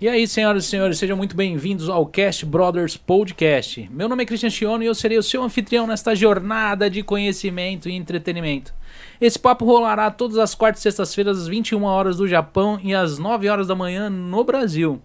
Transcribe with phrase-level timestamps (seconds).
[0.00, 3.88] E aí, senhoras e senhores, sejam muito bem-vindos ao Cast Brothers Podcast.
[3.92, 7.88] Meu nome é Christian Chiono e eu serei o seu anfitrião nesta jornada de conhecimento
[7.88, 8.74] e entretenimento.
[9.20, 13.18] Esse papo rolará todas as quartas e sextas-feiras às 21 horas do Japão e às
[13.18, 15.00] 9 horas da manhã no Brasil.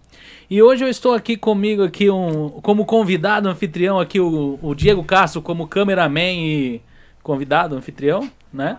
[0.50, 5.04] E hoje eu estou aqui comigo aqui um, como convidado anfitrião aqui o, o Diego
[5.04, 6.82] Castro como cameraman e
[7.22, 8.76] convidado anfitrião, né?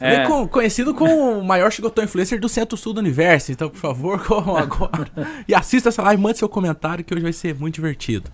[0.00, 0.26] É.
[0.26, 3.52] Com, conhecido como o maior Shigotão Influencer do Centro-Sul do Universo.
[3.52, 5.10] Então, por favor, corram agora.
[5.46, 8.30] e assista essa live, mande seu comentário que hoje vai ser muito divertido.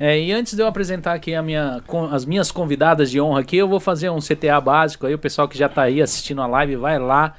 [0.00, 1.80] É, e antes de eu apresentar aqui a minha,
[2.10, 5.14] as minhas convidadas de honra aqui, eu vou fazer um CTA básico aí.
[5.14, 7.34] O pessoal que já tá aí assistindo a live, vai lá.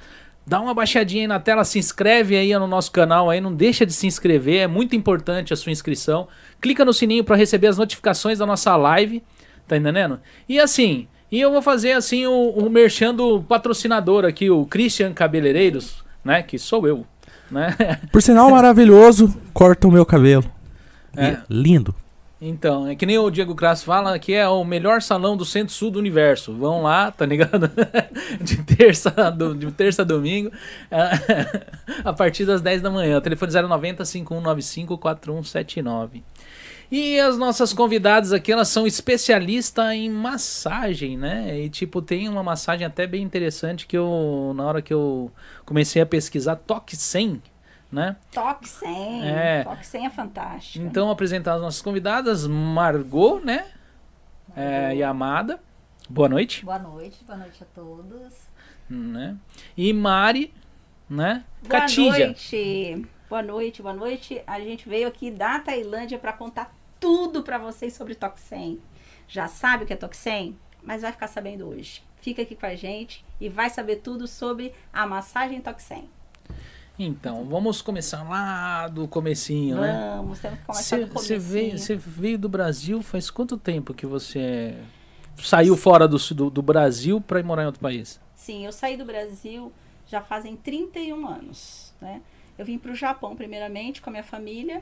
[0.45, 3.86] Dá uma baixadinha aí na tela, se inscreve aí no nosso canal aí, não deixa
[3.86, 6.27] de se inscrever, é muito importante a sua inscrição.
[6.59, 9.23] Clica no sininho para receber as notificações da nossa live,
[9.67, 10.20] tá entendendo?
[10.47, 15.12] E assim, e eu vou fazer assim o, o merchan do patrocinador aqui, o Christian
[15.14, 16.44] Cabeleireiros, né?
[16.44, 17.08] Que sou eu.
[17.50, 17.76] Né?
[18.14, 20.46] Por sinal maravilhoso, corta o meu cabelo.
[21.18, 21.38] É.
[21.50, 21.96] lindo.
[22.40, 25.90] Então, é que nem o Diego Crasso fala que é o melhor salão do centro-sul
[25.90, 26.53] do universo.
[26.53, 27.72] Vão lá, tá ligado?
[28.40, 30.52] de terça do, de terça a domingo,
[32.06, 33.20] a partir das 10 da manhã.
[33.20, 36.22] Telefone 090 5195 4179.
[36.95, 41.59] E as nossas convidadas aqui, elas são especialistas em massagem, né?
[41.61, 45.31] E tipo, tem uma massagem até bem interessante que eu, na hora que eu
[45.66, 47.41] comecei a pesquisar, Toque 100,
[47.91, 48.16] né?
[48.31, 49.63] Toque 100, é.
[49.63, 50.85] Toque 100 é fantástico.
[50.85, 53.72] Então, apresentar as nossas convidadas, Margot, né?
[54.55, 55.59] É, e Amada.
[56.07, 56.63] Boa noite.
[56.63, 58.33] Boa noite, boa noite a todos.
[58.88, 59.35] Né?
[59.75, 60.53] E Mari,
[61.09, 61.44] né?
[61.67, 63.07] Boa noite.
[63.28, 64.44] Boa noite, boa noite.
[64.45, 66.72] A gente veio aqui da Tailândia para contar
[67.04, 68.80] tudo para vocês sobre Toxem.
[69.28, 70.58] Já sabe o que é Toxem?
[70.82, 72.02] Mas vai ficar sabendo hoje.
[72.22, 76.09] Fica aqui com a gente e vai saber tudo sobre a massagem Toxem.
[76.98, 80.14] Então, vamos começar lá do comecinho, vamos, né?
[80.16, 81.78] Vamos, temos que começar cê, do comecinho.
[81.78, 84.74] Você veio, veio do Brasil faz quanto tempo que você
[85.38, 88.18] saiu fora do, do, do Brasil para ir morar em outro país?
[88.34, 89.74] Sim, eu saí do Brasil
[90.08, 92.22] já fazem 31 anos, né?
[92.58, 94.81] Eu vim para o Japão primeiramente com a minha família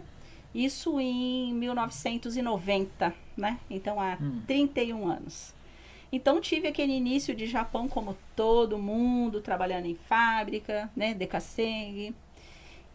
[0.53, 3.59] isso em 1990, né?
[3.69, 4.41] Então há hum.
[4.45, 5.53] 31 anos.
[6.11, 11.13] Então tive aquele início de Japão como todo mundo, trabalhando em fábrica, né?
[11.13, 12.13] Decaseng.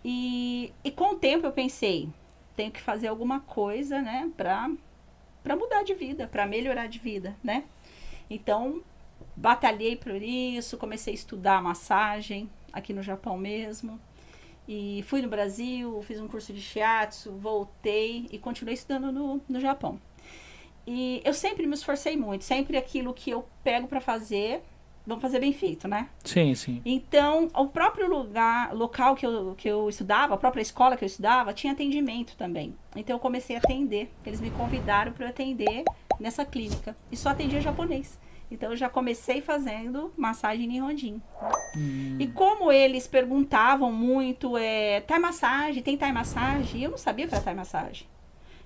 [0.04, 2.08] E, e com o tempo eu pensei,
[2.54, 4.30] tenho que fazer alguma coisa, né?
[4.36, 4.70] Para
[5.42, 7.64] para mudar de vida, para melhorar de vida, né?
[8.28, 8.82] Então
[9.36, 14.00] batalhei por isso, comecei a estudar massagem aqui no Japão mesmo.
[14.69, 19.60] E fui no Brasil, fiz um curso de shiatsu, voltei e continuei estudando no, no
[19.60, 20.00] Japão.
[20.87, 24.62] E eu sempre me esforcei muito, sempre aquilo que eu pego para fazer,
[25.04, 26.09] vamos fazer bem feito, né?
[26.25, 26.81] Sim, sim.
[26.84, 31.06] Então, o próprio lugar, local que eu, que eu estudava, a própria escola que eu
[31.06, 32.75] estudava, tinha atendimento também.
[32.94, 34.12] Então, eu comecei a atender.
[34.25, 35.84] Eles me convidaram para eu atender
[36.21, 36.97] nessa clínica.
[37.10, 38.19] E só atendia japonês.
[38.50, 41.20] Então eu já comecei fazendo massagem Nihonjin.
[41.76, 42.16] Hum.
[42.18, 46.82] E como eles perguntavam muito, é, Thai massagem, tem Thai massagem?
[46.82, 48.06] Eu não sabia que era Thai massagem.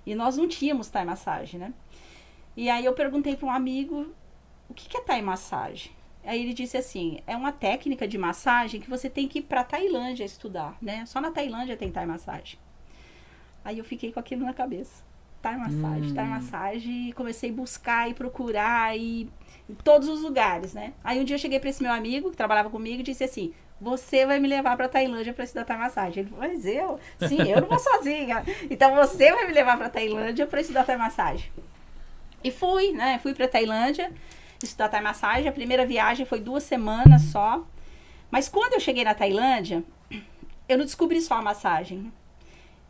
[0.04, 1.72] E nós não tínhamos Thai massagem, né?
[2.56, 4.08] E aí eu perguntei para um amigo,
[4.68, 5.92] o que, que é Thai massagem?
[6.24, 9.64] Aí ele disse assim, é uma técnica de massagem que você tem que ir para
[9.64, 11.06] Tailândia estudar, né?
[11.06, 12.58] Só na Tailândia tem Thai massagem.
[13.64, 15.02] Aí eu fiquei com aquilo na cabeça.
[15.40, 16.14] Thai massagem, hum.
[16.14, 19.30] Thai massagem, e comecei a buscar e procurar e
[19.70, 20.92] em todos os lugares, né?
[21.02, 23.54] Aí um dia eu cheguei para esse meu amigo que trabalhava comigo e disse assim:
[23.80, 26.22] "Você vai me levar para Tailândia para estudar massagem".
[26.22, 26.98] Ele falou: "Mas eu?
[27.28, 28.44] Sim, eu não vou sozinha.
[28.68, 31.50] Então você vai me levar para Tailândia para estudar Thai massagem".
[32.42, 33.18] E fui, né?
[33.22, 34.12] Fui para Tailândia
[34.62, 35.48] estudar Thai massagem.
[35.48, 37.64] A primeira viagem foi duas semanas só.
[38.30, 39.82] Mas quando eu cheguei na Tailândia,
[40.68, 42.12] eu não descobri só a massagem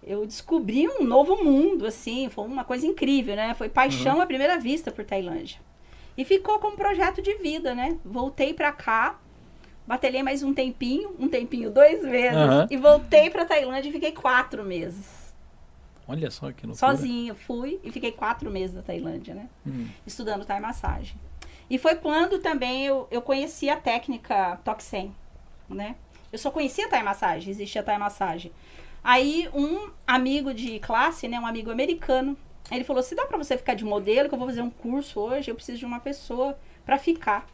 [0.02, 3.54] eu descobri um novo mundo, assim, foi uma coisa incrível, né?
[3.54, 4.22] Foi paixão uhum.
[4.22, 5.60] à primeira vista por Tailândia.
[6.20, 7.96] E ficou como projeto de vida, né?
[8.04, 9.18] Voltei para cá,
[9.86, 12.66] batelhei mais um tempinho, um tempinho, dois meses, uhum.
[12.68, 15.34] e voltei para Tailândia e fiquei quatro meses.
[16.06, 16.74] Olha só que loucura.
[16.74, 19.48] Sozinha, fui e fiquei quatro meses na Tailândia, né?
[19.64, 19.88] Uhum.
[20.06, 21.16] Estudando Thai massagem.
[21.70, 25.16] E foi quando também eu, eu conheci a técnica Toxen,
[25.70, 25.96] né?
[26.30, 28.52] Eu só conhecia Thai massagem, existia Thai massagem.
[29.02, 32.36] Aí um amigo de classe, né, um amigo americano,
[32.76, 35.20] ele falou: se dá para você ficar de modelo, que eu vou fazer um curso
[35.20, 37.46] hoje, eu preciso de uma pessoa para ficar.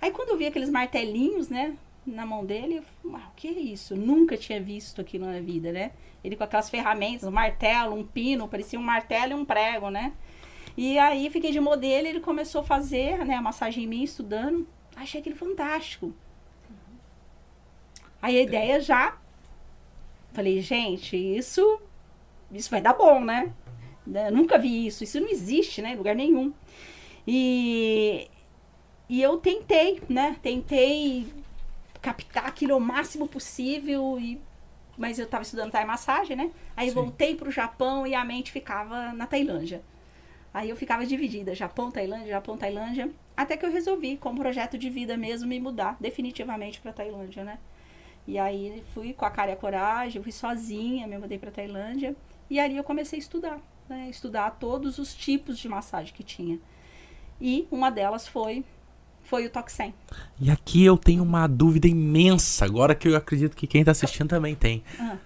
[0.00, 1.76] Aí quando eu vi aqueles martelinhos, né,
[2.06, 3.96] na mão dele, eu falei, ah, o que é isso?
[3.96, 5.92] Nunca tinha visto aquilo na vida, né?
[6.22, 10.12] Ele com aquelas ferramentas, um martelo, um pino, parecia um martelo e um prego, né?
[10.76, 14.66] E aí fiquei de modelo, ele começou a fazer, né, a massagem em mim, estudando.
[14.96, 16.12] Achei aquele fantástico.
[18.20, 19.16] Aí a ideia já
[20.34, 21.80] Falei, gente, isso,
[22.50, 23.52] isso vai dar bom, né?
[24.06, 25.92] Eu nunca vi isso, isso não existe, né?
[25.92, 26.52] Em lugar nenhum.
[27.26, 28.28] E,
[29.08, 30.36] e eu tentei, né?
[30.42, 31.26] Tentei
[32.02, 34.40] captar aquilo o máximo possível e
[34.96, 36.52] mas eu estava estudando Thai massagem, né?
[36.76, 36.94] Aí Sim.
[36.94, 39.82] voltei para o Japão e a mente ficava na Tailândia.
[40.52, 44.88] Aí eu ficava dividida, Japão, Tailândia, Japão, Tailândia, até que eu resolvi, como projeto de
[44.88, 47.58] vida mesmo, me mudar definitivamente para Tailândia, né?
[48.26, 52.14] E aí fui com a cara e a coragem, fui sozinha, me mudei para Tailândia
[52.48, 54.08] e ali eu comecei a estudar, né?
[54.10, 56.58] Estudar todos os tipos de massagem que tinha.
[57.40, 58.64] E uma delas foi
[59.24, 59.94] foi o Toxem.
[60.38, 64.28] E aqui eu tenho uma dúvida imensa, agora que eu acredito que quem está assistindo
[64.28, 64.84] também tem.
[65.00, 65.16] Ah.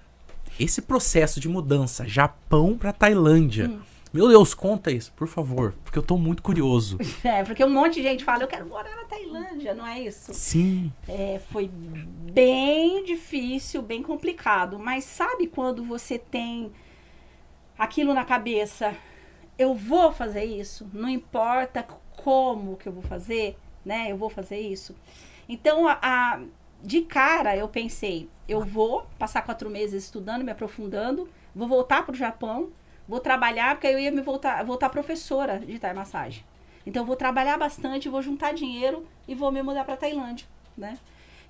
[0.59, 3.69] Esse processo de mudança, Japão para Tailândia.
[3.69, 3.81] Hum.
[4.13, 6.97] Meu Deus, conta isso, por favor, porque eu tô muito curioso.
[7.23, 10.33] É, porque um monte de gente fala, eu quero morar na Tailândia, não é isso?
[10.33, 10.91] Sim.
[11.07, 16.73] É, foi bem difícil, bem complicado, mas sabe quando você tem
[17.79, 18.95] aquilo na cabeça,
[19.59, 21.87] eu vou fazer isso, não importa
[22.17, 24.11] como que eu vou fazer, né?
[24.11, 24.95] Eu vou fazer isso.
[25.49, 26.41] Então, a, a
[26.83, 32.13] de cara, eu pensei, eu vou passar quatro meses estudando, me aprofundando, vou voltar para
[32.13, 32.71] o Japão,
[33.09, 36.45] vou trabalhar, porque eu ia me voltar, voltar professora de Thai massagem.
[36.87, 40.47] Então, eu vou trabalhar bastante, vou juntar dinheiro e vou me mudar para Tailândia,
[40.77, 40.99] né?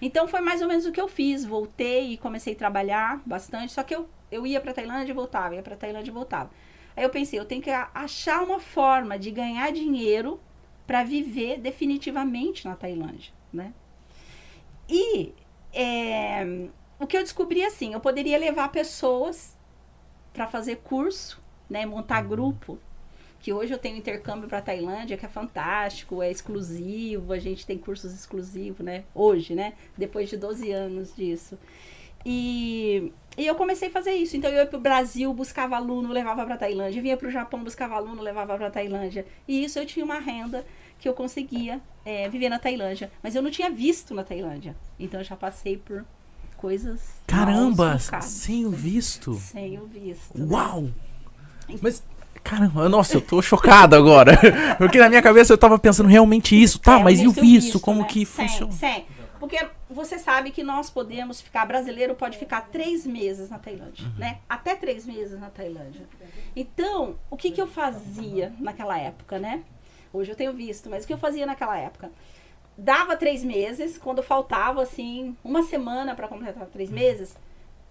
[0.01, 1.45] Então, foi mais ou menos o que eu fiz.
[1.45, 5.55] Voltei e comecei a trabalhar bastante, só que eu, eu ia para Tailândia e voltava,
[5.55, 6.51] ia para Tailândia e voltava.
[6.97, 10.41] Aí eu pensei, eu tenho que achar uma forma de ganhar dinheiro
[10.87, 13.73] para viver definitivamente na Tailândia, né?
[14.89, 15.35] E
[15.73, 16.45] é,
[16.99, 19.57] o que eu descobri assim, eu poderia levar pessoas
[20.33, 22.29] para fazer curso, né, montar uhum.
[22.29, 22.79] grupo,
[23.41, 27.79] que hoje eu tenho intercâmbio para Tailândia, que é fantástico, é exclusivo, a gente tem
[27.79, 29.05] cursos exclusivos, né?
[29.15, 29.75] Hoje, né?
[29.97, 31.59] Depois de 12 anos disso.
[32.27, 34.37] E, e eu comecei a fazer isso.
[34.37, 37.01] Então eu ia para o Brasil, buscava aluno, levava para Tailândia.
[37.01, 39.25] Vinha para o Japão, buscava aluno, levava para Tailândia.
[39.47, 40.65] E isso eu tinha uma renda
[40.99, 43.11] que eu conseguia é, viver na Tailândia.
[43.23, 44.77] Mas eu não tinha visto na Tailândia.
[44.99, 46.05] Então eu já passei por
[46.57, 47.01] coisas.
[47.27, 47.99] Caramba!
[47.99, 49.35] Sem o visto?
[49.35, 50.33] Sem o visto.
[50.51, 50.83] Uau!
[50.83, 50.93] Né?
[51.81, 52.03] Mas.
[52.49, 54.33] Caramba, nossa, eu tô chocado agora.
[54.79, 56.79] Porque na minha cabeça eu tava pensando realmente isso.
[56.79, 57.79] Tá, é, mas e o visto?
[57.79, 58.09] como né?
[58.09, 58.73] que funciona?
[58.73, 59.05] Sim,
[59.39, 64.19] porque você sabe que nós podemos ficar, brasileiro pode ficar três meses na Tailândia, uhum.
[64.19, 64.39] né?
[64.49, 66.09] Até três meses na Tailândia.
[66.57, 69.63] Então, o que que eu fazia naquela época, né?
[70.13, 72.11] Hoje eu tenho visto, mas o que eu fazia naquela época?
[72.77, 77.37] Dava três meses, quando faltava, assim, uma semana para completar três meses,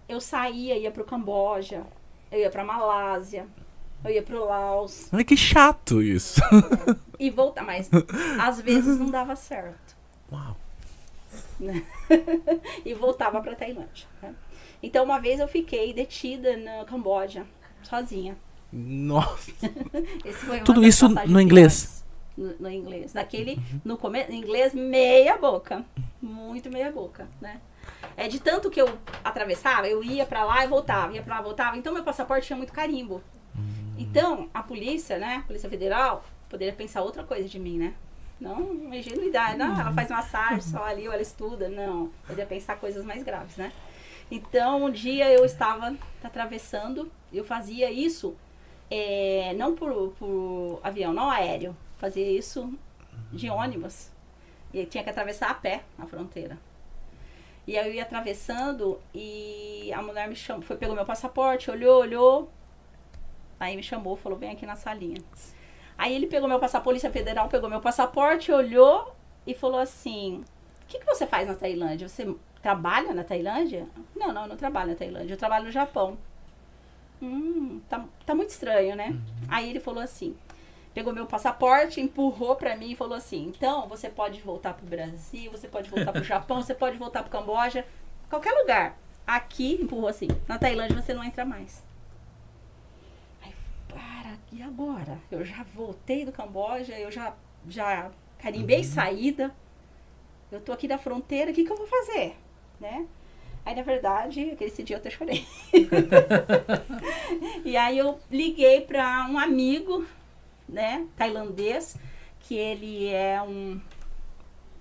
[0.10, 1.84] eu saía, ia pro Camboja,
[2.32, 3.46] eu ia pra Malásia,
[4.04, 5.10] eu ia pro Laos.
[5.12, 6.42] Olha que chato isso.
[7.20, 7.90] E voltar, mas
[8.40, 9.96] às vezes não dava certo.
[10.32, 10.56] Uau.
[12.86, 14.08] e voltava pra Tailândia.
[14.22, 14.36] Né?
[14.84, 17.46] Então, uma vez eu fiquei detida no Camboja,
[17.82, 18.38] sozinha.
[18.72, 19.52] Nossa.
[20.64, 21.98] Tudo isso no inglês?
[22.38, 23.14] no, no inglês.
[23.14, 23.82] Naquele, uhum.
[23.84, 25.84] no começo, inglês meia boca.
[26.22, 27.60] Muito meia boca, né?
[28.16, 31.42] É de tanto que eu atravessava, eu ia para lá e voltava, ia para lá
[31.42, 31.78] e voltava.
[31.78, 33.22] Então meu passaporte tinha muito carimbo.
[33.98, 34.02] Hum.
[34.02, 37.94] Então, a polícia, né, a Polícia Federal, poderia pensar outra coisa de mim, né?
[38.40, 39.58] Não, uma ingenuidade.
[39.58, 41.68] Não, ela faz massagem só ali, ou ela estuda.
[41.70, 43.72] Não, poderia pensar coisas mais graves, né?
[44.30, 48.36] Então, um dia eu estava atravessando, eu fazia isso
[48.92, 52.74] é, não por, por avião, não aéreo fazia isso
[53.32, 54.10] de ônibus.
[54.74, 56.58] E tinha que atravessar a pé a fronteira.
[57.66, 62.02] E aí eu ia atravessando e a mulher me chamou, foi, pegou meu passaporte, olhou,
[62.02, 62.52] olhou.
[63.60, 65.22] Aí me chamou, falou, vem aqui na salinha.
[65.98, 69.16] Aí ele pegou meu passaporte, Polícia Federal pegou meu passaporte, olhou
[69.48, 70.44] e falou assim:
[70.84, 72.08] O que, que você faz na Tailândia?
[72.08, 73.88] Você trabalha na Tailândia?
[74.16, 76.18] Não, não, eu não trabalho na Tailândia, eu trabalho no Japão.
[77.20, 79.08] Hum, tá, tá muito estranho, né?
[79.10, 79.22] Uhum.
[79.50, 80.38] Aí ele falou assim:
[80.94, 85.50] pegou meu passaporte, empurrou para mim e falou assim: então você pode voltar pro Brasil,
[85.50, 87.84] você pode voltar pro Japão, você pode voltar pro Camboja,
[88.30, 88.96] qualquer lugar.
[89.26, 91.87] Aqui, empurrou assim: na Tailândia você não entra mais.
[94.46, 95.20] Para, e agora?
[95.32, 97.36] Eu já voltei do Camboja, eu já,
[97.68, 98.84] já carimbei uhum.
[98.84, 99.56] saída,
[100.52, 102.36] eu tô aqui da fronteira, o que, que eu vou fazer?
[102.80, 103.08] Né?
[103.66, 105.46] Aí, na verdade, aquele dia eu até chorei.
[107.66, 110.06] e aí eu liguei para um amigo
[110.70, 111.98] né, tailandês,
[112.40, 113.82] que ele é um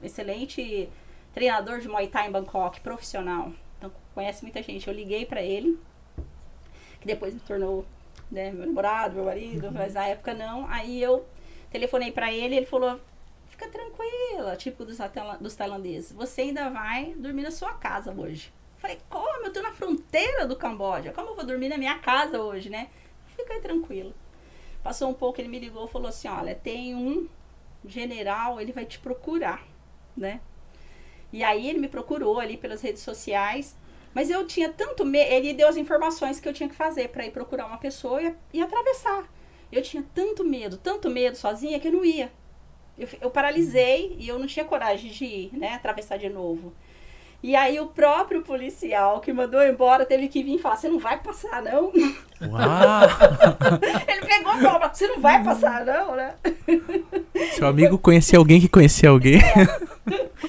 [0.00, 0.88] excelente
[1.32, 3.52] treinador de Muay Thai em Bangkok, profissional.
[3.76, 4.86] Então conhece muita gente.
[4.86, 5.78] Eu liguei para ele,
[7.00, 7.84] que depois me tornou
[8.30, 10.66] né, meu namorado, meu marido, mas na época não.
[10.68, 11.25] Aí eu
[11.71, 13.00] telefonei para ele, ele falou:
[13.49, 14.99] "Fica tranquila, tipo dos,
[15.40, 16.12] dos tailandeses.
[16.12, 19.47] Você ainda vai dormir na sua casa hoje." Falei, como?
[19.47, 21.12] Eu tô na fronteira do Camboja.
[21.12, 22.88] Como eu vou dormir na minha casa hoje, né?
[23.37, 24.14] Fica aí tranquilo.
[24.83, 27.28] Passou um pouco, ele me ligou e falou assim: olha, tem um
[27.85, 29.66] general, ele vai te procurar,
[30.16, 30.40] né?
[31.33, 33.76] E aí ele me procurou ali pelas redes sociais.
[34.16, 35.30] Mas eu tinha tanto medo.
[35.30, 38.35] Ele deu as informações que eu tinha que fazer para ir procurar uma pessoa e,
[38.54, 39.30] e, atravessar.
[39.70, 42.32] Eu tinha tanto medo, tanto medo sozinha que eu não ia.
[42.99, 45.75] Eu, eu paralisei e eu não tinha coragem de ir, né?
[45.75, 46.73] Atravessar de novo.
[47.42, 50.99] E aí o próprio policial que mandou embora teve que vir e falar: Você não
[50.99, 51.92] vai passar, não?
[52.40, 53.02] Uau!
[54.08, 56.37] Ele pegou e falou: Você não vai passar, não, né?
[57.52, 59.37] Seu amigo conhecia alguém que conhecia alguém.
[59.37, 59.66] É.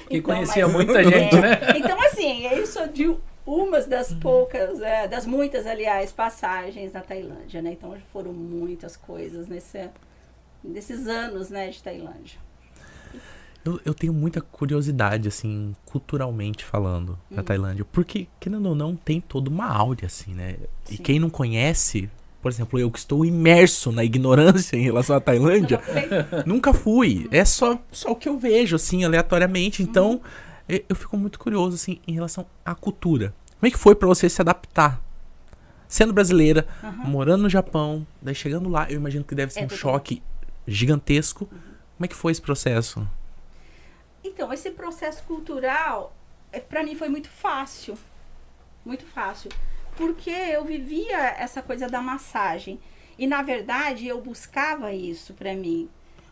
[0.08, 1.60] que então, conhecia mas, muita gente, é, né?
[1.76, 3.14] Então, assim, isso de
[3.48, 7.72] umas das poucas, é, das muitas, aliás, passagens na Tailândia, né?
[7.72, 9.88] Então foram muitas coisas nesse,
[10.62, 12.38] nesses anos, né, de Tailândia.
[13.64, 17.42] Eu, eu tenho muita curiosidade, assim, culturalmente falando, da uhum.
[17.42, 17.84] Tailândia.
[17.90, 20.56] Porque, querendo ou não, tem toda uma áurea, assim, né?
[20.84, 20.94] Sim.
[20.94, 22.08] E quem não conhece,
[22.40, 25.80] por exemplo, eu que estou imerso na ignorância em relação à Tailândia,
[26.46, 27.26] nunca fui.
[27.30, 29.82] É só, só o que eu vejo, assim, aleatoriamente.
[29.82, 30.20] Então, uhum.
[30.68, 33.34] Eu, fico muito curioso, assim, em relação à cultura.
[33.58, 35.02] Como é que foi para você se adaptar?
[35.88, 37.08] Sendo brasileira, uhum.
[37.08, 40.22] morando no Japão, daí chegando lá, eu imagino que deve ser é um choque
[40.66, 41.48] gigantesco.
[41.50, 41.58] Uhum.
[41.96, 43.08] Como é que foi esse processo?
[44.22, 46.14] Então, esse processo cultural,
[46.52, 47.96] é, para mim foi muito fácil.
[48.84, 49.50] Muito fácil.
[49.96, 52.78] Porque eu vivia essa coisa da massagem.
[53.18, 55.88] E, na verdade, eu buscava isso para mim.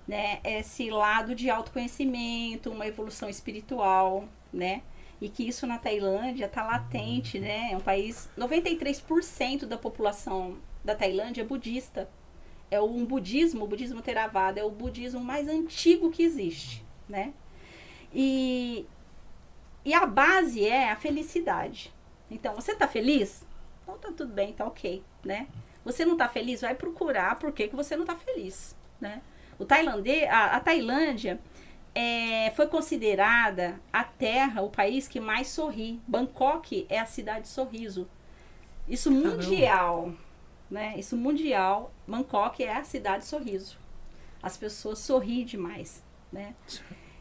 [0.07, 0.41] Né?
[0.45, 4.83] Esse lado de autoconhecimento, uma evolução espiritual, né?
[5.21, 7.73] E que isso na Tailândia está latente, né?
[7.73, 8.29] É um país...
[8.39, 12.09] 93% da população da Tailândia é budista.
[12.71, 17.33] É um budismo, o budismo Theravada, é o budismo mais antigo que existe, né?
[18.13, 18.87] E,
[19.85, 21.93] e a base é a felicidade.
[22.31, 23.45] Então, você tá feliz?
[23.83, 25.47] Então tá tudo bem, tá ok, né?
[25.85, 26.61] Você não tá feliz?
[26.61, 29.23] Vai procurar por que, que você não tá feliz, né?
[29.59, 31.41] O tailandês, a, a Tailândia
[31.95, 36.01] é, foi considerada a terra, o país que mais sorri.
[36.07, 38.07] Bangkok é a cidade de sorriso.
[38.87, 40.19] Isso mundial, Caramba.
[40.71, 40.95] né?
[40.99, 41.93] Isso mundial.
[42.07, 43.79] Bangkok é a cidade de sorriso.
[44.43, 46.55] As pessoas sorriem demais, né?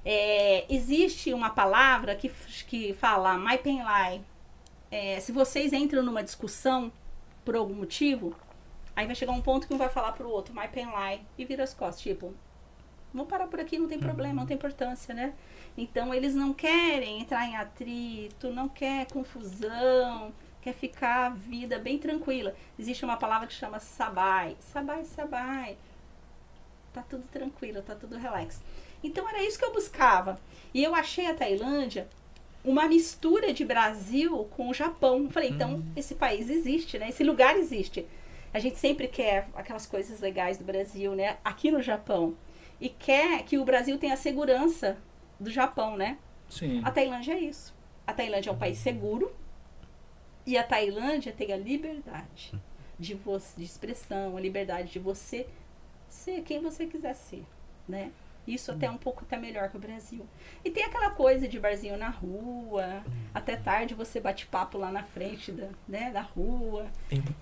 [0.03, 2.29] É, existe uma palavra que,
[2.67, 4.21] que fala my pen lie.
[4.91, 6.91] É, se vocês entram numa discussão
[7.43, 8.35] por algum motivo,
[8.95, 11.45] aí vai chegar um ponto que um vai falar pro outro, my pen lie, e
[11.45, 12.33] vira as costas, tipo,
[13.13, 15.33] vamos parar por aqui, não tem problema, não tem importância, né?
[15.77, 21.97] Então eles não querem entrar em atrito, não quer confusão, quer ficar a vida bem
[21.97, 22.55] tranquila.
[22.79, 24.55] Existe uma palavra que chama sabai.
[24.59, 25.77] Sabai, sabai.
[26.93, 28.61] Tá tudo tranquilo, tá tudo relax.
[29.03, 30.39] Então era isso que eu buscava.
[30.73, 32.07] E eu achei a Tailândia
[32.63, 35.29] uma mistura de Brasil com o Japão.
[35.29, 35.85] Falei, então hum.
[35.95, 37.09] esse país existe, né?
[37.09, 38.07] Esse lugar existe.
[38.55, 41.35] A gente sempre quer aquelas coisas legais do Brasil, né?
[41.43, 42.37] Aqui no Japão.
[42.79, 44.95] E quer que o Brasil tenha a segurança
[45.37, 46.17] do Japão, né?
[46.49, 46.81] Sim.
[46.81, 47.75] A Tailândia é isso.
[48.07, 49.35] A Tailândia é um país seguro.
[50.45, 52.53] E a Tailândia tem a liberdade
[52.97, 55.45] de, você, de expressão, a liberdade de você
[56.07, 57.43] ser quem você quiser ser,
[57.85, 58.09] né?
[58.47, 60.25] Isso até um pouco até melhor que o Brasil.
[60.63, 65.03] E tem aquela coisa de barzinho na rua, até tarde você bate papo lá na
[65.03, 66.85] frente da, né, da rua.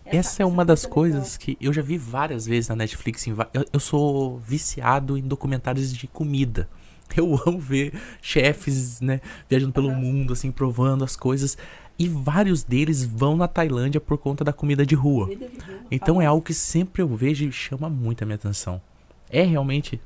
[0.06, 1.40] Essa, essa é uma das coisas legal.
[1.40, 3.28] que eu já vi várias vezes na Netflix.
[3.28, 3.36] Eu,
[3.72, 6.70] eu sou viciado em documentários de comida.
[7.16, 9.96] Eu amo ver chefes, né, viajando pelo uhum.
[9.96, 11.58] mundo, assim, provando as coisas.
[12.00, 15.26] E vários deles vão na Tailândia por conta da comida de rua.
[15.26, 15.80] Comida de rua.
[15.92, 18.82] Então é algo que sempre eu vejo e chama muito a minha atenção.
[19.30, 20.02] É realmente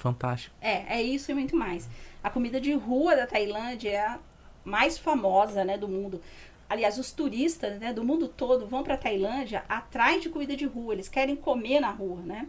[0.00, 0.56] Fantástico.
[0.62, 1.86] É, é isso e muito mais.
[2.24, 4.18] A comida de rua da Tailândia é a
[4.64, 6.22] mais famosa, né, do mundo.
[6.70, 10.64] Aliás, os turistas, né, do mundo todo vão para a Tailândia atrás de comida de
[10.64, 10.94] rua.
[10.94, 12.48] Eles querem comer na rua, né?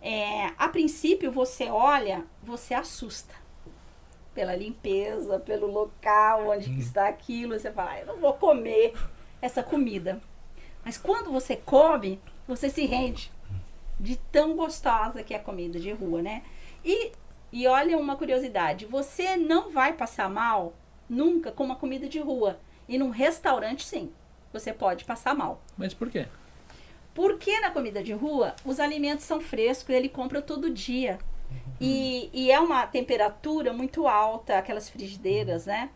[0.00, 3.34] É, a princípio, você olha, você assusta
[4.32, 6.78] pela limpeza, pelo local onde hum.
[6.78, 7.58] está aquilo.
[7.58, 8.94] Você fala, ah, eu não vou comer
[9.42, 10.20] essa comida.
[10.84, 13.32] Mas quando você come, você se rende
[13.98, 16.44] de tão gostosa que é a comida de rua, né?
[16.86, 17.10] E,
[17.52, 20.74] e olha uma curiosidade: você não vai passar mal
[21.10, 22.60] nunca com uma comida de rua.
[22.88, 24.12] E num restaurante, sim,
[24.52, 25.60] você pode passar mal.
[25.76, 26.26] Mas por quê?
[27.12, 31.18] Porque na comida de rua, os alimentos são frescos, ele compra todo dia.
[31.80, 35.90] E, e é uma temperatura muito alta, aquelas frigideiras, né?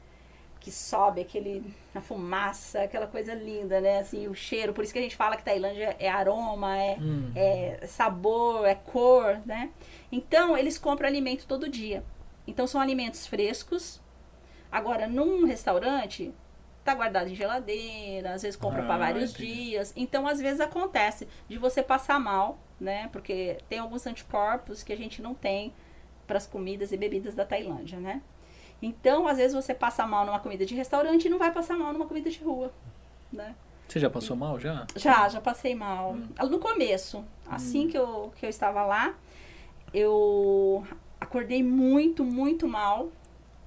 [0.60, 3.98] Que sobe aquele a fumaça, aquela coisa linda, né?
[4.00, 4.72] Assim, o cheiro.
[4.72, 7.32] Por isso que a gente fala que Tailândia é aroma, é, hum.
[7.34, 9.70] é sabor, é cor, né?
[10.12, 12.04] Então, eles compram alimento todo dia.
[12.46, 14.00] Então, são alimentos frescos.
[14.70, 16.32] Agora, num restaurante,
[16.84, 19.54] tá guardado em geladeira, às vezes compra Ah, para vários entendi.
[19.54, 19.92] dias.
[19.96, 23.08] Então, às vezes acontece de você passar mal, né?
[23.12, 25.72] Porque tem alguns anticorpos que a gente não tem
[26.26, 28.22] para as comidas e bebidas da Tailândia, né?
[28.82, 31.92] Então, às vezes você passa mal numa comida de restaurante e não vai passar mal
[31.92, 32.72] numa comida de rua,
[33.32, 33.54] né?
[33.86, 34.86] Você já passou mal já?
[34.94, 36.14] Já, já passei mal.
[36.48, 39.14] No começo, assim que, eu, que eu estava lá,
[39.92, 40.86] eu
[41.20, 43.10] acordei muito, muito mal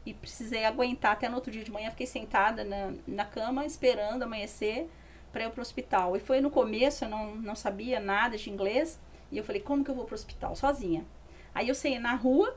[0.05, 1.89] e precisei aguentar até no outro dia de manhã.
[1.89, 4.89] Fiquei sentada na, na cama esperando amanhecer
[5.34, 6.15] para ir para o hospital.
[6.15, 9.00] E foi no começo, eu não, não sabia nada de inglês.
[9.32, 10.55] E eu falei, como que eu vou para o hospital?
[10.55, 11.05] Sozinha.
[11.53, 12.55] Aí eu saí na rua,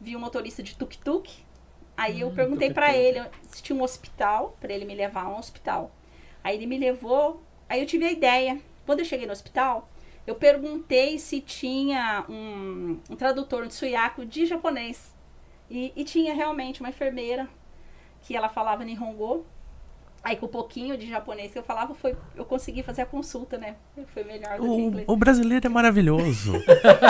[0.00, 1.30] vi um motorista de tuk-tuk.
[1.96, 5.28] Aí eu Hum, perguntei para ele se tinha um hospital, para ele me levar a
[5.28, 5.90] um hospital.
[6.42, 8.60] Aí ele me levou, aí eu tive a ideia.
[8.86, 9.88] Quando eu cheguei no hospital,
[10.26, 15.14] eu perguntei se tinha um, um tradutor de suiaco de japonês.
[15.70, 17.48] E, e tinha realmente uma enfermeira
[18.22, 19.46] que ela falava Nihongo.
[20.24, 23.58] Aí com um pouquinho de japonês que eu falava, foi, eu consegui fazer a consulta,
[23.58, 23.74] né?
[24.14, 25.04] Foi melhor do que inglês.
[25.06, 26.54] O, o brasileiro é maravilhoso.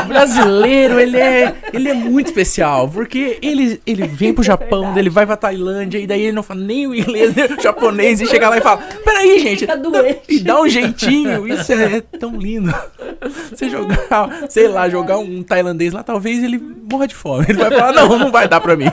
[0.05, 2.89] O brasileiro, ele é, ele é muito especial.
[2.89, 4.99] Porque ele, ele vem pro é Japão, verdade.
[4.99, 8.21] ele vai pra Tailândia, e daí ele não fala nem o inglês, nem o japonês,
[8.21, 9.61] e chega lá e fala: Peraí, gente.
[9.61, 10.21] Fica dá- doente.
[10.29, 11.47] E dá um jeitinho.
[11.47, 12.73] Isso é tão lindo.
[13.51, 17.47] Você jogar, sei lá, jogar um tailandês lá, talvez ele morra de fome.
[17.49, 18.87] Ele vai falar: Não, não vai dar pra mim.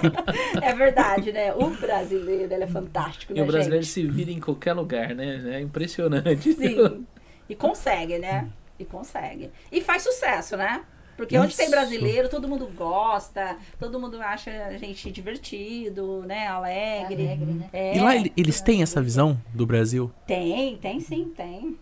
[0.62, 1.54] É verdade, né?
[1.56, 3.92] O brasileiro, ele é fantástico, E né, o brasileiro gente?
[3.94, 5.56] se vira em qualquer lugar, né?
[5.56, 6.54] É impressionante.
[6.54, 7.06] Sim.
[7.50, 8.48] E consegue, né?
[8.80, 9.50] E consegue.
[9.70, 10.84] E faz sucesso, né?
[11.18, 11.76] Porque onde tem Isso.
[11.76, 16.48] brasileiro, todo mundo gosta, todo mundo acha a gente divertido, né?
[16.48, 17.26] Alegre.
[17.28, 17.70] Alegre, né?
[17.74, 20.10] É, E lá ele- eles têm essa visão do Brasil?
[20.26, 21.78] Tem, tem sim, tem.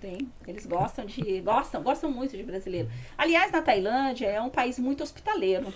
[0.00, 0.28] Tem.
[0.48, 1.40] Eles gostam de.
[1.40, 2.88] Gostam, gostam muito de brasileiro.
[3.16, 5.72] Aliás, na Tailândia é um país muito hospitaleiro.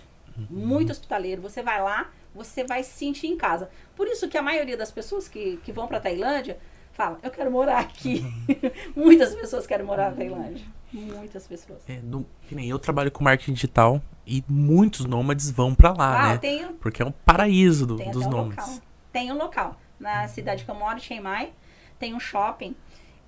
[0.51, 1.41] Muito hospitaleiro.
[1.43, 3.69] Você vai lá, você vai se sentir em casa.
[3.95, 6.59] Por isso que a maioria das pessoas que, que vão pra Tailândia
[6.93, 8.25] fala, eu quero morar aqui.
[8.97, 10.65] Muitas pessoas querem morar na Tailândia.
[10.93, 11.81] Muitas pessoas.
[11.89, 16.21] É, no- que nem eu trabalho com marketing digital e muitos nômades vão pra lá,
[16.25, 16.39] ah, né?
[16.39, 18.67] tem, Porque é um paraíso do- tem dos um nômades.
[18.67, 18.83] local.
[19.13, 19.77] Tem um local.
[20.01, 21.53] Na cidade que eu moro, Chiang Mai,
[21.99, 22.75] tem um shopping.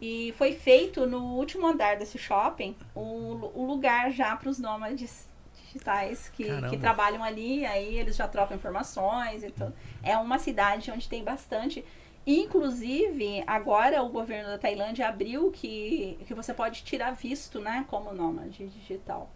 [0.01, 5.29] E foi feito no último andar desse shopping o, o lugar já para os nômades
[5.73, 9.73] digitais que, que trabalham ali, aí eles já trocam informações e tudo.
[10.03, 11.85] É uma cidade onde tem bastante.
[12.27, 18.13] Inclusive, agora o governo da Tailândia abriu que, que você pode tirar visto, né, como
[18.13, 19.31] nômade digital.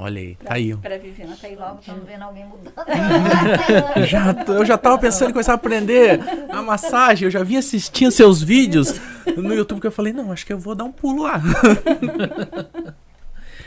[0.00, 0.76] Olha aí, Pra, tá aí.
[0.76, 1.80] pra viver na Logo Tailândia.
[1.80, 2.74] estamos vendo alguém mudando.
[4.06, 7.24] Já eu já tava pensando em começar a aprender a massagem.
[7.26, 8.94] Eu já vim assistindo seus vídeos
[9.36, 11.40] no YouTube que eu falei, não, acho que eu vou dar um pulo lá.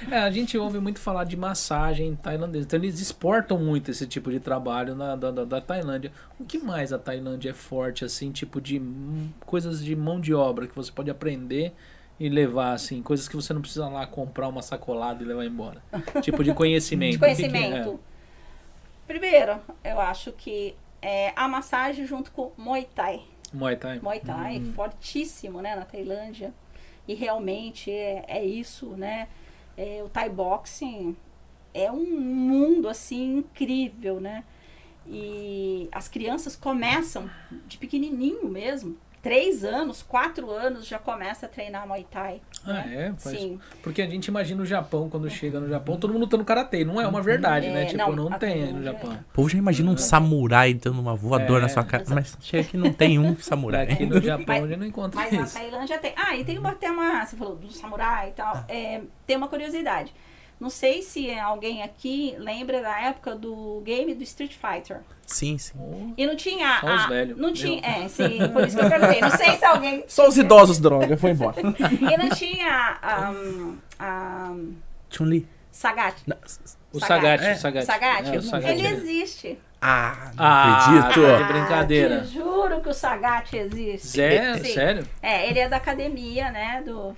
[0.09, 2.65] É, a gente ouve muito falar de massagem tailandesa.
[2.65, 6.11] Então eles exportam muito esse tipo de trabalho na, da, da, da Tailândia.
[6.39, 8.81] O que mais a Tailândia é forte, assim, tipo de
[9.45, 11.73] coisas de mão de obra que você pode aprender
[12.19, 15.81] e levar, assim, coisas que você não precisa lá comprar uma sacolada e levar embora.
[16.21, 17.11] Tipo de conhecimento.
[17.11, 17.49] De O que que é?
[17.49, 17.99] conhecimento.
[19.07, 23.21] Primeiro, eu acho que é, a massagem junto com Muay Thai.
[23.51, 23.99] Muay Thai.
[23.99, 24.71] Muay Thai, Hum.
[24.73, 26.53] fortíssimo, né, na Tailândia.
[27.07, 29.27] E realmente é, é isso, né?
[29.77, 31.15] É, o Thai Boxing
[31.73, 34.43] é um mundo, assim, incrível, né?
[35.07, 37.29] E as crianças começam
[37.67, 38.97] de pequenininho mesmo.
[39.21, 42.41] Três anos, quatro anos já começa a treinar Muay Thai.
[42.65, 43.07] Ah, né?
[43.07, 43.13] é?
[43.21, 43.59] Faz- Sim.
[43.81, 46.85] Porque a gente imagina o Japão, quando chega no Japão, todo mundo lutando karatê.
[46.85, 47.83] Não é uma verdade, né?
[47.83, 49.11] É, Tipo, não, não, tem aí no Tailândia Japão.
[49.13, 51.63] O povo já imagina um samurai dando uma voadora É.
[51.63, 52.03] na sua cara.
[52.09, 53.87] Mas chega que não tem um samurai.
[53.87, 55.53] Daqui no Japão Mas- a gente não encontra Mas na isso.
[55.55, 56.13] Tailândia tem.
[56.15, 57.25] Ah, e tem uma, tem uma.
[57.25, 58.65] Você falou do samurai e tal.
[58.69, 60.13] É, tem uma curiosidade.
[60.59, 64.99] Não sei se alguém aqui lembra da época do game do Street Fighter.
[65.31, 65.73] Sim, sim.
[65.79, 66.79] Oh, E não tinha.
[66.79, 67.37] Só os a- velhos.
[67.37, 67.81] Não tinha.
[67.81, 68.03] Eu.
[68.05, 69.21] É, sim, por isso que eu perguntei.
[69.21, 70.03] Não sei se alguém.
[70.09, 71.55] Só os idosos droga, foi embora.
[71.61, 73.33] E não tinha a.
[73.99, 74.53] a
[75.09, 75.47] Chun-Li.
[75.71, 76.15] Sagat.
[76.93, 77.39] O Sagat.
[77.39, 77.53] Sagat, É.
[77.53, 77.85] o Sagat.
[77.85, 78.27] Sagat.
[78.35, 78.71] É, o Sagat.
[78.71, 79.57] Ele existe.
[79.81, 81.25] Ah, não Ah, acredito.
[81.25, 82.17] tá de brincadeira.
[82.17, 84.07] Ah, te juro que o Sagat existe.
[84.09, 84.73] Zé, Sim.
[84.73, 85.07] sério?
[85.21, 87.15] É, ele é da academia, né, do,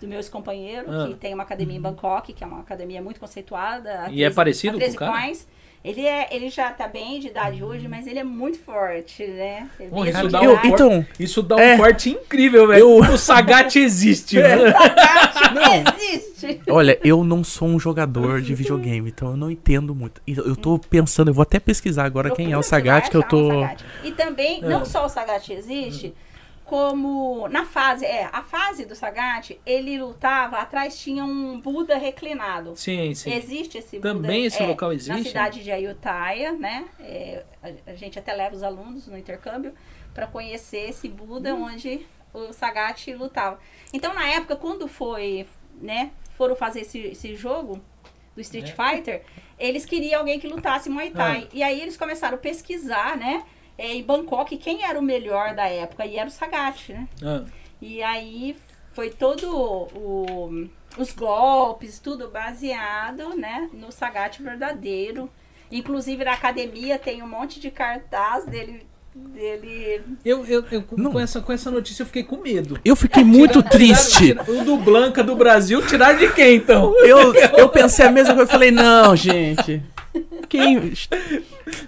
[0.00, 1.06] do meu ex-companheiro, Ah.
[1.08, 4.06] que tem uma academia em Bangkok, que é uma academia muito conceituada.
[4.10, 5.20] E é parecido 13 com o cara?
[5.22, 5.46] Coins.
[5.82, 9.66] Ele, é, ele já tá bem de idade hoje, mas ele é muito forte, né?
[9.78, 11.76] Veio isso dá Eu- um então, Isso dá um É.
[11.78, 12.80] corte incrível, velho.
[12.80, 14.62] Eu- O Sagat existe, mano.
[16.12, 16.60] Existe!
[16.68, 20.20] olha, eu não sou um jogador de videogame, então eu não entendo muito.
[20.26, 23.16] E Eu eu tô pensando, eu vou até pesquisar agora quem é o Sagat, que
[23.16, 23.48] eu tô.
[23.48, 23.84] Sagat.
[24.04, 24.68] E também, É.
[24.68, 26.14] não só o Sagat existe,
[26.70, 32.76] como na fase, é, a fase do Sagat, ele lutava, atrás tinha um Buda reclinado.
[32.76, 33.32] Sim, sim.
[33.32, 35.24] Existe esse Buda, Também esse é, local Na existe?
[35.24, 36.84] cidade de Ayutthaya, né?
[37.00, 39.74] É, a, a gente até leva os alunos no intercâmbio,
[40.14, 43.58] para conhecer esse Buda onde o Sagat lutava.
[43.92, 47.80] Então, na época, quando foi, né, foram fazer esse, esse jogo
[48.32, 48.72] do Street É.
[48.94, 49.22] Fighter,
[49.58, 51.48] eles queriam alguém que lutasse Muay Thai.
[51.52, 53.42] E aí eles começaram a pesquisar, né,
[53.80, 56.04] eh, em Bangkok, quem era o melhor da época.
[56.06, 57.08] E era o Sagat, né?
[57.22, 57.42] Ah,
[57.80, 58.56] E aí
[58.92, 65.30] foi todo o, os golpes, tudo baseado, né, no Sagat verdadeiro.
[65.72, 71.40] Inclusive na academia tem um monte de cartaz dele dele eu, eu, eu com- essa,
[71.40, 72.78] com essa notícia eu fiquei com medo.
[72.84, 74.18] Eu fiquei muito Tiraram- triste.
[74.26, 76.94] tiraram- O do Blanca do Brasil, tiraram de quem então?
[77.04, 78.48] Eu, eu pensei a mesma coisa.
[78.48, 79.82] Eu falei, não, gente.
[80.48, 80.92] Quem.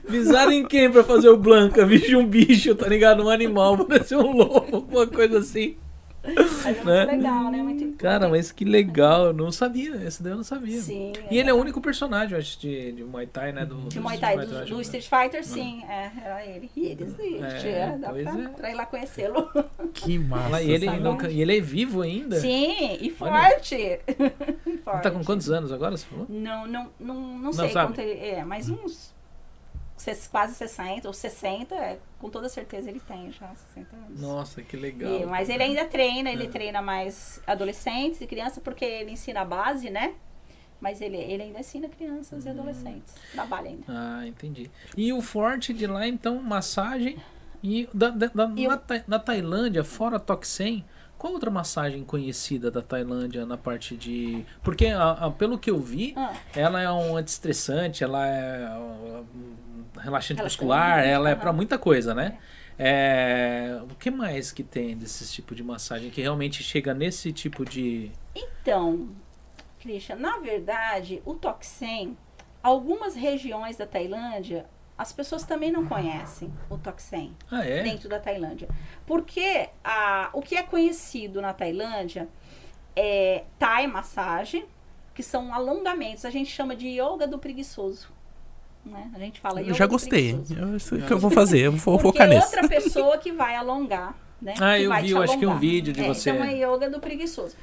[0.09, 1.85] Visaram em quem pra fazer o Blanca?
[1.85, 3.23] Bicho, um bicho, tá ligado?
[3.25, 5.77] Um animal, parece um lobo, alguma coisa assim.
[6.65, 7.05] Mas é muito Né?
[7.05, 7.63] legal, né?
[7.63, 9.97] Muito Cara, mas que legal, eu não sabia.
[10.07, 10.81] Esse daí eu não sabia.
[10.81, 11.13] Sim.
[11.31, 13.65] E ele é o único personagem, eu acho, de, de Muay Thai, né?
[13.65, 14.81] Do, De do Muay Thai, Street do, Fighter, eu do acho.
[14.83, 16.71] Street Fighter, sim, é, era ele.
[16.77, 18.49] E ele existe, É, é, dá pra, é.
[18.49, 19.49] pra ir lá conhecê-lo.
[19.95, 20.63] Que massa.
[20.63, 22.37] E, ele, não- e ele é vivo ainda?
[22.41, 23.51] Sim, e Olha.
[23.51, 23.75] forte.
[24.67, 25.03] Ele forte.
[25.03, 26.27] tá com quantos anos agora, você falou?
[26.29, 27.89] Não, não, não, não sei sabe?
[27.93, 29.13] quanto ele é, mas uns
[30.31, 34.21] quase 60 ou 60, é, com toda certeza ele tem já 60 anos.
[34.21, 35.13] Nossa, que legal.
[35.21, 36.49] E- mas ele ainda treina, ele É.
[36.49, 40.15] treina mais adolescentes e crianças, porque ele ensina a base, né?
[40.81, 43.15] Mas ele, ele ainda ensina crianças e adolescentes.
[43.33, 43.85] Trabalha ainda.
[43.89, 44.69] Ah, entendi.
[44.97, 47.17] E o forte de lá, então, massagem.
[47.63, 50.85] E da, da- da- E na, na Tailândia, fora Toxen,
[51.17, 54.45] qual outra massagem conhecida da Tailândia na parte de.
[54.61, 58.67] Porque, a- a- pelo que eu vi, Ah, ela é um antiestressante, ela é
[59.99, 62.39] relaxante muscular, ela é pra muita coisa, né?
[62.79, 67.65] É, o que mais que tem desse tipo de massagem que realmente chega nesse tipo
[67.65, 68.11] de.
[68.35, 69.11] Então,
[69.79, 72.17] Christian, na verdade, o Toxem,
[72.63, 77.37] algumas regiões da Tailândia, as pessoas também não conhecem o Toxem.
[77.51, 77.83] Ah, é?
[77.83, 78.69] dentro da Tailândia.
[79.07, 82.29] Porque a, o que é conhecido na Tailândia
[82.95, 84.67] é Thai massagem,
[85.15, 86.25] que são alongamentos.
[86.25, 88.09] A gente chama de yoga do preguiçoso.
[88.85, 89.11] Né?
[89.15, 90.33] A gente fala Eu já gostei.
[90.57, 91.61] Eu, isso que eu vou fazer.
[91.61, 92.47] Eu vou Porque focar nisso.
[92.47, 94.55] outra pessoa que vai alongar, né?
[94.61, 95.61] Ah, que eu vai vi, eu acho que um alongar.
[95.61, 96.31] vídeo de É, você.
[96.31, 97.57] Então é yoga do preguiçoso.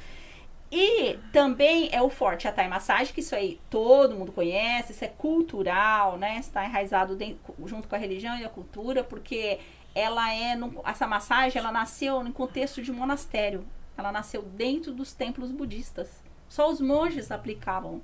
[0.72, 5.04] E também é o forte a Thai massagem, que isso aí todo mundo conhece, isso
[5.04, 6.38] é cultural, né?
[6.38, 9.58] Está enraizado dentro- junto com a religião e a cultura, porque
[9.94, 13.64] ela é num- essa massagem, ela nasceu em contexto de monastério.
[13.98, 16.22] Ela nasceu dentro dos templos budistas.
[16.48, 18.00] Só os monges aplicavam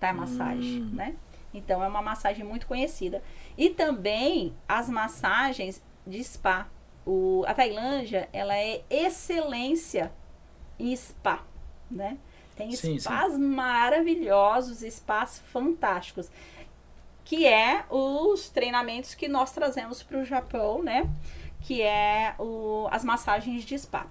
[0.00, 0.90] Thai massagem, Hum.
[0.94, 1.14] né?
[1.52, 3.22] Então é uma massagem muito conhecida.
[3.56, 6.68] E também as massagens de spa.
[7.06, 10.12] O, a Tailândia, ela é excelência
[10.78, 11.42] em spa,
[11.90, 12.18] né?
[12.54, 16.30] Tem Sim, spas maravilhosos, spas fantásticos.
[17.24, 21.08] Que é os treinamentos que nós trazemos para o Japão, né?
[21.62, 24.06] Que é o, as massagens de spa.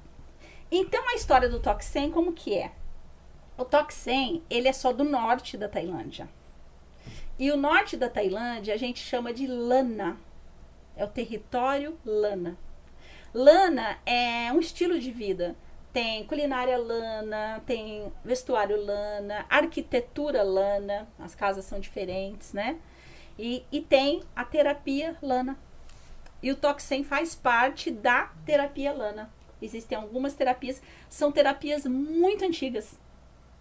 [0.71, 2.71] Então a história do Toxen como que é?
[3.57, 6.29] O Toxen, ele é só do norte da Tailândia.
[7.39, 10.17] E o norte da Tailândia a gente chama de Lana.
[10.95, 12.57] É o território Lana.
[13.33, 15.55] Lana é um estilo de vida.
[15.93, 22.77] Tem culinária lana, tem vestuário lana, arquitetura lana, as casas são diferentes, né?
[23.37, 25.57] E, e tem a terapia lana.
[26.41, 29.31] E o Toxem faz parte da terapia lana.
[29.61, 32.99] Existem algumas terapias, são terapias muito antigas.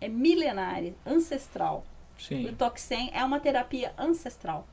[0.01, 1.85] É milenária, ancestral.
[2.19, 2.55] O Sim.
[2.57, 4.67] Toxem é uma terapia ancestral.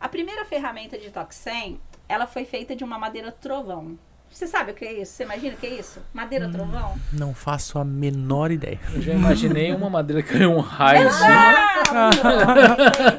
[0.00, 3.96] A primeira ferramenta de Toxem, ela foi feita de uma madeira trovão.
[4.28, 5.12] Você sabe o que é isso?
[5.12, 6.00] Você imagina o que é isso?
[6.12, 6.52] Madeira Hum.
[6.52, 6.94] trovão?
[7.12, 8.80] Não faço a menor ideia.
[8.94, 11.24] Eu já imaginei uma madeira que caiu um raio assim.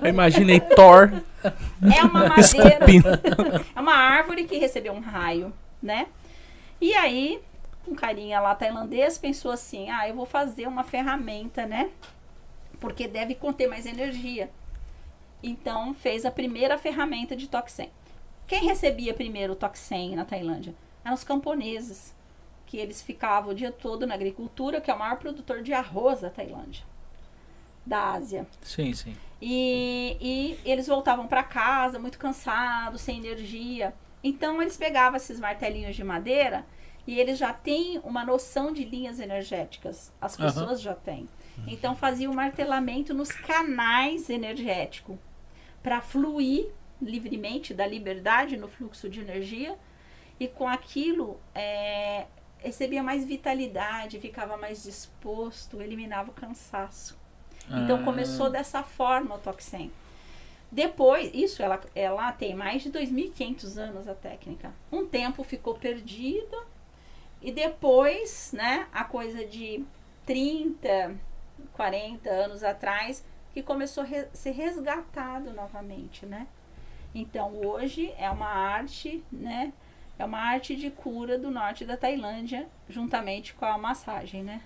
[0.01, 1.11] Eu imaginei Thor
[1.43, 3.09] É uma madeira, esculpindo.
[3.75, 6.07] é uma árvore que recebeu um raio, né?
[6.81, 7.39] E aí,
[7.87, 11.89] um carinha lá tailandês pensou assim: ah, eu vou fazer uma ferramenta, né?
[12.83, 14.51] Porque deve conter mais energia.
[15.41, 17.89] Então, fez a primeira ferramenta de Toxem.
[18.45, 20.75] Quem recebia primeiro o Toxem na Tailândia?
[21.01, 22.13] Eram os camponeses,
[22.65, 26.19] que eles ficavam o dia todo na agricultura, que é o maior produtor de arroz
[26.19, 26.83] da Tailândia,
[27.85, 28.45] da Ásia.
[28.61, 29.15] Sim, sim.
[29.41, 33.93] E, e eles voltavam para casa muito cansados, sem energia.
[34.21, 36.65] Então eles pegavam esses martelinhos de madeira
[37.07, 40.11] e eles já têm uma noção de linhas energéticas.
[40.19, 41.29] As pessoas já têm.
[41.67, 45.17] Então fazia o martelamento nos canais energéticos
[45.81, 46.67] para fluir
[47.01, 49.77] livremente da liberdade no fluxo de energia
[50.39, 52.25] e com aquilo é,
[52.57, 57.17] recebia mais vitalidade, ficava mais disposto, eliminava o cansaço.
[57.69, 59.91] Então Ah, começou dessa forma o Toxem.
[60.71, 64.73] Depois, isso, ela, ela tem mais de 2.500 anos a técnica.
[64.91, 66.57] Um tempo ficou perdida
[67.41, 69.85] e depois, né, a coisa de
[70.25, 71.15] 30,
[71.73, 76.47] 40 anos atrás, que começou a re ser resgatado novamente, né?
[77.13, 79.71] Então, hoje é uma arte, né,
[80.17, 84.61] é uma arte de cura do norte da Tailândia, juntamente com a massagem, né?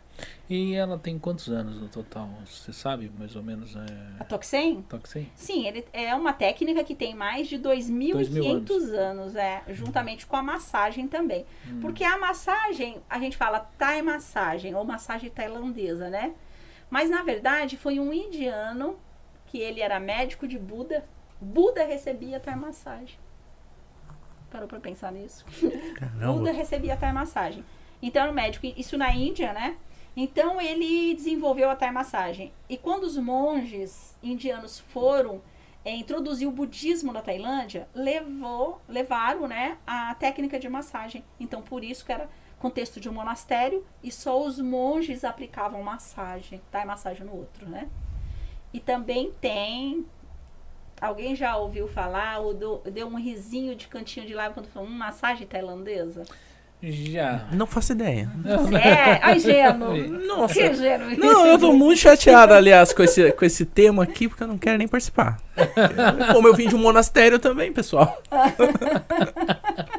[0.49, 2.29] E ela tem quantos anos no total?
[2.45, 3.75] Você sabe, mais ou menos?
[3.75, 3.79] É...
[4.19, 4.81] A Toxen?
[4.83, 5.31] Toxen?
[5.35, 8.89] Sim, ele é uma técnica que tem mais de 2.500 anos.
[8.93, 11.45] anos, é, juntamente com a massagem também.
[11.67, 11.79] Hum.
[11.79, 16.33] Porque a massagem, a gente fala Thai massagem ou massagem tailandesa, né?
[16.89, 18.97] Mas na verdade foi um indiano
[19.45, 21.07] que ele era médico de Buda.
[21.39, 23.19] Buda recebia Thai massagem.
[24.49, 25.45] Parou pra pensar nisso?
[25.95, 26.33] Caramba.
[26.33, 27.63] Buda recebia a Thai massagem.
[28.01, 29.77] Então era um médico, isso na Índia, né?
[30.15, 32.51] Então ele desenvolveu a Thai massagem.
[32.67, 35.41] E quando os monges indianos foram
[35.87, 41.23] é, introduzir o budismo na Tailândia, levou, levaram, né, a técnica de massagem.
[41.39, 46.61] Então por isso que era contexto de um monastério e só os monges aplicavam massagem,
[46.71, 47.87] Thai massagem no outro, né?
[48.73, 50.05] E também tem
[50.99, 54.89] Alguém já ouviu falar ou deu, deu um risinho de cantinho de lábio quando falou
[54.89, 56.23] uma massagem tailandesa?
[56.81, 57.47] Já.
[57.51, 58.29] Não faço ideia.
[58.83, 60.09] É, ai, gênio.
[60.27, 60.53] Nossa.
[60.53, 61.17] Que gênio.
[61.17, 64.57] Não, eu tô muito chateado, aliás, com esse, com esse tema aqui, porque eu não
[64.57, 65.37] quero nem participar.
[66.33, 68.21] Como eu vim de um monastério também, pessoal.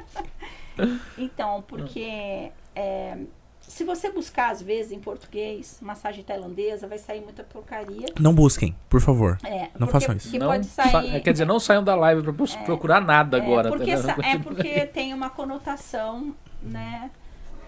[1.16, 3.18] então, porque é,
[3.60, 8.06] se você buscar, às vezes, em português, massagem tailandesa, vai sair muita porcaria.
[8.18, 9.38] Não busquem, por favor.
[9.44, 10.36] É, não façam isso.
[10.38, 11.20] Não, pode sair...
[11.20, 13.68] Quer dizer, não saiam da live para é, procurar nada é, agora.
[13.70, 17.10] Porque tá é porque tem uma conotação, né?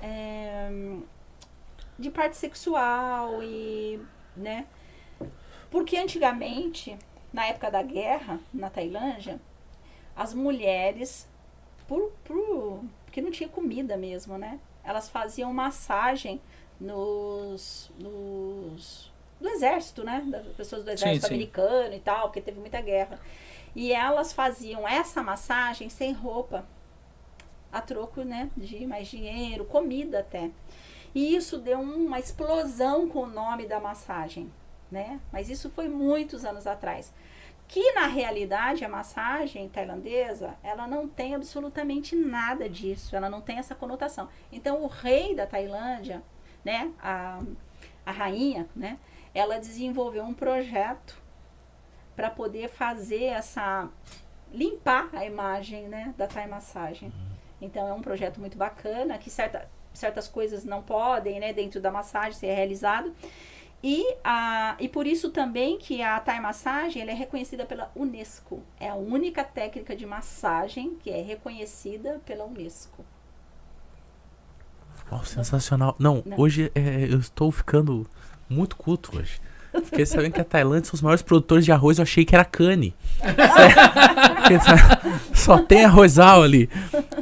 [0.03, 0.71] É,
[1.99, 4.01] de parte sexual e,
[4.35, 4.65] né?
[5.71, 6.97] Porque antigamente,
[7.31, 9.39] na época da guerra, na Tailândia,
[10.17, 11.29] as mulheres,
[11.87, 14.61] por, por, porque não tinha comida mesmo, né?
[14.85, 16.41] elas faziam massagem
[16.81, 20.23] nos, nos do exército, né?
[20.27, 21.97] Das pessoas do exército sim, americano sim.
[21.97, 23.19] e tal, porque teve muita guerra.
[23.75, 26.67] E elas faziam essa massagem sem roupa,
[27.73, 30.51] a troco, né, de mais dinheiro, comida até.
[31.15, 34.53] E isso deu uma explosão com o nome da massagem,
[34.91, 35.21] né?
[35.33, 37.13] Mas isso foi muitos anos atrás
[37.71, 43.59] que na realidade a massagem tailandesa ela não tem absolutamente nada disso, ela não tem
[43.59, 44.29] essa conotação.
[44.51, 46.21] Então o rei da Tailândia,
[46.65, 47.41] né, a,
[48.05, 48.99] a rainha, né,
[49.33, 51.17] ela desenvolveu um projeto
[52.17, 53.89] para poder fazer essa
[54.53, 57.11] limpar a imagem, né, da Thai massagem.
[57.11, 57.37] Uhum.
[57.63, 61.93] Então é um projeto muito bacana que certa, certas coisas não podem, né, dentro da
[61.93, 63.15] massagem ser realizado.
[63.83, 68.63] E, a, e por isso também que a Thai massagem ela é reconhecida pela Unesco.
[68.79, 73.05] É a única técnica de massagem que é reconhecida pela Unesco.
[75.11, 75.97] Oh, sensacional.
[75.99, 76.39] Não, Não.
[76.39, 78.07] hoje é, eu estou ficando
[78.49, 79.41] muito culto hoje.
[79.85, 82.45] Fiquei sabendo que a Tailândia são os maiores produtores de arroz, eu achei que era
[82.45, 82.95] cane.
[85.33, 86.69] Só tem arrozal ali.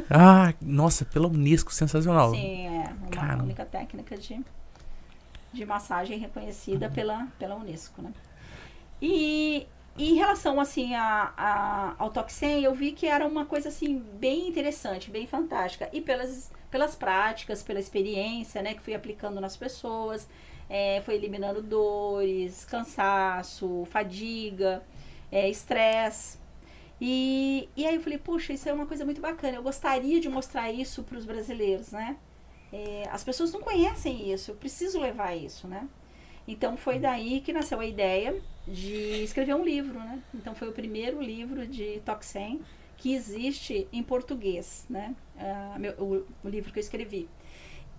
[0.09, 2.31] Ah, nossa, pela Unesco, sensacional.
[2.31, 3.43] Sim, é uma Caramba.
[3.43, 4.39] única técnica de
[5.51, 8.13] de massagem reconhecida pela, pela Unesco, né?
[9.01, 13.97] E, em relação, assim, a, a, ao Toxem, eu vi que era uma coisa, assim,
[13.97, 15.89] bem interessante, bem fantástica.
[15.91, 20.27] E pelas, pelas práticas, pela experiência, né, que fui aplicando nas pessoas,
[20.69, 24.83] é, foi eliminando dores, cansaço, fadiga,
[25.31, 26.37] é, estresse.
[27.01, 29.57] E, e aí eu falei, puxa, isso é uma coisa muito bacana.
[29.57, 32.17] Eu gostaria de mostrar isso para os brasileiros, né?
[32.71, 35.87] É, as pessoas não conhecem isso, eu preciso levar isso, né?
[36.47, 40.21] Então foi daí que nasceu a ideia de escrever um livro, né?
[40.33, 42.61] Então foi o primeiro livro de Toxem
[42.97, 45.15] que existe em português, né?
[45.35, 47.29] Uh, meu, o, o, livro que eu escrevi.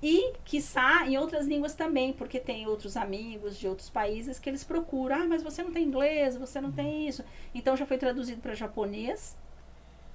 [0.02, 4.64] E, quiçá, em outras línguas também, porque tem outros amigos de outros países que eles
[4.64, 5.16] procuram.
[5.16, 7.24] Ah, mas você não tem inglês, você não tem isso.
[7.54, 9.37] Então já foi traduzido para japonês,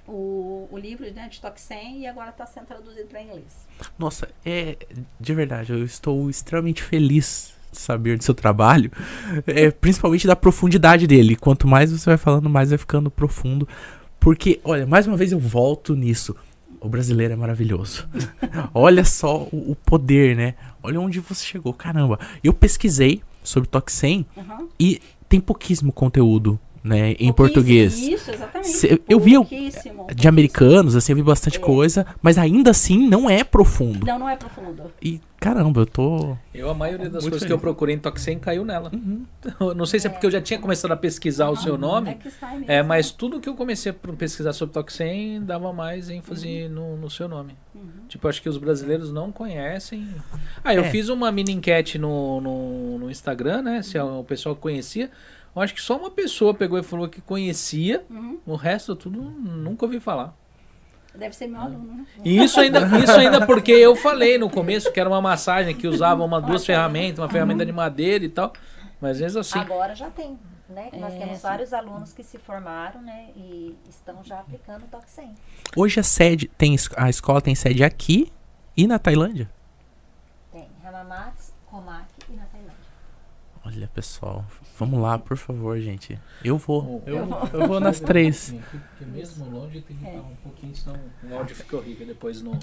[0.07, 3.67] o, o livro né, de Toxen e agora está sendo traduzido para inglês.
[3.97, 4.77] Nossa, é
[5.19, 8.91] de verdade, eu estou extremamente feliz de saber do seu trabalho,
[9.45, 11.35] é, principalmente da profundidade dele.
[11.35, 13.67] Quanto mais você vai falando, mais vai ficando profundo.
[14.19, 16.35] Porque, olha, mais uma vez eu volto nisso.
[16.79, 18.07] O brasileiro é maravilhoso.
[18.73, 20.55] olha só o, o, poder, né?
[20.81, 21.73] Olha onde você chegou.
[21.73, 22.19] Caramba.
[22.43, 24.69] Eu pesquisei sobre Toxen uhum.
[24.79, 27.97] e tem pouquíssimo conteúdo né, em português.
[27.99, 28.69] Isso, exatamente.
[28.69, 29.33] Cê- eu vi.
[30.15, 31.59] De americanos, assim, eu vi bastante É.
[31.59, 34.05] coisa, mas ainda assim não é profundo.
[34.05, 34.83] Não, não é profundo.
[35.01, 36.37] E caramba, eu tô.
[36.53, 37.51] Eu, a maioria das Muito coisas que feliz.
[37.51, 38.91] eu procurei em Toxem caiu nela.
[39.59, 41.77] Eu não sei se é porque eu já tinha começado a pesquisar o seu É
[41.77, 42.15] nome.
[42.15, 42.71] que sai mesmo.
[42.71, 47.09] É, mas tudo que eu comecei a pesquisar sobre Toxem dava mais ênfase no, no
[47.09, 47.53] seu nome.
[47.73, 47.81] Uhum.
[48.07, 50.07] Tipo, acho que os brasileiros não conhecem.
[50.63, 50.89] Ah, eu É.
[50.89, 53.81] fiz uma mini enquete no, no, no Instagram, né?
[53.81, 55.09] Se o pessoal conhecia.
[55.55, 58.03] Eu acho que só uma pessoa pegou e falou que conhecia.
[58.09, 58.39] Uhum.
[58.45, 60.33] O resto tudo nunca ouvi falar.
[61.13, 62.05] Deve ser meu aluno, né?
[62.25, 65.87] E isso ainda, isso ainda porque eu falei no começo que era uma massagem que
[65.87, 68.51] usava uma, duas ferramentas, uma ferramenta de madeira e tal.
[68.99, 69.59] Mas às vezes assim.
[69.59, 70.37] Agora já tem,
[70.69, 70.89] né?
[70.93, 71.41] Nós É, temos sim.
[71.43, 73.29] vários alunos que se formaram, né?
[73.37, 75.33] E estão já aplicando o Toque 100.
[75.77, 78.29] Hoje a sede tem a escola tem sede aqui
[78.75, 79.49] e na Tailândia.
[80.51, 82.75] Tem Hamamatsu, Komaki e na Tailândia.
[83.65, 84.43] Olha, pessoal,
[84.77, 86.17] vamos lá, por favor, gente.
[86.43, 87.01] Eu vou.
[87.05, 88.53] Eu Eu, eu vou nas três.
[88.71, 90.95] Porque mesmo longe tem que estar um pouquinho, senão
[91.29, 92.57] o áudio fica horrível depois no.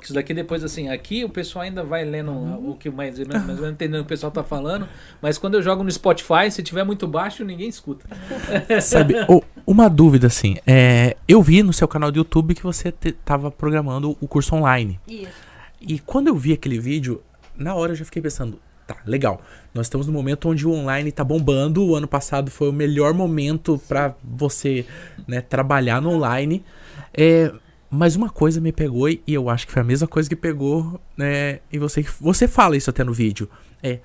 [0.00, 3.60] Isso daqui depois, assim, aqui o pessoal ainda vai lendo o que mais, mais menos
[3.68, 4.88] entendendo o que o pessoal tá falando.
[5.20, 8.06] Mas quando eu jogo no Spotify, se tiver muito baixo, ninguém escuta.
[8.80, 12.92] Sabe, ô, uma dúvida assim, é, eu vi no seu canal do YouTube que você
[12.92, 15.00] te- tava programando o curso online.
[15.08, 15.32] Isso.
[15.80, 17.20] E quando eu vi aquele vídeo,
[17.56, 19.42] na hora eu já fiquei pensando, tá, legal.
[19.74, 21.84] Nós estamos no momento onde o online tá bombando.
[21.84, 24.86] O ano passado foi o melhor momento pra você,
[25.28, 26.64] né, trabalhar no online.
[27.12, 27.52] É,
[27.90, 30.98] mas uma coisa me pegou e eu acho que foi a mesma coisa que pegou,
[31.16, 33.48] né, e você você fala isso até no vídeo,
[33.82, 34.00] é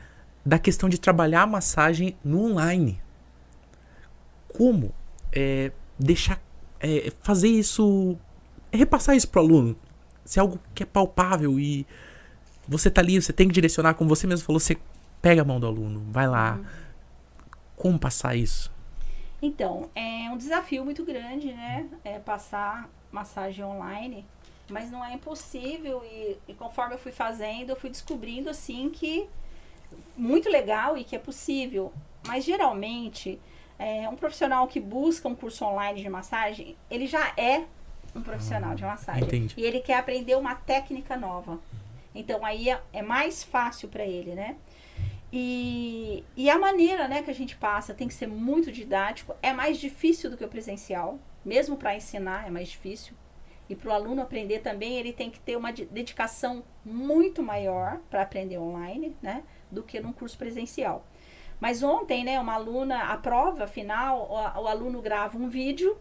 [0.46, 3.02] da questão de trabalhar a massagem no online.
[4.50, 4.94] Como
[5.32, 6.42] é, deixar
[6.80, 8.18] é, fazer isso,
[8.72, 9.76] repassar isso pro aluno,
[10.26, 11.86] se é algo que é palpável e
[12.68, 14.78] você tá ali, você tem que direcionar, como você mesmo falou, você
[15.22, 16.60] pega a mão do aluno, vai lá.
[17.76, 18.72] Como passar isso?
[19.42, 21.88] Então, é um desafio muito grande, né?
[22.04, 24.26] É passar massagem online,
[24.70, 29.28] mas não é impossível e, e conforme eu fui fazendo, eu fui descobrindo assim que
[30.16, 31.92] muito legal e que é possível.
[32.26, 33.40] Mas geralmente,
[33.78, 37.66] é, um profissional que busca um curso online de massagem, ele já é
[38.16, 39.24] um profissional de massagem.
[39.24, 39.56] entendi.
[39.58, 41.60] E ele quer aprender uma técnica nova.
[42.14, 44.56] Então aí é, é mais fácil para ele, né?
[45.32, 49.36] E, e a maneira né, que a gente passa tem que ser muito didático.
[49.42, 51.18] É mais difícil do que o presencial.
[51.44, 53.16] Mesmo para ensinar é mais difícil.
[53.70, 58.00] E para o aluno aprender também, ele tem que ter uma de- dedicação muito maior
[58.10, 59.44] para aprender online, né?
[59.72, 61.06] Do que num curso presencial.
[61.60, 65.98] Mas ontem, né, uma aluna, a prova final, o, o aluno grava um vídeo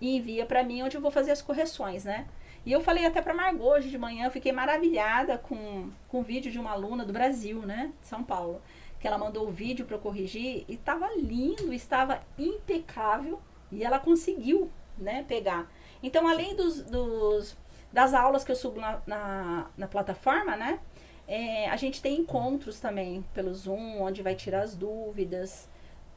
[0.00, 2.26] e envia para mim onde eu vou fazer as correções, né?
[2.64, 6.22] E eu falei até para Margot hoje de manhã, eu fiquei maravilhada com, com o
[6.22, 7.92] vídeo de uma aluna do Brasil, né?
[8.00, 8.60] De São Paulo.
[8.98, 13.38] Que ela mandou o vídeo para eu corrigir e estava lindo, estava impecável
[13.70, 15.70] e ela conseguiu, né, pegar.
[16.02, 17.56] Então, além dos, dos-
[17.92, 20.80] das aulas que eu subo na, na, na plataforma, né?
[21.26, 25.68] é, a gente tem encontros também pelo Zoom, onde vai tirar as dúvidas.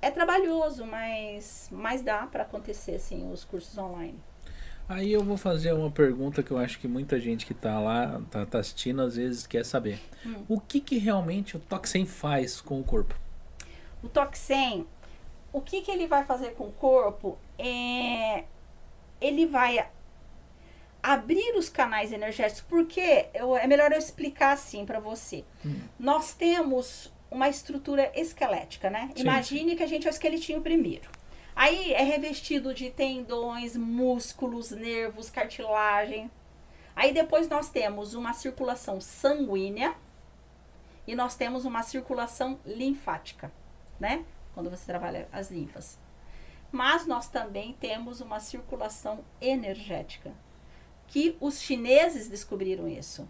[0.02, 4.20] É trabalhoso, mas, mas dá para acontecer, assim, os cursos online.
[4.90, 8.22] Aí eu vou fazer uma pergunta que eu acho que muita gente que tá lá,
[8.32, 10.00] tá, tá assistindo, às vezes quer saber.
[10.26, 10.44] Hum.
[10.48, 13.14] O que que realmente o Toxem faz com o corpo?
[14.02, 14.88] O Toxem,
[15.52, 17.38] o que, que ele vai fazer com o corpo?
[17.60, 18.46] É,
[19.20, 19.86] ele vai
[21.04, 25.44] abrir os canais energéticos, porque eu- é melhor eu explicar assim para você.
[26.00, 29.10] Nós temos uma estrutura esquelética, né?
[29.16, 31.10] Sim, Imagine que a gente é o esqueletinho primeiro.
[31.58, 36.30] Aí é revestido de tendões, músculos, nervos, cartilagem.
[36.96, 39.96] Aí depois nós temos uma circulação sanguínea
[41.08, 43.52] e nós temos uma circulação linfática,
[44.00, 44.24] né?
[44.54, 45.98] Quando você trabalha as linfas.
[46.72, 50.36] Mas nós também temos uma circulação energética,
[51.08, 53.28] que os chineses descobriram isso.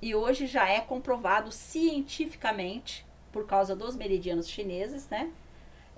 [0.00, 5.30] E hoje já é comprovado cientificamente, por causa dos meridianos chineses, né?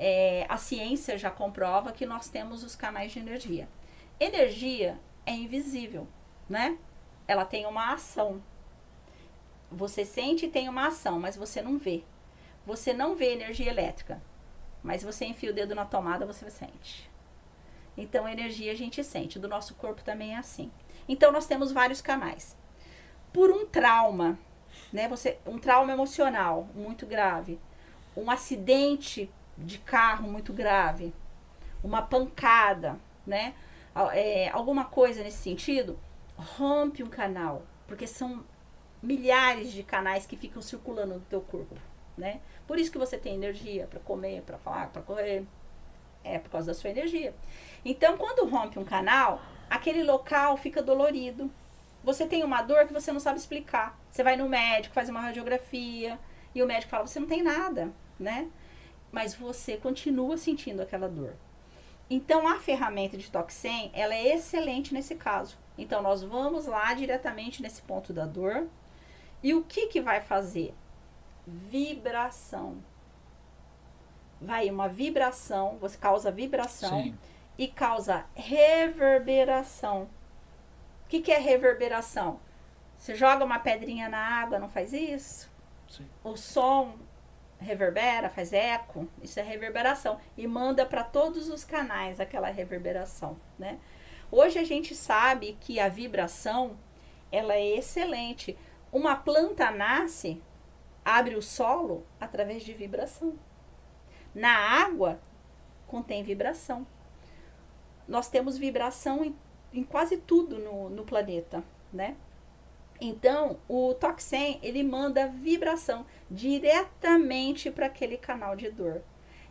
[0.03, 3.69] É, a ciência já comprova que nós temos os canais de energia.
[4.19, 6.09] Energia é invisível,
[6.49, 6.79] né?
[7.29, 8.43] Ela tem uma ação.
[9.71, 12.03] Você sente e tem uma ação, mas você não vê.
[12.65, 14.23] Você não vê energia elétrica,
[14.83, 17.11] mas você enfia o dedo na tomada, você sente.
[17.95, 19.39] Então, energia a gente sente.
[19.39, 20.73] Do nosso corpo também é assim.
[21.07, 22.57] Então, nós temos vários canais.
[23.35, 24.39] Por um trauma,
[24.91, 25.07] né?
[25.09, 27.61] Você, um trauma emocional muito grave,
[28.17, 29.31] um acidente
[29.61, 31.13] de carro muito grave,
[31.83, 33.55] uma pancada, né?
[34.13, 35.99] É, alguma coisa nesse sentido,
[36.37, 38.45] rompe um canal, porque são
[39.03, 41.77] milhares de canais que ficam circulando no teu corpo,
[42.17, 42.41] né?
[42.67, 45.45] Por isso que você tem energia para comer, para falar, para correr.
[46.23, 47.35] É por causa da sua energia.
[47.85, 49.41] Então, quando rompe um canal,
[49.71, 51.51] aquele local fica dolorido.
[52.05, 53.99] Você tem uma dor que você não sabe explicar.
[54.11, 56.19] Você vai no médico, faz uma radiografia,
[56.55, 58.51] e o médico fala: você não tem nada, né?
[59.11, 61.35] Mas você continua sentindo aquela dor.
[62.09, 65.57] Então, a ferramenta de Toxem, ela é excelente nesse caso.
[65.79, 68.67] Então, nós vamos lá diretamente nesse ponto da dor.
[69.43, 70.75] E o que que vai fazer?
[71.47, 72.83] Vibração.
[74.41, 77.19] Vai uma vibração, você causa vibração Sim.
[77.57, 80.09] e causa reverberação.
[81.05, 82.41] O que, que é reverberação?
[82.97, 85.51] Você joga uma pedrinha na água, não faz isso?
[85.89, 86.07] Sim.
[86.25, 86.99] O som
[87.61, 93.79] reverbera, faz eco, isso é reverberação e manda para todos os canais aquela reverberação, né?
[94.31, 96.79] Hoje a gente sabe que a vibração
[97.33, 98.57] ela é excelente.
[98.93, 100.41] Uma planta nasce,
[101.05, 103.39] abre o solo através de vibração.
[104.35, 105.21] Na água
[105.87, 106.87] contém vibração.
[108.07, 109.37] Nós temos vibração em,
[109.73, 112.17] em quase tudo no, no planeta, né?
[113.01, 119.03] Então, o Toxem, ele manda vibração diretamente para aquele canal de dor.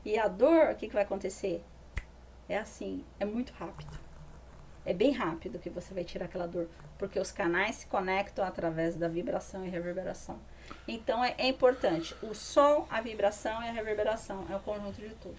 [0.06, 1.64] E a dor, o que, que vai acontecer?
[2.48, 3.98] É assim, é muito rápido.
[4.86, 8.96] É bem rápido que você vai tirar aquela dor, porque os canais se conectam através
[8.96, 10.40] da vibração e reverberação.
[10.88, 12.16] Então, é, é importante.
[12.24, 14.46] O som, a vibração e a reverberação.
[14.50, 15.36] É o conjunto de tudo.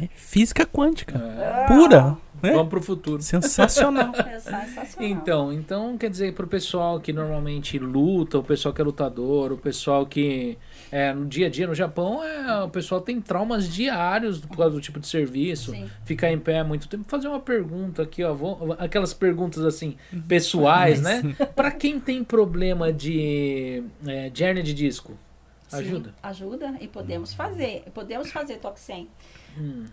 [0.00, 1.18] É física quântica.
[1.18, 1.66] É.
[1.66, 2.16] Pura.
[2.42, 2.52] Né?
[2.52, 3.22] Vamos pro futuro.
[3.22, 4.12] Sensacional.
[4.14, 5.10] É sensacional.
[5.10, 9.56] Então, então quer dizer, pro pessoal que normalmente luta, o pessoal que é lutador, o
[9.56, 10.58] pessoal que
[10.92, 14.74] é, no dia a dia no Japão, é, o pessoal tem traumas diários por causa
[14.74, 15.88] do tipo de serviço, Sim.
[16.04, 17.04] ficar em pé muito tempo.
[17.08, 19.96] Fazer uma pergunta aqui, ó, vou- aquelas perguntas assim
[20.28, 21.22] pessoais, né?
[21.56, 25.14] Pra quem tem problema de, é, de hérnia de disco,
[25.68, 26.14] Sim, ajuda?
[26.22, 27.82] ajuda e podemos fazer.
[27.94, 29.08] Podemos fazer Toxem.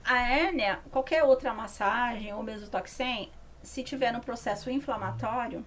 [0.06, 3.30] A hérnia, qualquer outra massagem ou mesmo Toxem,
[3.62, 5.66] se tiver no processo inflamatório,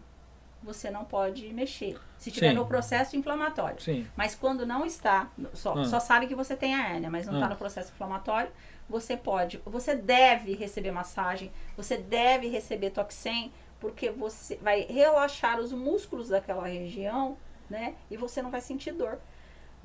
[0.63, 1.99] você não pode mexer.
[2.19, 2.55] Se tiver Sim.
[2.57, 3.81] no processo inflamatório.
[3.81, 4.07] sim.
[4.17, 5.85] Mas quando não está, só, Ah.
[5.85, 7.51] só sabe que você tem a hérnia, mas não está Ah.
[7.51, 8.51] no processo inflamatório,
[8.89, 15.73] você pode, você deve receber massagem, você deve receber Toxem, porque você vai relaxar os
[15.73, 17.37] músculos daquela região,
[17.69, 17.95] né?
[18.11, 19.19] E você não vai sentir dor.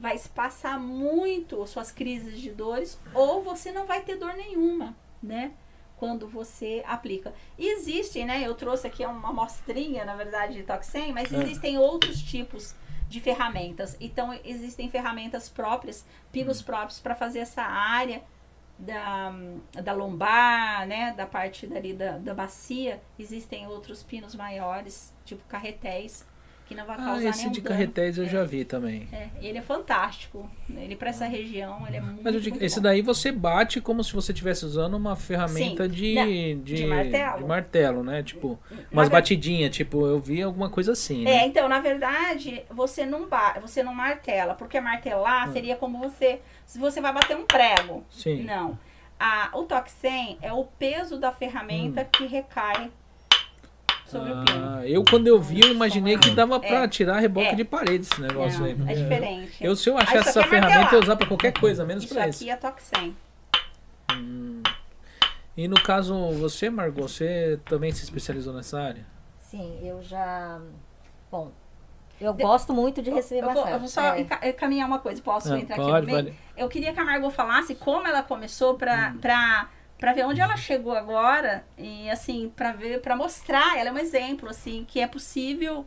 [0.02, 5.52] Vai espaçar muito suas crises de dores, ou você não vai ter dor nenhuma, né?
[5.96, 7.32] Quando você aplica.
[7.56, 8.42] E Existem, né?
[8.44, 11.38] Eu trouxe aqui uma amostrinha, na verdade, de Toxem, mas Ah.
[11.38, 12.74] existem outros tipos
[13.08, 13.96] de ferramentas.
[14.00, 18.24] Então, existem ferramentas próprias, pinos próprios para fazer essa área
[18.80, 19.32] da,
[19.84, 21.14] da lombar, né?
[21.16, 23.00] Da parte dali da, da bacia.
[23.20, 26.26] Existem outros pinos maiores, tipo carretéis,
[26.72, 29.08] que não vai Ah, causar esse nenhum de carretéis eu já vi também.
[29.12, 30.50] É, ele é fantástico.
[30.70, 32.84] Ele para essa região, ele é muito, Mas eu digo, muito esse bom.
[32.84, 37.38] daí você bate como se você estivesse usando uma ferramenta de, de, de martelo.
[37.40, 38.24] de martelo, né?
[38.24, 41.46] Tipo, Na umas ver- batidinhas, tipo, eu vi alguma coisa assim, É, né?
[41.48, 45.54] então, na verdade, você não ba você não martela, porque martelar Hum.
[45.54, 48.04] seria como você, se você vai bater um prego.
[48.10, 48.44] Sim.
[48.44, 48.78] Não.
[49.20, 52.90] A, o Toxem é o peso da ferramenta que recai
[54.12, 54.58] sobre o pino.
[54.60, 54.76] Hum.
[54.80, 56.88] Ah, eu quando eu vi, eu imaginei que dava pra É.
[56.88, 57.56] tirar reboque É.
[57.56, 58.72] de parede esse negócio Não, aí.
[58.92, 59.58] é diferente.
[59.64, 62.04] Eu, se eu Ah, achasse isso essa aqui ferramenta, eu usar pra qualquer coisa, menos
[62.04, 62.50] Isso pra aqui isso.
[62.50, 63.16] é Toxem.
[65.56, 69.06] E no caso, você, Margot, você também se especializou nessa área?
[69.40, 70.60] Sim, eu já.
[71.30, 71.52] Bom,
[72.20, 73.74] eu gosto muito de receber Eu vou, massagem.
[73.74, 74.02] eu vou só
[74.42, 74.50] É.
[74.50, 75.22] encaminhar uma coisa.
[75.22, 76.26] Posso Ah, entrar aqui pode, no meio?
[76.26, 76.38] pode.
[76.56, 79.18] Eu queria que a Margot falasse como ela começou pra, Hum.
[79.20, 79.70] pra,
[80.02, 81.64] pra ver onde ela chegou agora.
[81.78, 85.86] E assim, pra ver, para mostrar, ela é um exemplo, assim, que é possível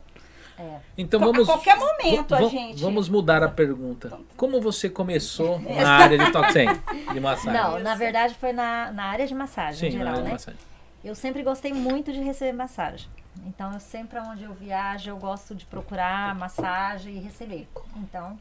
[0.56, 0.78] É.
[0.96, 1.46] Então a vamos.
[1.46, 2.80] qualquer momento a gente.
[2.80, 4.16] Vamos mudar a pergunta.
[4.36, 6.68] Como você começou na área de toxem,
[7.12, 7.60] de massagem?
[7.60, 10.30] Não, na verdade foi na, na área de massagem, Sim, em na geral, né?
[10.30, 10.60] massagem.
[11.02, 13.08] Eu sempre gostei muito de receber massagem.
[13.46, 17.68] Então, eu sempre, onde eu viajo, eu gosto de procurar massagem e receber.
[17.96, 18.38] Então,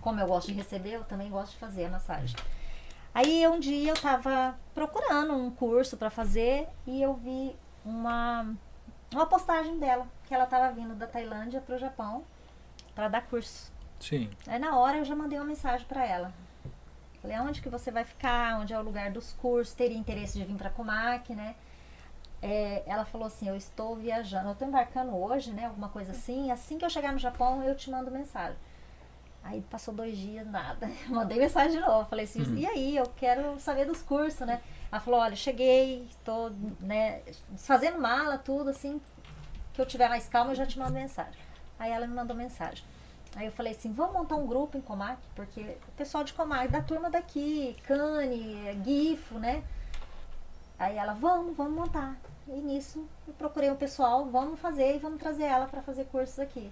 [0.00, 2.36] como eu gosto de receber, eu também gosto de fazer a massagem.
[3.14, 8.54] Aí, um dia, eu tava procurando um curso para fazer e eu vi uma,
[9.12, 12.24] uma postagem dela, que ela tava vindo da Tailândia pro Japão
[12.94, 13.72] para dar curso.
[13.98, 14.30] Sim.
[14.46, 16.32] Aí na hora eu já mandei uma mensagem para ela.
[17.20, 18.60] Falei, aonde que você vai ficar?
[18.60, 19.74] Onde é o lugar dos cursos?
[19.74, 21.56] Teria interesse de vir para Comac, né?
[22.40, 25.66] É, ela falou assim, eu estou viajando, eu estou embarcando hoje, né?
[25.66, 26.50] Alguma coisa assim.
[26.52, 28.56] Assim que eu chegar no Japão, eu te mando mensagem.
[29.42, 30.90] Aí passou dois dias, nada.
[31.08, 32.08] Mandei mensagem de novo.
[32.08, 32.96] Falei assim, e aí?
[32.96, 34.60] Eu quero saber dos cursos, né?
[34.90, 37.22] Ela falou, olha, cheguei, estou né,
[37.56, 39.00] fazendo mala, tudo assim.
[39.72, 41.40] Que eu tiver mais calma, eu já te mando mensagem.
[41.78, 42.84] Aí ela me mandou mensagem.
[43.36, 46.68] Aí eu falei assim, vamos montar um grupo em Comac, porque o pessoal de Comac,
[46.68, 49.62] da turma daqui, Cane, Gifo, né?
[50.78, 52.16] Aí ela, vamos, vamos montar.
[52.46, 56.38] E nisso eu procurei um pessoal, vamos fazer e vamos trazer ela para fazer cursos
[56.38, 56.70] aqui.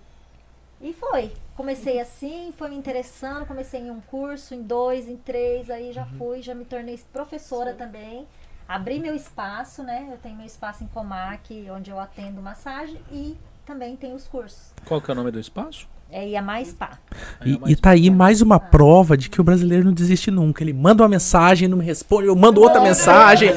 [0.80, 1.32] E foi.
[1.54, 6.04] Comecei assim, foi me interessando, comecei em um curso, em dois, em três, aí já
[6.18, 8.26] fui, já me tornei professora também.
[8.68, 10.08] Abri meu espaço, né?
[10.10, 14.72] Eu tenho meu espaço em Comac, onde eu atendo massagem e também tenho os cursos.
[14.84, 15.88] Qual que é o nome do espaço?
[16.10, 16.98] É Yamai Spa.
[17.40, 20.30] Aí é E, e tá aí mais uma prova de que o brasileiro não desiste
[20.30, 20.62] nunca.
[20.62, 23.50] Ele manda uma mensagem, não me responde, eu mando outra mensagem,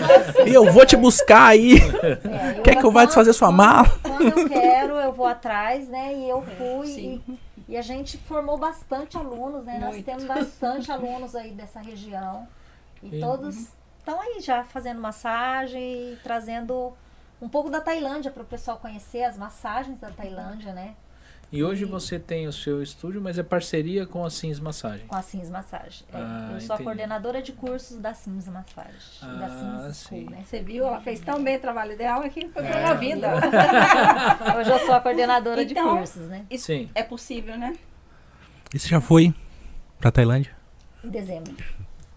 [0.46, 1.78] e eu vou te buscar aí.
[1.78, 3.88] É, Quer que eu vá desfazer sua mala?
[4.02, 6.14] Quando eu quero, eu vou atrás, né?
[6.16, 6.88] E eu fui.
[6.88, 7.22] Sim.
[7.68, 9.78] E, e a gente formou bastante alunos, né?
[9.80, 10.06] Nós Muito.
[10.06, 12.48] temos bastante alunos aí dessa região.
[13.04, 13.56] E E- todos
[14.00, 15.82] estão aí já fazendo massagem
[16.14, 16.92] e trazendo
[17.40, 20.96] um pouco da Tailândia para o pessoal conhecer as massagens da Tailândia, né?
[21.52, 25.08] E hoje você tem o seu estúdio, mas é parceria com a Sims Massagem.
[25.08, 26.06] Com a Sims Massagem.
[26.14, 26.84] É, Ah, eu sou a entendi.
[26.84, 28.92] coordenadora de cursos da Sims Massagem.
[29.20, 30.06] da Ah, Sims sim.
[30.22, 30.44] School, né?
[30.46, 30.86] Você viu?
[30.86, 32.72] Ela fez tão bem o trabalho dela que foi É.
[32.72, 33.30] promovida.
[34.60, 36.46] Hoje eu sou a coordenadora de Então, cursos, né?
[36.52, 36.88] Isso Sim.
[36.94, 37.76] é possível, né?
[38.72, 39.34] E você já foi
[40.00, 40.56] pra Tailândia?
[41.04, 41.56] Em dezembro.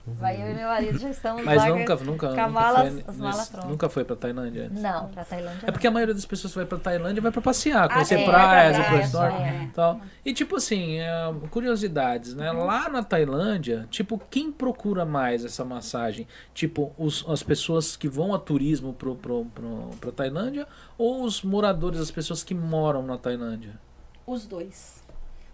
[0.04, 1.68] Vai eu e meu marido já estamos Mas lá.
[1.68, 3.70] nunca, nunca, com a nunca, foi, as malas nesse- prontas.
[3.70, 4.82] nunca foi pra Tailândia antes.
[4.82, 7.40] Não, pra Tailândia É porque a maioria das pessoas que vai pra Tailândia vai pra
[7.40, 9.70] passear, Ah, conhecer sim, praias, vai ir pra resort só, e é.
[9.72, 10.00] tal.
[10.24, 12.50] E tipo assim, é, curiosidades, né?
[12.50, 16.26] Lá na Tailândia, tipo, quem procura mais essa massagem?
[16.52, 20.66] Tipo, os, as pessoas que vão a turismo pro, pro, pro, pra Tailândia
[20.98, 23.78] ou os moradores, as pessoas que moram na Tailândia?
[24.26, 25.00] Os dois.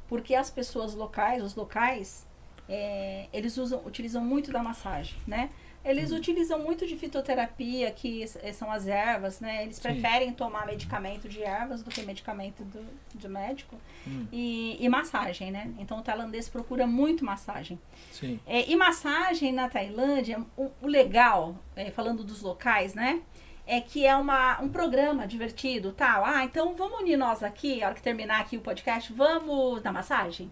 [0.09, 2.27] Porque as pessoas locais, os locais,
[2.69, 5.51] é, eles usam, utilizam muito da massagem, né?
[5.85, 9.63] Eles utilizam muito de fitoterapia, que eh, são as ervas, né?
[9.63, 9.83] Eles Sim.
[9.83, 13.77] preferem tomar medicamento de ervas do que medicamento do, de médico.
[14.07, 14.27] Hum.
[14.31, 15.73] E, e massagem, né?
[15.79, 17.79] Então o tailandês procura muito massagem.
[18.13, 18.39] Sim.
[18.47, 23.23] É, e massagem na Tailândia, o, o legal, é, falando dos locais, né?
[23.67, 26.25] É que é uma, um programa divertido, tal.
[26.25, 29.93] Ah, então vamos unir nós aqui, a hora que terminar aqui o podcast, vamos na
[29.93, 30.51] massagem?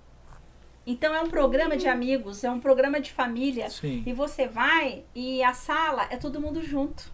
[0.86, 3.68] Então é um programa de amigos, é um programa de família.
[3.68, 4.04] Sim.
[4.06, 7.12] E você vai e a sala é todo mundo junto.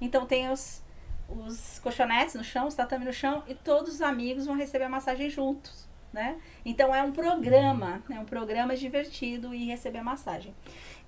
[0.00, 0.82] Então tem os,
[1.28, 4.88] os colchonetes no chão, os tatame no chão, e todos os amigos vão receber a
[4.88, 5.86] massagem juntos.
[6.12, 6.38] Né?
[6.64, 10.54] Então é um programa, é um programa divertido e receber a massagem.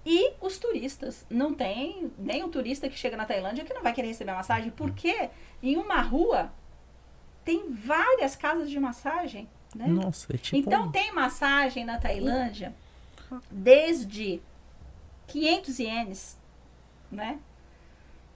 [0.07, 3.93] E os turistas, não tem nem um turista que chega na Tailândia que não vai
[3.95, 5.31] querer receber a massagem, porque
[5.63, 6.53] em uma rua
[7.43, 9.87] tem várias casas de massagem, né?
[9.87, 10.57] Nossa, é tipo.
[10.57, 12.75] Então tem massagem na Tailândia
[13.51, 14.41] desde
[15.27, 16.39] 500 ienes,
[17.11, 17.39] né?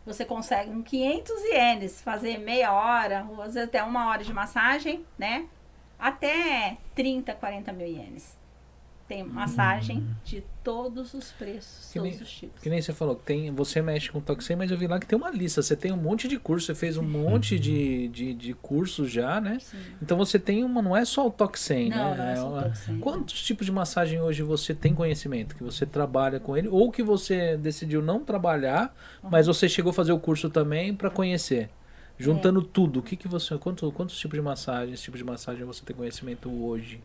[0.07, 4.33] Você consegue com 500 ienes fazer meia hora, ou às vezes até uma hora de
[4.33, 5.47] massagem, né?
[5.99, 8.38] Até 30, 40 mil ienes.
[9.09, 12.61] Tem massagem de todos os preços, Que todos nem- os tipos.
[12.61, 15.17] Que nem você falou, tem, você mexe com toxem, mas eu vi lá que tem
[15.19, 15.63] uma lista.
[15.63, 19.41] Você tem um monte de curso, você fez um monte de, de, de cursos já,
[19.41, 19.59] né?
[19.61, 19.79] Sim.
[20.03, 22.17] Então você tem uma, não é só o toxem, Não, né?
[22.19, 22.99] não é só o toxem.
[23.01, 25.57] Quantos tipos de massagem hoje você tem conhecimento?
[25.57, 26.69] Que você trabalha com ele?
[26.69, 31.09] Ou que você decidiu não trabalhar, mas você chegou a fazer o curso também para
[31.09, 31.71] conhecer?
[32.19, 35.65] Juntando tudo, o que que você, quanto, quantos tipos de massagem, esse tipo de massagem
[35.65, 37.01] você tem conhecimento hoje?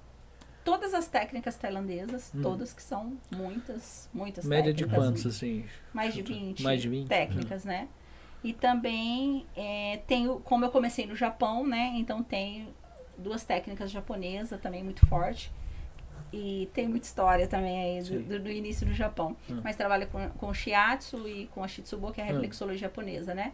[0.64, 2.42] Todas as técnicas tailandesas, Hum.
[2.42, 5.06] todas que são muitas, muitas Média de técnicas.
[5.06, 5.66] quantos, assim?
[5.94, 7.08] Mais de 20, Mais de 20?
[7.08, 7.88] técnicas, né?
[8.44, 11.92] E também é, tenho, como eu comecei no Japão, né?
[11.96, 12.74] Então tenho
[13.18, 15.52] duas técnicas japonesas também muito forte.
[16.32, 19.38] E tem muita história também aí do, do- início do Japão.
[19.50, 19.62] Hum.
[19.64, 22.32] Mas trabalho com, com o shiatsu e com a shitsubo, que é a Hum.
[22.32, 23.54] reflexologia japonesa, né?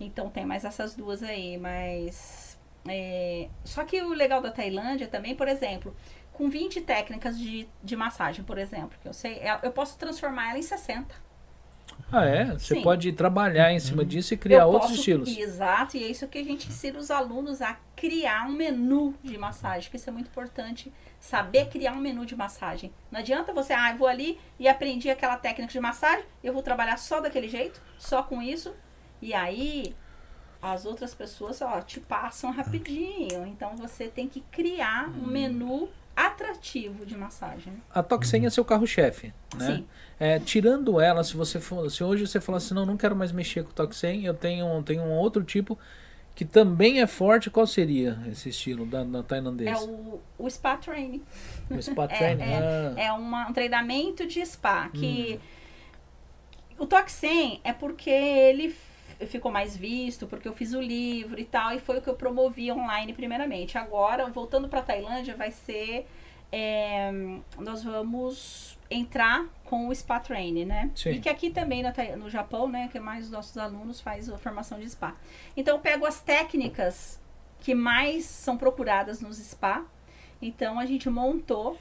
[0.00, 2.58] Então tem mais essas duas aí, mas...
[2.88, 5.94] é, só que o legal da Tailândia também, por exemplo,
[6.38, 10.50] com 20 técnicas de, de massagem, por exemplo, que eu sei, ela- eu posso transformar
[10.50, 11.12] ela em 60.
[12.12, 12.44] Ah, é?
[12.52, 12.82] Você Sim.
[12.82, 15.36] pode trabalhar em cima disso e criar Eu outros posso- estilos.
[15.36, 19.36] Exato, e é isso que a gente ensina os alunos a criar um menu de
[19.36, 22.92] massagem, que isso é muito importante, saber criar um menu de massagem.
[23.10, 26.62] Não adianta você, ah, eu vou ali e aprendi aquela técnica de massagem, eu vou
[26.62, 28.72] trabalhar só daquele jeito, só com isso,
[29.20, 29.94] e aí
[30.62, 33.44] as outras pessoas, ó, te passam rapidinho.
[33.46, 35.88] Então você tem que criar um menu
[36.26, 37.72] atrativo de massagem.
[37.94, 39.66] A Toxem é seu carro-chefe, né?
[39.76, 39.86] Sim.
[40.18, 43.30] É, tirando ela, se você for, se hoje você falar assim, não, não quero mais
[43.30, 45.78] mexer com o Toxem, eu tenho, um- tenho um outro tipo
[46.34, 49.70] que também é forte, qual seria esse estilo da, da tailandesa?
[49.70, 51.22] É o, o spa training.
[51.70, 52.42] o spa é- training.
[52.54, 54.88] ah, É uma- um treinamento de spa.
[54.90, 55.40] Que
[56.78, 56.82] Hum.
[56.84, 58.74] o Toxem é porque ele
[59.26, 62.14] ficou mais visto, porque eu fiz o livro e tal, e foi o que eu
[62.14, 63.76] promovi online primeiramente.
[63.76, 66.06] Agora, voltando para Tailândia, vai ser
[66.50, 67.10] é,
[67.58, 70.90] nós vamos entrar com o Spa Training, né?
[70.94, 71.10] Sim.
[71.10, 71.82] E que aqui também
[72.16, 75.14] no Japão, né, que mais os nossos alunos faz a formação de spa.
[75.56, 77.20] Então eu pego as técnicas
[77.60, 79.84] que mais são procuradas nos spa.
[80.40, 81.76] Então a gente montou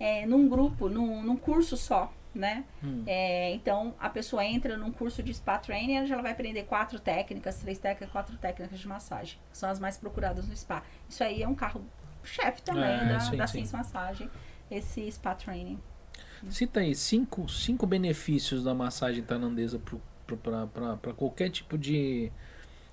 [0.00, 2.64] é, num grupo, num, num curso só, né?
[2.82, 3.02] Hum.
[3.04, 7.00] É, então a pessoa entra num curso de spa training, ela já vai aprender quatro
[7.00, 9.38] técnicas, três técnicas, quatro técnicas de massagem.
[9.52, 10.84] São as mais procuradas no spa.
[11.08, 11.84] Isso aí é um carro
[12.22, 13.68] chefe também É, da, sim, da sim.
[13.72, 14.30] Massagem,
[14.70, 15.80] esse spa training.
[16.48, 19.80] Cita aí cinco, cinco benefícios da massagem tailandesa
[21.02, 22.30] para qualquer tipo de.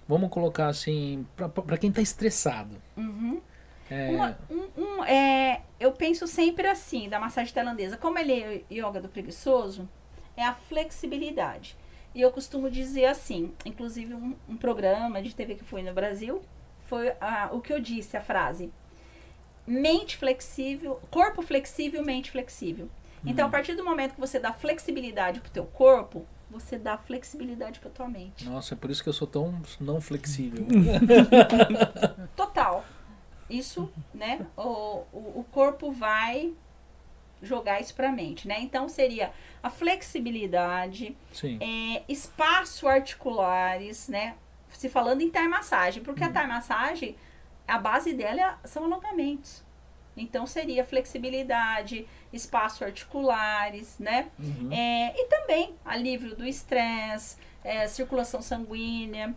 [0.07, 2.81] Vamos colocar assim, para quem tá estressado.
[2.97, 3.41] Uhum.
[3.89, 7.97] É, Uma- um- um, é, eu penso sempre assim, da massagem tailandesa.
[7.97, 9.87] Como ele é yoga do preguiçoso,
[10.35, 11.77] é a flexibilidade.
[12.13, 16.41] E eu costumo dizer assim, inclusive um, um programa de TV que foi no Brasil,
[16.87, 18.71] foi ah, o que eu disse, a frase.
[19.67, 22.89] Mente flexível, corpo flexível, mente flexível.
[23.25, 27.79] Então, a partir do momento que você dá flexibilidade pro teu corpo, você dá flexibilidade
[27.79, 28.47] pra tua mente.
[28.47, 30.63] Nossa, é por isso que eu sou tão não flexível.
[32.35, 32.85] Total.
[33.49, 34.45] Isso, né?
[34.57, 36.53] O, o, o corpo vai
[37.41, 38.59] jogar isso pra mente, né?
[38.61, 39.31] Então seria
[39.61, 41.15] a flexibilidade,
[41.61, 44.35] é, espaço articulares, né?
[44.69, 47.15] Se falando em Thai massagem, porque a Thai massagem,
[47.67, 49.63] a base dela é- são alongamentos.
[50.17, 54.29] Então seria flexibilidade, espaço articulares, né?
[54.39, 54.69] Uhum.
[54.71, 59.35] É, e também alívio do estresse, é, circulação sanguínea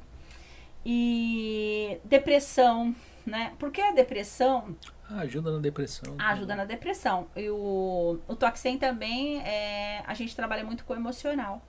[0.86, 2.94] e depressão,
[3.28, 3.52] né?
[3.58, 4.76] Porque a depressão
[5.10, 6.16] Ah, ajuda na depressão.
[6.18, 7.26] ajuda na depressão.
[7.36, 11.62] E o, o Toxem também, é, a gente trabalha muito com o emocional.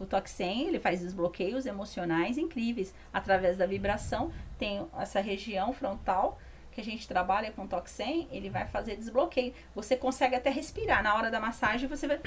[0.00, 2.94] O Toxem, ele faz desbloqueios emocionais incríveis.
[3.12, 6.38] Através da vibração, tem essa região frontal
[6.72, 9.52] que a gente trabalha com o Toxem, ele vai fazer desbloqueio.
[9.74, 11.02] Você consegue até respirar.
[11.02, 12.20] Na hora da massagem, você vai...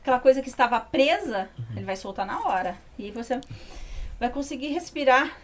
[0.00, 2.76] Aquela coisa que estava presa, ele vai soltar na hora.
[2.98, 3.40] E você
[4.20, 5.36] vai conseguir respirar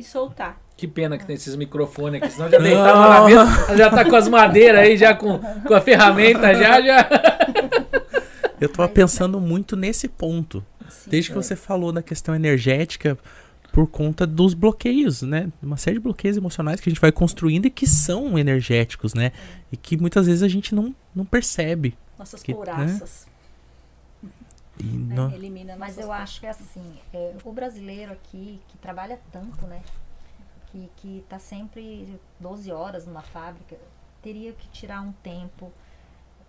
[0.00, 0.60] e soltar.
[0.76, 4.16] Que pena que tem esses microfones aqui, senão já deitava na mesa, já tá com
[4.16, 7.08] as madeiras aí, já com, com a ferramenta, já, já.
[8.60, 10.64] Eu tava pensando muito nesse ponto.
[10.86, 11.10] Assim.
[11.10, 13.18] Desde que você falou da questão energética,
[13.72, 15.48] por conta dos bloqueios, né?
[15.62, 19.32] Uma série de bloqueios emocionais que a gente vai construindo e que são energéticos, né?
[19.70, 21.96] E que muitas vezes a gente não, não percebe.
[22.18, 23.26] Nossas Que- couraças.
[24.80, 25.14] E né?
[25.14, 29.82] nó- Elimina Mas eu acho que assim, é, o brasileiro aqui, que trabalha tanto, né?
[30.66, 33.76] Que, que tá sempre 12 horas numa fábrica,
[34.22, 35.72] teria que tirar um tempo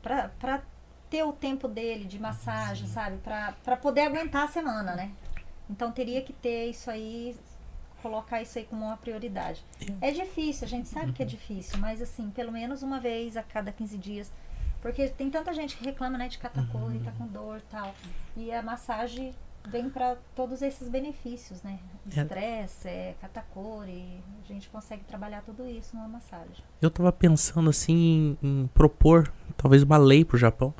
[0.01, 0.61] pra, pra
[1.09, 3.17] ter o tempo dele de massagem, sabe?
[3.17, 5.11] Pra, pra poder aguentar a semana, né?
[5.69, 7.35] Então teria que ter isso aí,
[8.01, 9.63] colocar isso aí como uma prioridade.
[10.01, 13.43] É difícil, a gente sabe que é difícil, mas assim, pelo menos uma vez a
[13.43, 14.31] cada 15 dias.
[14.81, 17.93] Porque tem tanta gente que reclama, né, de catacor e tá com dor e tal.
[18.35, 19.35] E a massagem
[19.67, 21.79] vem para todos esses benefícios, né?
[22.15, 22.21] É.
[22.21, 26.63] Estresse, é, catacor e a gente consegue trabalhar tudo isso numa massagem.
[26.81, 30.73] Eu tava pensando assim em, em propor talvez uma lei pro Japão.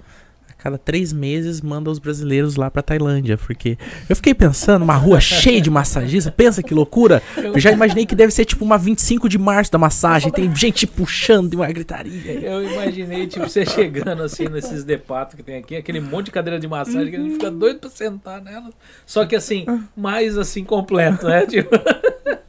[0.61, 3.35] Cada três meses manda os brasileiros lá pra Tailândia.
[3.35, 7.21] Porque eu fiquei pensando, uma rua cheia de massagistas, pensa que loucura.
[7.35, 10.31] Eu já imaginei que deve ser tipo uma 25 de março da massagem.
[10.31, 12.33] Tem gente puxando e uma gritaria.
[12.33, 16.59] Eu imaginei, tipo, você chegando assim nesses depatos que tem aqui, aquele monte de cadeira
[16.59, 18.69] de massagem que a gente fica doido pra sentar nela.
[19.03, 19.65] Só que assim,
[19.97, 21.45] mais assim, completo, né?
[21.47, 21.71] Tipo,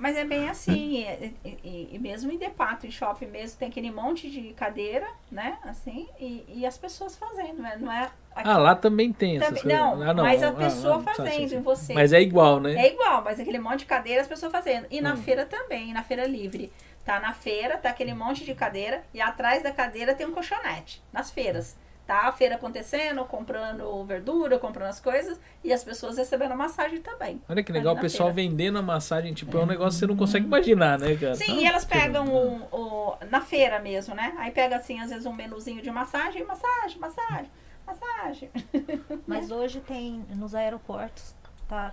[0.03, 3.89] Mas é bem assim, e, e- e- mesmo em depato, em shopping mesmo, tem aquele
[3.89, 5.57] monte de cadeira, né?
[5.63, 7.77] Assim, e, e as pessoas fazendo, né?
[7.79, 8.11] Não é.
[8.35, 9.99] aqui- ah, lá também tem essas também, coisas.
[9.99, 11.61] não, Ah, mas a ah, pessoa ah, fazendo sim, em sim.
[11.61, 11.95] você.
[11.95, 12.75] Mas é igual, né?
[12.75, 14.89] É igual, mas aquele monte de cadeira as pessoas fazendo.
[14.91, 15.19] E na Hum.
[15.19, 16.73] feira também, na feira livre.
[17.05, 21.01] Tá na feira, tá aquele monte de cadeira, e atrás da cadeira tem um colchonete.
[21.13, 21.77] Nas feiras.
[22.07, 27.41] Tá a feira acontecendo, comprando verdura, comprando as coisas, e as pessoas recebendo massagem também.
[27.49, 28.49] Olha que legal, o pessoal feira.
[28.51, 31.35] vendendo a massagem, tipo, é um negócio que você não consegue imaginar, né, cara?
[31.37, 34.35] Sim, e elas pegam o, o- na feira mesmo, né?
[34.37, 37.51] Aí pega assim, às vezes, um menuzinho de massagem, massagem, massagem,
[37.87, 38.51] massagem.
[39.27, 41.35] Mas hoje tem nos aeroportos,
[41.69, 41.93] tá?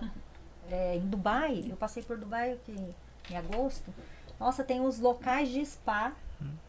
[0.68, 2.76] É, em Dubai, eu passei por Dubai aqui
[3.30, 3.94] em agosto.
[4.40, 6.12] Nossa, tem os locais de spa.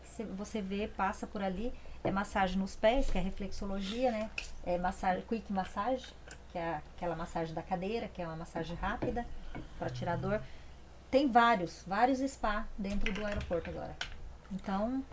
[0.04, 1.74] que cê- você vê, passa por ali.
[2.04, 4.30] É massagem nos pés, que é reflexologia, né?
[4.66, 6.08] É massagem, quick massage,
[6.52, 9.26] que é aquela massagem da cadeira, que é uma massagem rápida
[9.78, 10.42] para tirar dor.
[11.10, 13.96] Tem vários, vários spa dentro do aeroporto agora.
[14.52, 15.04] Então,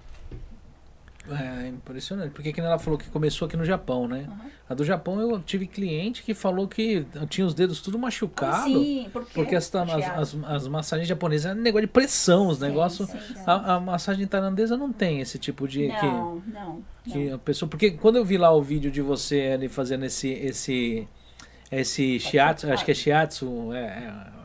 [1.31, 4.27] É impressionante, porque que ela falou que começou aqui no Japão, né?
[4.69, 8.65] A do Japão eu tive cliente que falou que tinha os dedos tudo machucado.
[8.65, 13.09] Sim, porque, Porque as, as, as, as massagens japonesas é negócio de pressão, os negócios.
[13.47, 15.89] A, a massagem tailandesa não tem esse tipo de.
[15.89, 16.83] que- Não, não.
[17.05, 17.35] que não.
[17.37, 21.09] a pessoa, porque quando eu vi lá o vídeo de você ali fazendo esse esse
[21.71, 24.38] esse shiatsu, acho que é shiatsu, é, é-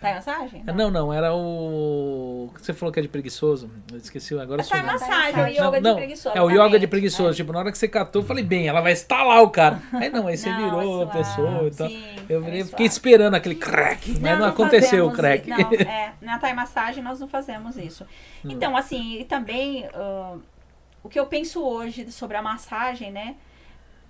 [0.00, 0.62] Tá em massagem?
[0.64, 3.68] é- não, não, era o que você falou que é de preguiçoso.
[3.90, 4.62] Eu esqueci agora.
[4.62, 4.92] É Thai sumiu.
[4.92, 6.36] massagem, o Não, yoga Não, de não, preguiçoso.
[6.38, 7.30] é o yoga de preguiçoso.
[7.30, 7.34] É.
[7.34, 9.82] Tipo, na hora que você catou, eu falei, bem, ela vai estalar o cara.
[9.92, 11.88] Aí não, aí você Não, virou a é pessoa e tal.
[11.88, 12.70] sim, eu é virei, suave.
[12.70, 15.48] fiquei esperando aquele crack, mas não, aconteceu o crack.
[15.48, 18.06] Não, é, na Thai massagem nós não fazemos isso.
[18.44, 20.36] Então, assim, e também ah,
[21.02, 23.34] o que eu penso hoje sobre a massagem, né?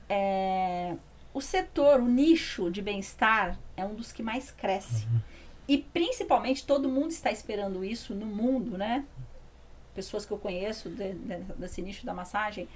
[0.09, 0.95] É,
[1.33, 5.07] o setor, o nicho de bem-estar é um dos que mais cresce.
[5.69, 9.05] E principalmente todo mundo está esperando isso no mundo, né?
[9.95, 12.67] Pessoas que eu conheço de- de- desse nicho da massagem,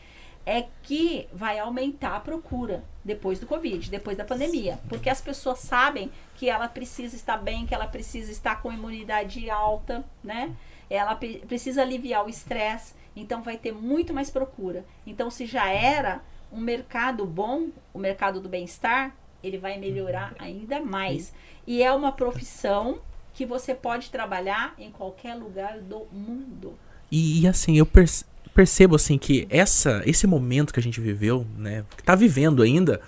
[0.45, 4.79] é que vai aumentar a procura depois do Covid, depois da pandemia.
[4.89, 9.49] Porque as pessoas sabem que ela precisa estar bem, que ela precisa estar com imunidade
[9.49, 10.55] alta, né?
[10.91, 14.85] Ela pre- precisa aliviar o estresse, então vai ter muito mais procura.
[15.07, 16.21] Então, se já era
[16.53, 21.33] um mercado bom, o mercado do bem-estar, ele vai melhorar ainda mais.
[21.67, 22.99] E é uma profissão
[23.35, 26.75] que você pode trabalhar em qualquer lugar do mundo.
[27.11, 28.25] E, e, assim, eu perce-
[28.55, 33.01] percebo assim que essa, esse momento que a gente viveu, né, que tá vivendo ainda,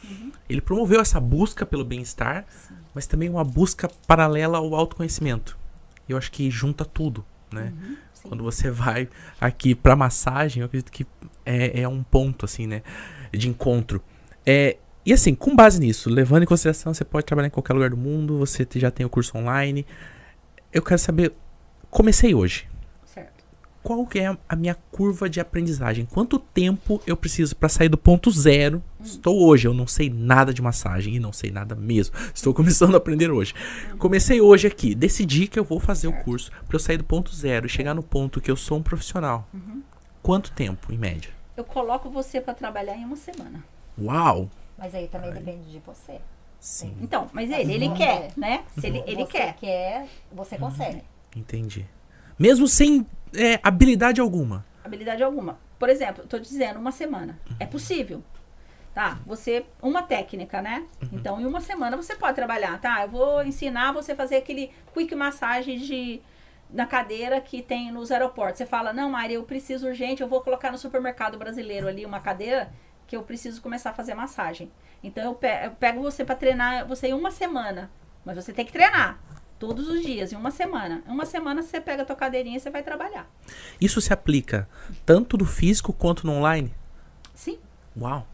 [0.48, 2.46] ele promoveu essa busca pelo bem-estar,
[2.94, 5.58] mas também uma busca paralela ao autoconhecimento.
[6.08, 7.72] Eu acho que junta tudo, né?
[8.12, 8.28] Sim.
[8.28, 9.08] Quando você vai
[9.40, 11.06] aqui pra massagem, eu acredito que
[11.44, 12.82] é, é um ponto, assim, né?
[13.32, 14.02] De encontro.
[14.46, 17.90] É, e assim, com base nisso, levando em consideração, você pode trabalhar em qualquer lugar
[17.90, 19.86] do mundo, você já tem o curso online.
[20.72, 21.32] Eu quero saber,
[21.90, 22.66] comecei hoje.
[23.04, 23.44] Certo.
[23.82, 26.06] Qual que é a minha curva de aprendizagem?
[26.06, 28.82] Quanto tempo eu preciso para sair do ponto zero?
[29.02, 32.16] Estou hoje, eu não sei nada de massagem e não sei nada mesmo.
[32.34, 33.52] Estou começando a aprender hoje.
[33.98, 36.24] Comecei hoje aqui, decidi que eu vou fazer o Certo.
[36.24, 38.82] curso para eu sair do ponto zero e chegar no ponto que eu sou um
[38.82, 39.46] profissional.
[40.22, 41.30] Quanto tempo, em média?
[41.54, 43.62] Eu coloco você para trabalhar em uma semana.
[44.00, 44.48] Uau!
[44.76, 46.20] Mas aí também depende de você.
[46.58, 48.64] Sim, Então, mas ele, ele quer, né?
[48.78, 49.54] Se ele, ele você quer.
[49.56, 51.02] quer, você consegue.
[51.36, 51.86] entendi.
[52.38, 54.64] Mesmo sem é, habilidade alguma.
[54.82, 55.58] habilidade alguma.
[55.78, 57.38] Por exemplo, tô dizendo uma semana.
[57.60, 58.22] É possível.
[58.94, 59.18] Tá?
[59.26, 60.86] Você, uma técnica, né?
[61.12, 63.02] Então, em uma semana você pode trabalhar, tá?
[63.02, 66.22] Eu vou ensinar você a fazer aquele quick massagem de
[66.70, 68.58] na cadeira que tem nos aeroportos.
[68.58, 72.20] Você fala, não, Mari, eu preciso urgente, eu vou colocar no supermercado brasileiro ali uma
[72.20, 72.72] cadeira
[73.06, 74.70] que eu preciso começar a fazer massagem.
[75.02, 77.90] Então, eu pe- eu pego você para treinar você em uma semana.
[78.24, 79.20] Mas você tem que treinar.
[79.58, 81.02] Todos os dias, em uma semana.
[81.06, 83.30] Em uma semana você pega a tua cadeirinha e você vai trabalhar.
[83.80, 84.68] Isso se aplica
[85.06, 86.74] tanto no físico quanto no online?
[87.34, 87.58] Sim,
[87.98, 88.26] Uau!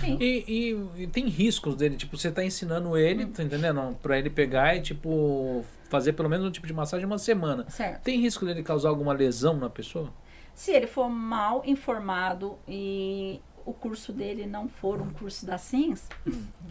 [0.00, 0.16] sim.
[0.20, 3.96] E, e- e tem riscos dele, tipo, você tá ensinando ele, tá entendendo?
[4.02, 7.64] Pra ele pegar e, tipo, fazer pelo menos um tipo de massagem uma semana.
[7.70, 8.02] Certo.
[8.02, 10.12] Tem risco dele causar alguma lesão na pessoa?
[10.54, 16.04] Se ele for mal informado e o curso dele não for um curso da SINS,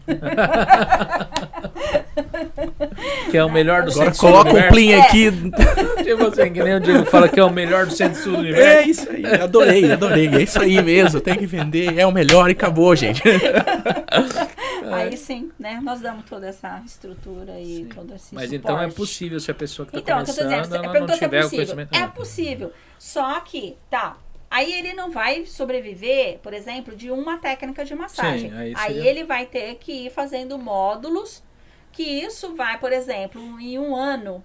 [3.30, 4.74] Que é o melhor do Agora do coloca o universo.
[4.74, 5.30] plim aqui.
[6.04, 8.40] Tipo assim, que nem o Diego fala que é o melhor do centro-sul do É
[8.40, 8.88] universo.
[8.90, 10.28] isso aí, adorei, adorei.
[10.28, 13.22] É isso aí mesmo, tem que vender, é o melhor e acabou, gente.
[14.92, 15.80] aí sim, né?
[15.82, 17.88] Nós damos toda essa estrutura e Sim.
[17.94, 18.96] todo esse Mas então é suporte.
[18.96, 21.06] possível se a pessoa que tá Então, o que eu tô começando, dizendo, você ela
[21.06, 21.50] não é tiver o possível.
[21.50, 21.94] conhecimento.
[21.96, 22.72] É possível.
[22.98, 24.16] Só que, tá.
[24.50, 28.50] Aí ele não vai sobreviver, por exemplo, de uma técnica de massagem.
[28.50, 31.42] Sim, aí aí ele vai ter que ir fazendo módulos,
[31.92, 34.44] que isso vai, por exemplo, em um ano,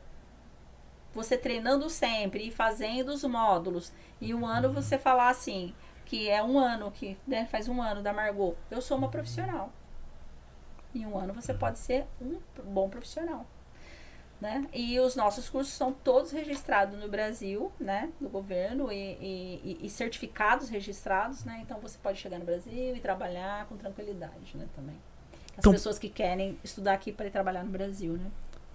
[1.14, 5.74] você treinando sempre e fazendo os módulos, e um ano você falar assim,
[6.06, 9.72] que é um ano, que né, faz um ano da Margot, eu sou uma profissional.
[10.94, 13.46] Em um ano você pode ser um bom profissional.
[14.42, 14.66] Né?
[14.74, 18.10] E os nossos cursos são todos registrados no Brasil, né?
[18.20, 21.60] No governo e, e- e- certificados registrados, né?
[21.64, 24.66] Então você pode chegar no Brasil e trabalhar com tranquilidade, né?
[24.76, 24.96] Também.
[25.52, 28.26] As Então- pessoas que querem estudar aqui para ir trabalhar no Brasil, né?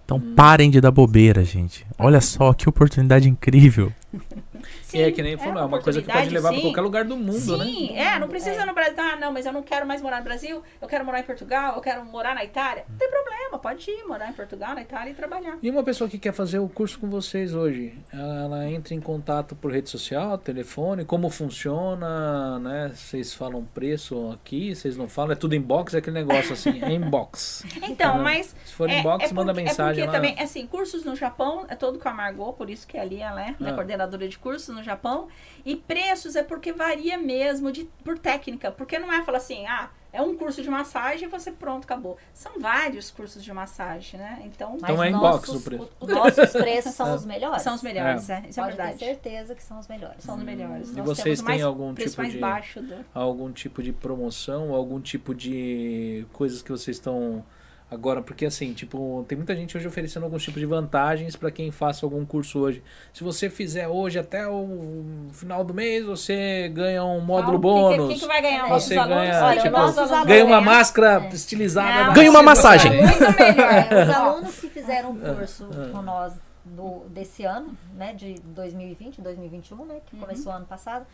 [0.05, 1.85] Então parem de dar bobeira, gente.
[1.99, 3.91] Olha só que oportunidade incrível.
[4.93, 6.63] E é que nem falou, é uma coisa que pode levar pra sim.
[6.63, 7.65] qualquer lugar do mundo, né?
[7.65, 8.95] Sim, é, não precisa no Brasil.
[8.97, 11.75] Ah, não, mas eu não quero mais morar no Brasil, eu quero morar em Portugal,
[11.75, 12.85] eu quero morar na Itália.
[12.89, 15.57] Não tem problema, pode ir morar em Portugal, na Itália e trabalhar.
[15.61, 18.99] E uma pessoa que quer fazer o curso com vocês hoje, ela, ela entra em
[19.01, 22.91] contato por rede social, telefone, como funciona, né?
[22.95, 26.91] Vocês falam preço aqui, vocês não falam, é tudo inbox, é aquele negócio assim, é
[26.91, 27.63] inbox.
[27.87, 28.23] Então, Né?
[28.23, 30.11] mas Se for É, inbox, é manda porque- mensagem É lá.
[30.11, 33.19] porque também, assim, cursos no Japão é todo com a Margot, por isso que ali
[33.21, 33.75] ela é minha Ah.
[33.75, 35.27] coordenadora de cursos no Japão.
[35.65, 38.71] E preços é porque varia mesmo de, por técnica.
[38.71, 42.17] Porque não é falar assim, ah, é um curso de massagem e você pronto, acabou.
[42.33, 44.41] São vários cursos de massagem, né?
[44.45, 45.89] Então, Então Mas é em nossos- box o preço.
[45.99, 47.61] o- Nossos preços são os melhores.
[47.61, 48.43] são os melhores, é.
[48.49, 48.99] Isso é Pode ter verdade.
[48.99, 50.23] certeza que são os melhores.
[50.23, 50.89] São os melhores.
[50.91, 53.05] E Nós vocês têm algum preço tipo mais de- baixo do...
[53.13, 57.43] algum tipo de promoção, algum tipo de coisas que vocês estão
[57.89, 61.71] agora, porque assim, tipo, tem muita gente hoje oferecendo alguns tipos de vantagens para quem
[61.71, 62.83] faça algum curso hoje.
[63.13, 67.91] Se você fizer hoje até o final do mês, você ganha um módulo Qual- quem
[67.91, 68.07] que- bônus.
[68.09, 68.67] Quem que vai ganhar?
[68.67, 69.23] Você os alunos?
[69.23, 72.07] ganha, Olha, tipo, nossos alunos ganha uma máscara estilizada.
[72.07, 72.13] Não.
[72.13, 72.91] Ganha uma massagem.
[73.01, 73.73] Muito melhor.
[73.73, 76.33] É, os alunos que fizeram o curso com nós
[76.65, 79.99] do, desse ano, né, de 2020, 2021, né, Uhum.
[80.05, 81.05] que começou ano passado,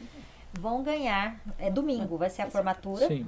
[0.59, 3.27] vão ganhar, é domingo, vai ser a formatura, Sim.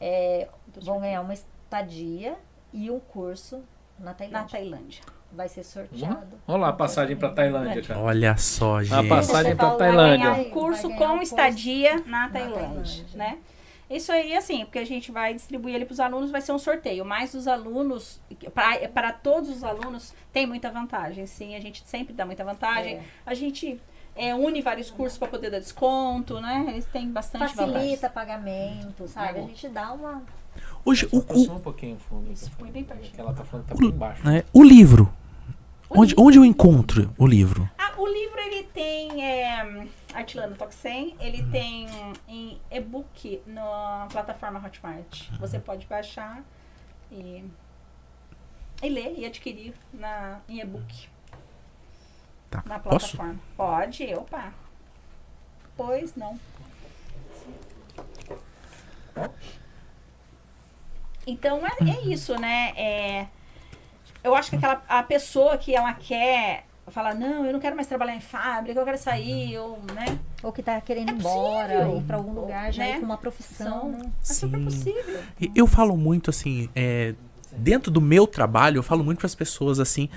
[0.00, 0.46] é,
[0.80, 2.36] vão ganhar uma estadia
[2.72, 3.62] e um curso
[3.98, 4.48] na Na Tailândia.
[4.50, 5.02] Tailândia.
[5.32, 6.38] Vai ser sorteado.
[6.46, 8.00] Olha lá a passagem para Tailândia, cara.
[8.00, 8.94] Olha só, gente.
[8.94, 10.30] A passagem falou, Tailândia.
[10.30, 13.04] vai Um curso ganhar com um curso estadia na na Tailândia, Tailândia.
[13.14, 13.38] né?
[13.88, 16.58] Isso aí, assim, porque a gente vai distribuir ele para os alunos, vai ser um
[16.58, 17.04] sorteio.
[17.04, 18.20] Mas os alunos,
[18.92, 21.24] para todos os alunos, tem muita vantagem.
[21.26, 22.96] Sim, a gente sempre dá muita vantagem.
[22.96, 23.02] É.
[23.24, 23.80] A gente
[24.16, 26.64] é, une vários cursos para poder dar desconto, né?
[26.68, 27.74] Eles têm bastante vantagem.
[27.74, 29.38] Facilita pagamento, sabe?
[29.38, 30.22] A gente dá uma.
[30.86, 32.32] Hoje, o, o, um pouquinho fundo.
[32.72, 32.86] Bem
[33.18, 34.24] ela tá falando que tá bem embaixo.
[34.24, 35.12] né, o livro.
[35.90, 37.68] Onde, onde eu encontro o livro?
[37.76, 41.50] Ah, o livro ele tem é, Artilano Toxem, ele Uhum.
[41.50, 41.86] tem
[42.28, 45.28] em e-book na plataforma Hotmart.
[45.30, 45.38] Uhum.
[45.38, 46.42] Você pode baixar
[47.10, 47.44] e,
[48.82, 51.08] e ler e adquirir na, em e-book
[52.48, 52.62] Tá.
[52.64, 53.16] na Posso?
[53.16, 53.40] plataforma.
[53.56, 54.52] Pode, opa.
[55.76, 56.38] Pois não.
[61.26, 61.88] Então é, Uhum.
[61.88, 62.72] é isso, né?
[62.76, 63.26] É,
[64.22, 67.88] eu acho que aquela a pessoa que ela quer falar, não, eu não quero mais
[67.88, 70.18] trabalhar em fábrica, eu quero sair, ou, né?
[70.42, 72.92] Ou que tá querendo É ir embora, ir pra algum lugar, já Né?
[72.96, 73.98] ir com uma profissão, São- né?
[74.22, 74.64] É super Sim.
[74.64, 75.22] possível.
[75.54, 77.14] Eu falo muito assim, é,
[77.52, 80.08] dentro do meu trabalho, eu falo muito para as pessoas assim,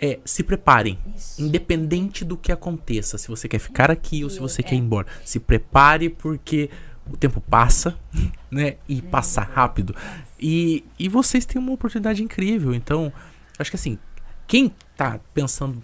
[0.00, 1.40] é, se preparem, Isso.
[1.42, 3.16] independente do que aconteça.
[3.16, 4.64] Se você quer ficar aqui ou se você É.
[4.64, 6.68] quer ir embora, se prepare porque
[7.12, 7.96] o tempo passa,
[8.50, 8.76] né?
[8.88, 9.94] E passa rápido.
[10.40, 12.74] E, e vocês têm uma oportunidade incrível.
[12.74, 13.12] Então,
[13.58, 13.98] acho que assim,
[14.46, 15.82] quem tá pensando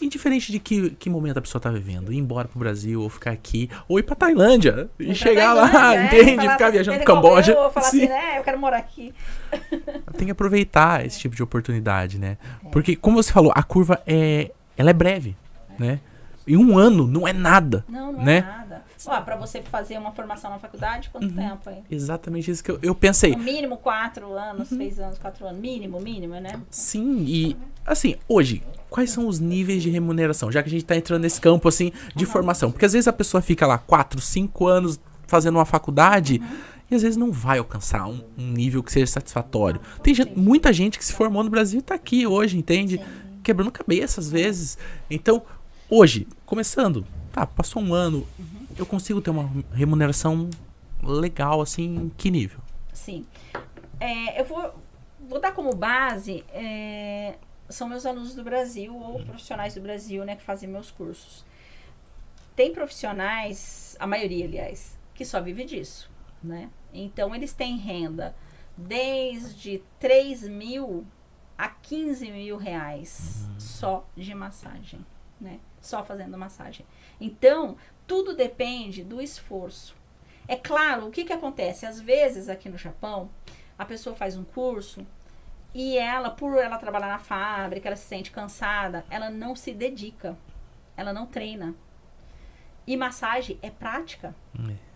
[0.00, 3.30] indiferente de que, que momento a pessoa tá vivendo, ir embora pro Brasil ou ficar
[3.30, 6.36] aqui, ou ir pra Tailândia e Pra chegar lá, Tailândia, é, entende?
[6.42, 7.58] falar- ficar viajando pro Camboja.
[7.58, 7.98] Ou falar Sim.
[8.02, 8.38] assim, né?
[8.38, 9.14] Eu quero morar aqui.
[10.18, 12.36] Tem que aproveitar esse tipo de oportunidade, né?
[12.70, 15.34] Porque, como você falou, a curva é, ela é breve,
[15.78, 16.00] né?
[16.46, 17.82] E um ano não é nada.
[17.88, 18.38] Não, não Né?
[18.38, 18.82] é nada.
[19.06, 21.34] Ó, pra você fazer uma formação na faculdade, quanto Uhum.
[21.34, 21.82] tempo aí?
[21.90, 23.32] Exatamente isso que eu, eu pensei.
[23.32, 24.78] No mínimo quatro anos, Uhum.
[24.78, 25.60] três anos, quatro anos.
[25.60, 26.60] Mínimo, mínimo, né?
[26.70, 30.50] Sim, e assim, hoje, quais são os níveis de remuneração?
[30.50, 32.70] Já que a gente tá entrando nesse campo, assim, de formação.
[32.70, 36.40] Porque às vezes a pessoa fica lá quatro, cinco anos fazendo uma faculdade
[36.90, 39.80] e às vezes não vai alcançar um, um nível que seja satisfatório.
[40.02, 43.00] Tem gente- muita gente que se formou no Brasil e tá aqui hoje, entende?
[43.42, 44.78] Quebrando cabeça às vezes.
[45.10, 45.42] Então,
[45.90, 48.26] hoje, começando, tá, passou um ano,
[48.76, 50.50] eu consigo ter uma remuneração
[51.02, 52.60] legal, assim, em que nível?
[52.92, 53.26] Sim.
[54.00, 54.74] É, eu vou,
[55.28, 57.34] vou dar como base, é,
[57.68, 61.44] são meus alunos do Brasil ou profissionais do Brasil, né, que fazem meus cursos.
[62.56, 66.10] Tem profissionais, a maioria, aliás, que só vive disso,
[66.42, 66.70] né?
[66.92, 68.34] Então, eles têm renda
[68.76, 71.04] desde 3 mil
[71.56, 75.04] a 15 mil reais só de massagem,
[75.40, 75.58] né?
[75.80, 76.86] Só fazendo massagem.
[77.20, 79.94] Então, tudo depende do esforço.
[80.46, 81.86] É claro, o que, que acontece?
[81.86, 83.30] Às vezes, aqui no Japão,
[83.78, 85.06] a pessoa faz um curso
[85.74, 90.36] e ela, por ela trabalhar na fábrica, ela se sente cansada, ela não se dedica,
[90.96, 91.74] ela não treina.
[92.86, 94.34] E massagem é prática.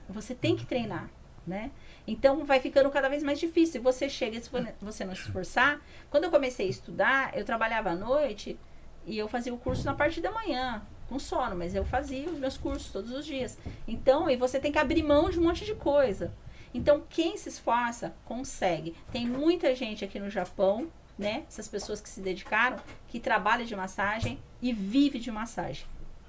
[0.08, 1.10] Você tem que treinar,
[1.46, 1.70] né?
[2.06, 3.82] Então vai ficando cada vez mais difícil.
[3.82, 4.50] Você chega, se
[4.80, 5.80] você não se esforçar.
[6.10, 8.58] Quando eu comecei a estudar, eu trabalhava à noite
[9.06, 12.38] e eu fazia o curso na parte da manhã, com sono, mas eu fazia os
[12.38, 13.58] meus cursos todos os dias.
[13.86, 16.32] Então, e você tem que abrir mão de um monte de coisa.
[16.72, 18.94] Então, quem se esforça, consegue.
[19.10, 20.88] Tem muita gente aqui no Japão,
[21.18, 21.44] né?
[21.48, 22.78] Essas pessoas que se dedicaram,
[23.08, 25.86] que trabalha de massagem e vive de massagem.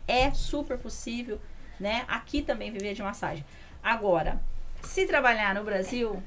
[0.07, 1.39] É super possível,
[1.79, 2.05] né?
[2.07, 3.45] Aqui também viver de massagem.
[3.83, 4.41] Agora,
[4.81, 6.21] se trabalhar no Brasil,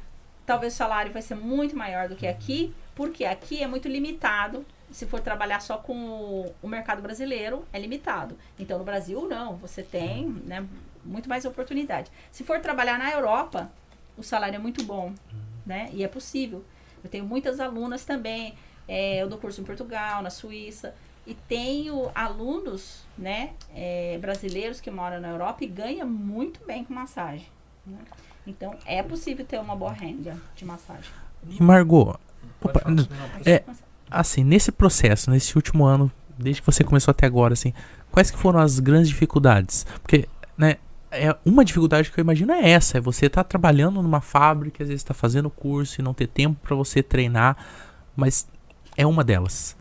[0.45, 4.65] talvez o salário vai ser muito maior do que aqui, porque aqui é muito limitado.
[4.93, 8.37] Se for trabalhar só com o, o mercado brasileiro, é limitado.
[8.59, 9.57] Então, no Brasil, não.
[9.57, 10.67] Você tem né,
[11.05, 12.11] muito mais oportunidade.
[12.31, 13.71] Se for trabalhar na Europa,
[14.17, 15.13] o salário é muito bom,
[15.65, 15.89] né?
[15.93, 16.65] E é possível.
[17.03, 18.55] Eu tenho muitas alunas também.
[18.87, 20.95] é, eu dou curso em Portugal, na Suíça.
[21.27, 26.93] E tenho alunos, né, é, brasileiros que moram na Europa e ganham muito bem com
[26.93, 27.47] massagem.
[27.87, 27.99] né?
[28.45, 31.13] Então, é possível ter uma boa renda de massagem.
[31.49, 32.19] E Margot,
[32.61, 33.05] Pode Opa, não,
[33.45, 33.63] é,
[34.13, 37.73] assim, nesse processo, nesse último ano, desde que você começou até agora, assim,
[38.11, 39.87] quais que foram as grandes dificuldades?
[40.03, 40.77] Porque, né,
[41.11, 44.89] é uma dificuldade que eu imagino é essa, é você estar trabalhando numa fábrica, às
[44.89, 47.57] vezes está fazendo curso e não ter tempo para você treinar,
[48.17, 48.47] mas
[48.97, 49.77] é uma delas.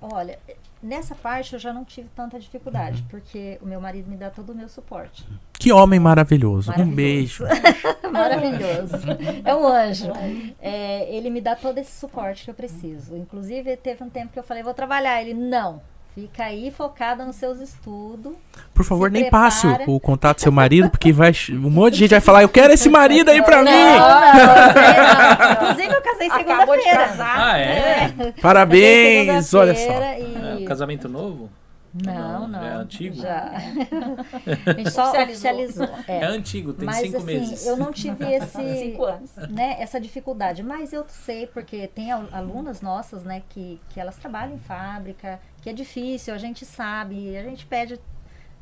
[0.00, 0.38] Olha,
[0.84, 4.50] nessa parte eu já não tive tanta dificuldade, porque o meu marido me dá todo
[4.50, 5.26] o meu suporte.
[5.58, 6.70] Que homem maravilhoso.
[6.70, 6.94] Um Maravilhoso.
[6.96, 7.44] beijo.
[8.12, 8.96] Maravilhoso.
[9.44, 10.12] É um anjo.
[10.60, 13.16] É, ele me dá todo esse suporte que eu preciso.
[13.16, 15.22] Inclusive, teve um tempo que eu falei, vou trabalhar.
[15.22, 15.80] Ele, não.
[16.14, 18.34] Fica aí focada nos seus estudos.
[18.72, 19.90] Por favor, nem passe o, prepara.
[19.90, 22.72] o contato do seu marido, porque vai um monte de gente vai falar, eu quero
[22.72, 23.78] esse marido aí pra não, mim.
[23.78, 25.52] não, não.
[25.72, 27.14] Inclusive, eu casei segunda-feira.
[27.18, 28.12] Ah, é?
[28.40, 29.80] Parabéns, olha só.
[29.80, 30.64] Segunda-feira É, E...
[30.64, 31.50] casamento novo?
[31.94, 32.62] Não, não.
[32.64, 33.14] É antigo?
[33.14, 33.52] Já.
[34.66, 35.84] A gente só Oficializou.
[35.84, 35.88] oficializou.
[36.08, 36.24] É, É.
[36.24, 37.66] antigo, tem Mas cinco assim, meses.
[37.66, 39.30] eu não tive esse, Cinco anos.
[39.48, 40.62] né, essa dificuldade.
[40.62, 45.40] Mas eu sei, porque tem al- alunas nossas, né, que, que elas trabalham em fábrica,
[45.62, 48.00] que é difícil, a gente sabe, a gente pede,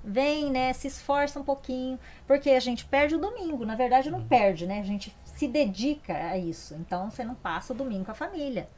[0.05, 3.65] vem, né, se esforça um pouquinho, porque a gente perde o domingo.
[3.65, 4.81] Na verdade, não perde, né?
[4.81, 6.75] A gente se dedica a isso.
[6.75, 8.69] Então, você não passa o domingo com a família.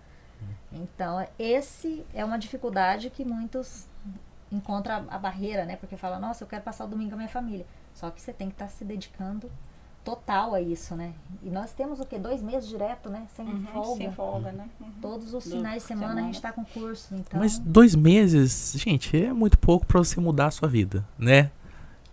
[0.72, 3.86] Então, esse é uma dificuldade que muitos
[4.54, 5.76] encontram a, a barreira, né?
[5.76, 7.66] Porque fala, nossa, eu quero passar o domingo com a minha família.
[7.94, 9.50] Só que você tem que estar se dedicando
[10.04, 11.14] total a isso, né?
[11.42, 12.18] E nós temos o quê?
[12.18, 13.26] Dois meses direto, né?
[13.34, 13.96] Sem Uhum, folga.
[13.96, 14.68] Sem folga, né?
[14.80, 14.90] Uhum.
[15.00, 16.36] Todos os finais de semana, a gente semana.
[16.36, 17.14] está com curso.
[17.14, 21.50] Então, Mas dois meses, gente, é muito pouco pra você mudar a sua vida, né?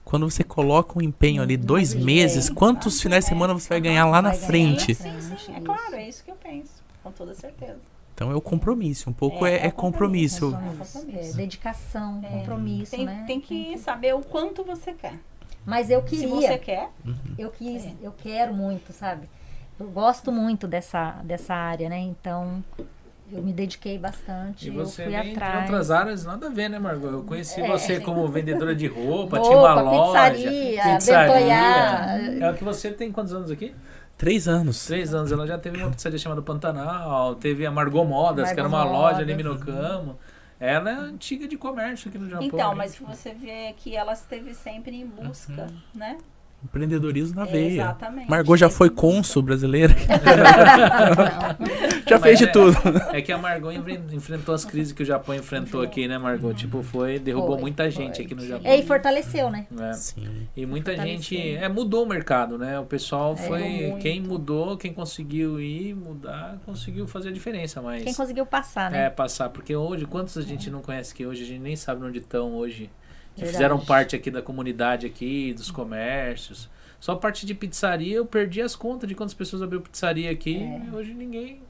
[0.05, 3.33] Quando você coloca um empenho ali, dois Mas, meses, é, quantos exato, finais de é.
[3.33, 4.95] semana você vai ganhar lá na ganhar frente?
[4.95, 7.79] Sim, sim, é claro, é isso que eu penso, com toda certeza.
[8.21, 10.77] Então é o compromisso, um pouco É, é, é é compromisso, compromisso.
[10.77, 11.33] compromisso, compromisso.
[11.33, 13.23] é, dedicação, É, compromisso, tem, né?
[13.25, 15.15] tem que saber o quanto você quer.
[15.65, 16.89] Mas eu Se queria, você quer,
[17.35, 17.93] eu quis, É.
[18.03, 19.27] eu quero muito, sabe?
[19.79, 21.97] Eu gosto muito dessa, dessa área, né?
[21.99, 22.63] Então,
[23.31, 25.61] eu me dediquei bastante, E eu você fui vem de atrás.
[25.61, 27.07] outras áreas, nada a ver, né, Margot?
[27.07, 27.67] Eu conheci É.
[27.67, 30.31] você como vendedora de roupa, Roupa, tinha uma loja.
[30.31, 31.33] pizzaria, pizzaria.
[31.33, 32.47] Bentoiá.
[32.47, 33.73] É o que você tem quantos anos aqui?
[34.21, 34.85] Três anos.
[34.85, 35.31] Três anos.
[35.31, 38.93] Ela já teve uma pizzaria chamada Pantanal, teve a Margot Modas, que era uma Margot
[38.93, 39.65] loja ali em Modas.
[39.65, 40.19] Minocamo.
[40.59, 42.45] Ela é antiga de comércio aqui no Japão.
[42.45, 42.75] então, né?
[42.75, 46.19] mas você vê que ela esteve sempre em busca, né?
[46.63, 47.81] Empreendedorismo na veia.
[47.81, 48.29] Exatamente.
[48.29, 49.95] Margot já foi cônsul brasileira.
[52.07, 52.77] já Mas fez de é- tudo.
[53.11, 56.53] É que a Margot enfren- enfrentou as crises que o Japão enfrentou aqui, né, Margot?
[56.53, 58.25] Tipo, foi, derrubou Foi, muita gente foi.
[58.25, 58.69] aqui no Japão.
[58.71, 59.65] É, e fortaleceu, né?
[59.71, 59.93] né?
[59.93, 60.47] Sim.
[60.55, 62.79] E muita gente é, mudou o mercado, né?
[62.79, 63.95] O pessoal É, foi.
[63.99, 67.81] Quem mudou, quem conseguiu ir, mudar, conseguiu fazer a diferença.
[67.81, 69.05] Mas Quem conseguiu passar, né?
[69.05, 69.49] é passar.
[69.49, 71.43] Porque hoje, quantos a gente não conhece que hoje?
[71.43, 72.89] A gente nem sabe onde estão hoje.
[73.35, 73.57] Que Verdade.
[73.57, 76.69] fizeram parte aqui da comunidade aqui, dos comércios.
[76.99, 80.57] Só parte de pizzaria, eu perdi as contas de quantas pessoas abriu pizzaria aqui.
[80.57, 80.85] É.
[80.85, 81.61] E hoje ninguém.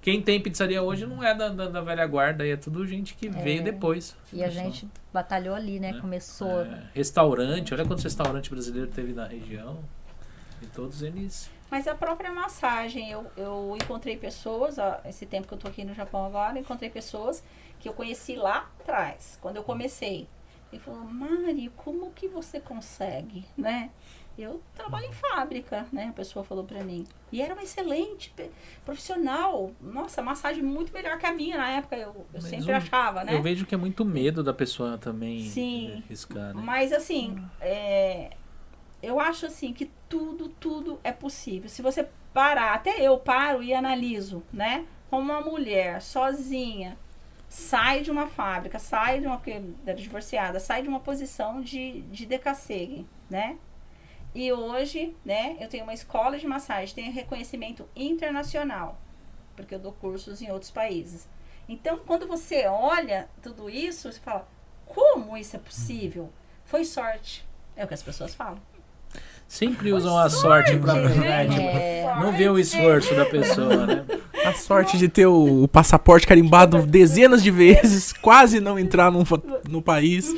[0.00, 3.14] Quem tem pizzaria hoje não é da, da, da velha guarda, aí é tudo gente
[3.14, 4.16] que veio depois.
[4.32, 5.92] E a gente batalhou ali, né?
[5.92, 6.00] Né?
[6.00, 6.62] Começou.
[6.62, 9.78] É, restaurante, olha quantos restaurantes brasileiros teve na região.
[10.60, 11.48] E todos eles.
[11.70, 15.84] Mas a própria massagem, eu, eu encontrei pessoas, ó, esse tempo que eu tô aqui
[15.84, 17.42] no Japão agora, encontrei pessoas
[17.78, 20.26] que eu conheci lá atrás, quando eu comecei.
[20.72, 23.90] E falou, Mari, como que você consegue, né?
[24.38, 26.06] Eu trabalho em fábrica, né?
[26.08, 27.06] A pessoa falou pra mim.
[27.30, 28.32] E era uma excelente
[28.82, 29.72] profissional.
[29.78, 33.34] Nossa, massagem muito melhor que a minha na época, eu, eu sempre um- achava, né?
[33.34, 36.02] Eu vejo que é muito medo da pessoa também Sim.
[36.06, 36.62] arriscar, né?
[36.64, 38.30] Mas assim, é,
[39.02, 41.68] eu acho assim que tudo, tudo é possível.
[41.68, 44.86] Se você parar, até eu paro e analiso, né?
[45.10, 46.96] Como uma mulher sozinha
[47.52, 52.00] sai de uma fábrica, sai de uma porque era divorciada, sai de uma posição de,
[52.00, 53.58] de decacegue, né?
[54.34, 58.98] E hoje, né, eu tenho uma escola de massagem, tenho reconhecimento internacional,
[59.54, 61.28] porque eu dou cursos em outros países.
[61.68, 64.48] Então, quando você olha tudo isso, você fala,
[64.86, 66.32] como isso é possível?
[66.64, 67.46] Foi sorte.
[67.76, 68.62] É o que as pessoas falam.
[69.46, 70.94] Sempre usam a sorte pra.
[71.04, 74.06] né, tipo, É, Não vê o esforço da pessoa, né?
[74.52, 79.40] A sorte de ter o, o passaporte carimbado dezenas de vezes, quase não entrar fa-
[79.68, 80.34] no país.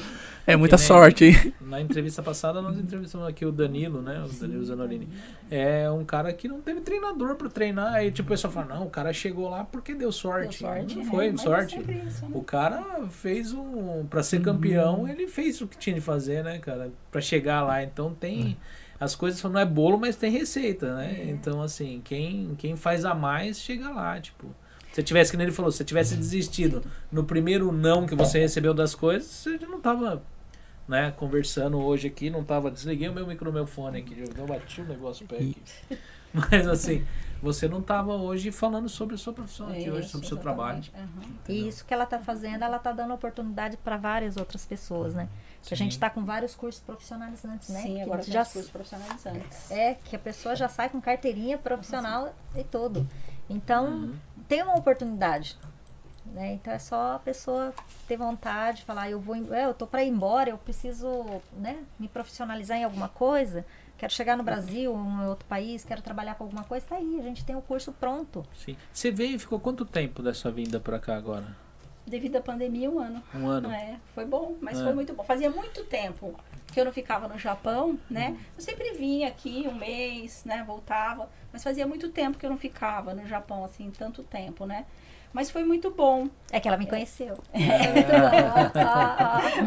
[0.47, 1.55] É muita nem- sorte, hein?
[1.63, 4.23] Na entrevista passada, nós entrevistamos aqui o Danilo, né?
[4.23, 5.09] O Danilo Zanorini.
[5.51, 7.95] É um cara que não teve treinador pra treinar.
[7.95, 10.63] Aí, tipo, o pessoal fala, não, o cara chegou lá porque deu sorte.
[10.63, 11.77] Deu sorte, não é, foi é sorte.
[11.77, 12.31] sempre isso, né?
[12.35, 14.05] O cara fez um.
[14.11, 16.93] Pra ser campeão, ele fez o que tinha de fazer, né, cara?
[17.11, 17.83] Pra chegar lá.
[17.83, 18.59] Então tem.
[18.99, 21.27] As coisas não é bolo, mas tem receita, né?
[21.29, 24.55] Então, assim, quem, quem faz a mais chega lá, tipo.
[24.93, 26.81] Se tivesse, que nem ele falou, se você tivesse desistido
[27.11, 30.23] no primeiro não que você recebeu das coisas, você não tava
[30.87, 32.71] né, conversando hoje aqui, não tava.
[32.71, 35.57] Desliguei o meu microfone aqui, eu bati o negócio pé aqui.
[36.33, 37.07] Mas assim,
[37.41, 40.83] você não tava hoje falando sobre a sua profissão aqui hoje, sobre o seu trabalho.
[40.95, 41.09] Aham.
[41.49, 45.29] E isso que ela está fazendo, ela está dando oportunidade para várias outras pessoas, né?
[45.67, 47.81] Que a gente está com vários cursos profissionalizantes, né?
[47.83, 49.71] Sim, que agora já cursos profissionalizantes.
[49.71, 53.09] é que a pessoa já sai com carteirinha profissional e tudo.
[53.49, 54.15] Então, Uhum.
[54.49, 55.57] tem uma oportunidade.
[56.27, 56.55] Né?
[56.55, 57.75] Então é só a pessoa
[58.09, 61.07] ter vontade, falar, eu vou, é, eu tô para ir embora, eu preciso,
[61.53, 63.65] né, me profissionalizar em alguma coisa,
[63.99, 67.21] quero chegar no Brasil, ou em outro país, quero trabalhar com alguma coisa, tá aí,
[67.21, 68.45] a gente tem o curso pronto.
[68.57, 68.75] Sim.
[68.91, 71.55] Você veio e ficou quanto tempo dessa vinda pra cá agora?
[72.07, 73.23] Devido à pandemia, um ano.
[73.35, 73.71] Um ano?
[73.71, 74.85] É, foi bom, mas É.
[74.85, 75.25] foi muito bom.
[75.25, 76.35] Fazia muito tempo
[76.73, 78.31] que eu não ficava no Japão, né?
[78.31, 78.39] Uhum.
[78.57, 80.63] Eu sempre vinha aqui um mês, né?
[80.67, 84.85] Voltava, mas fazia muito tempo que eu não ficava no Japão, assim, tanto tempo, né?
[85.33, 86.29] Mas foi muito bom.
[86.53, 87.37] É que ela me conheceu.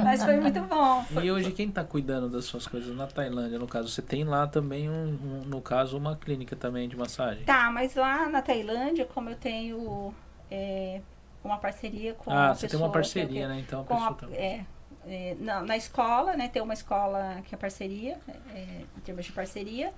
[0.04, 1.04] mas foi muito bom.
[1.04, 3.90] Foi- E hoje quem tá cuidando das suas coisas na Tailândia, no caso?
[3.90, 7.44] Você tem lá também, um, um- no caso, uma clínica também de massagem?
[7.44, 10.14] Tá, mas lá na Tailândia, como eu tenho
[10.50, 11.02] é,
[11.48, 13.60] uma parceria com ah, a você tem pessoa uma que eu- parceria, né?
[13.60, 14.66] Então com a, é,
[15.08, 16.48] é, na, na escola, né?
[16.48, 18.18] Tem uma escola que é parceria,
[18.54, 19.92] é, em termos de parceria.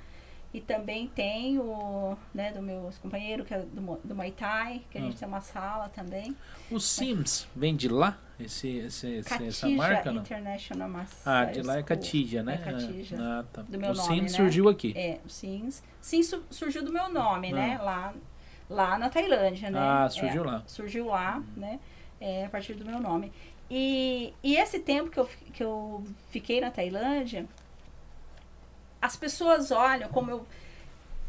[0.51, 4.97] E também tem o, né, do meu companheiro, que é do, do Muay Thai, que
[4.97, 5.19] a gente Hum.
[5.19, 6.35] tem uma sala também.
[6.71, 8.17] O Sims vem de lá?
[8.39, 10.21] Esse, esse, esse- essa marca, não?
[10.21, 11.83] International Massage Ah, de lá é.
[11.83, 12.55] Catija, né?
[12.55, 13.15] É Catija.
[13.19, 13.61] Ah, tá.
[13.61, 14.37] Do meu o nome, Sims né?
[14.37, 14.91] surgiu aqui.
[14.97, 15.83] É, o Sims.
[16.01, 17.77] Sim, su- surgiu do meu nome, né?
[17.79, 17.83] Ah.
[17.83, 18.13] Lá,
[18.69, 19.79] lá na Tailândia, né?
[19.79, 20.63] Ah, É, surgiu lá.
[20.67, 21.79] surgiu lá, né?
[22.21, 23.31] É, a partir do meu nome.
[23.69, 27.45] E, e esse tempo que eu, que eu fiquei na Tailândia,
[29.01, 30.45] as pessoas olham como eu.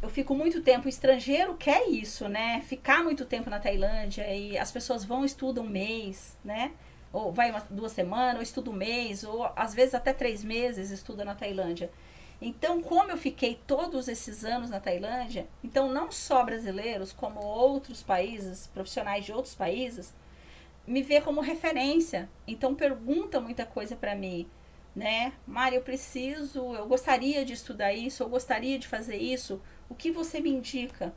[0.03, 2.63] Eu fico muito tempo, o estrangeiro quer isso, né?
[2.63, 6.73] Ficar muito tempo na Tailândia e as pessoas vão, estudam um mês, né?
[7.13, 10.91] Ou vai umas, duas semanas, ou estuda um mês, ou às vezes até três meses
[10.91, 11.91] estuda na Tailândia.
[12.41, 18.03] Então, como eu fiquei todos esses anos na Tailândia, então não só brasileiros, como outros
[18.03, 20.15] países, profissionais de outros países,
[20.87, 22.29] me vê como referência.
[22.47, 24.49] Então pergunta muita coisa para mim,
[24.95, 25.33] né?
[25.47, 29.61] Mari, eu preciso, eu gostaria de estudar isso, eu gostaria de fazer isso.
[29.89, 31.15] O que você me indica?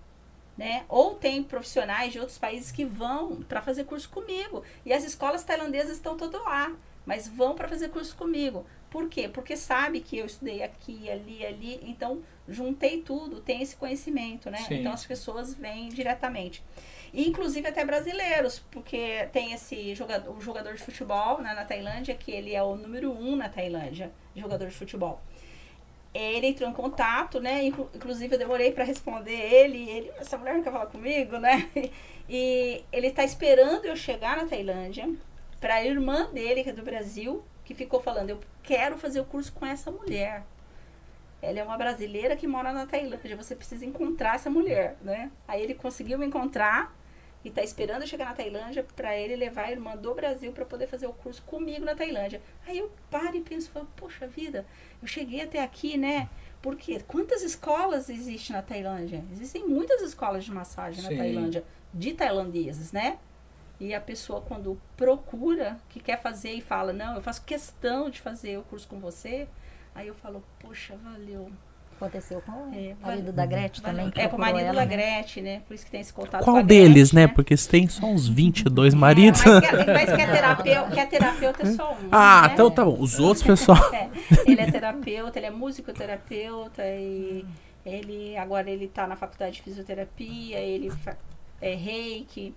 [0.56, 0.86] Né?
[0.88, 4.64] Ou tem profissionais de outros países que vão para fazer curso comigo.
[4.86, 6.72] E as escolas tailandesas estão todas lá,
[7.06, 8.64] mas vão para fazer curso comigo.
[8.94, 9.28] Por quê?
[9.28, 14.60] Porque sabe que eu estudei aqui, ali, ali, então juntei tudo, tem esse conhecimento, né?
[14.60, 14.76] Sim.
[14.82, 16.64] Então as pessoas vêm diretamente.
[17.12, 22.14] E, inclusive até brasileiros, porque tem esse jogador, o jogador de futebol né, na Tailândia,
[22.14, 25.20] que ele é o número um na Tailândia, jogador de futebol.
[26.14, 27.64] Ele entrou em contato, né?
[27.64, 31.68] inclu- Inclusive eu demorei para responder ele, ele, essa mulher não quer falar comigo, né?
[32.30, 35.10] E ele tá esperando eu chegar na Tailândia
[35.60, 39.26] para a irmã dele, que é do Brasil, que ficou falando, eu quero fazer o
[39.26, 40.43] curso com essa mulher.
[41.41, 45.30] Ela é uma brasileira que mora na Tailândia, você precisa encontrar essa mulher, né?
[45.47, 46.95] Aí ele conseguiu me encontrar
[47.43, 50.88] e tá esperando chegar na Tailândia para ele levar a irmã do Brasil para poder
[50.88, 52.41] fazer o curso comigo na Tailândia.
[52.66, 54.66] Aí eu paro e penso, falo, poxa vida,
[55.01, 56.30] eu cheguei até aqui, né?
[56.61, 59.26] Porque quantas escolas existem na Tailândia?
[59.34, 61.09] Existem muitas escolas de massagem Sim.
[61.09, 63.20] na Tailândia, de tailandeses, né?
[63.80, 68.22] E a pessoa, quando procura, que quer fazer e fala, não, eu faço questão de
[68.22, 69.48] fazer o curso com você,
[69.94, 71.52] aí eu falo, poxa, valeu.
[71.96, 74.10] Aconteceu com o É, marido da Gretchen também.
[74.12, 74.88] que É, com o marido ela, da né?
[74.88, 75.62] Gretchen, né?
[75.68, 77.34] Por isso que tem esse contato com Qual a deles, Gretchen, né?
[77.34, 79.46] Porque você tem só uns 22 maridos.
[79.46, 82.10] É, mas, que, mas é terapeuta, que é terapeuta é só um.
[82.12, 82.54] Ah, né?
[82.54, 83.00] então tá bom.
[83.00, 83.94] Os outros, pessoal.
[83.94, 84.10] É,
[84.46, 87.46] ele é terapeuta, ele é musicoterapeuta e
[87.86, 90.92] ele agora ele tá na faculdade de fisioterapia, ele
[91.62, 92.54] é reiki.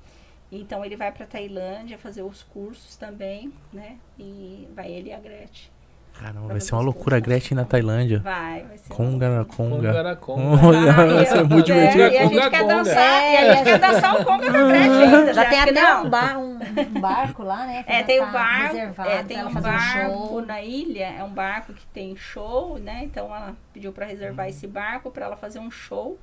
[0.51, 3.97] Então ele vai para Tailândia fazer os cursos também, né?
[4.18, 5.70] E vai ele e a Gretchen.
[6.18, 8.20] Caramba, vai ser uma loucura a Gretchen na Tailândia.
[8.20, 9.92] Vai, vai ser Conga, conga.
[9.92, 10.66] Conga, conga.
[10.66, 11.99] Olha, vai ser muito É, divertido.
[12.01, 12.74] E a gente Conga, quer conga.
[12.76, 13.53] dançar, e a É.
[13.57, 15.34] gente quer dançar o conga com a Gretchen ainda.
[15.34, 16.58] Já tem até um, bar, um,
[16.96, 17.84] um barco lá, né?
[17.87, 21.29] É, tem tá o barco, reservado é, tem um barco um na ilha, é um
[21.34, 23.03] barco que tem show, né?
[23.04, 26.18] Então ela pediu para reservar esse barco para ela fazer um show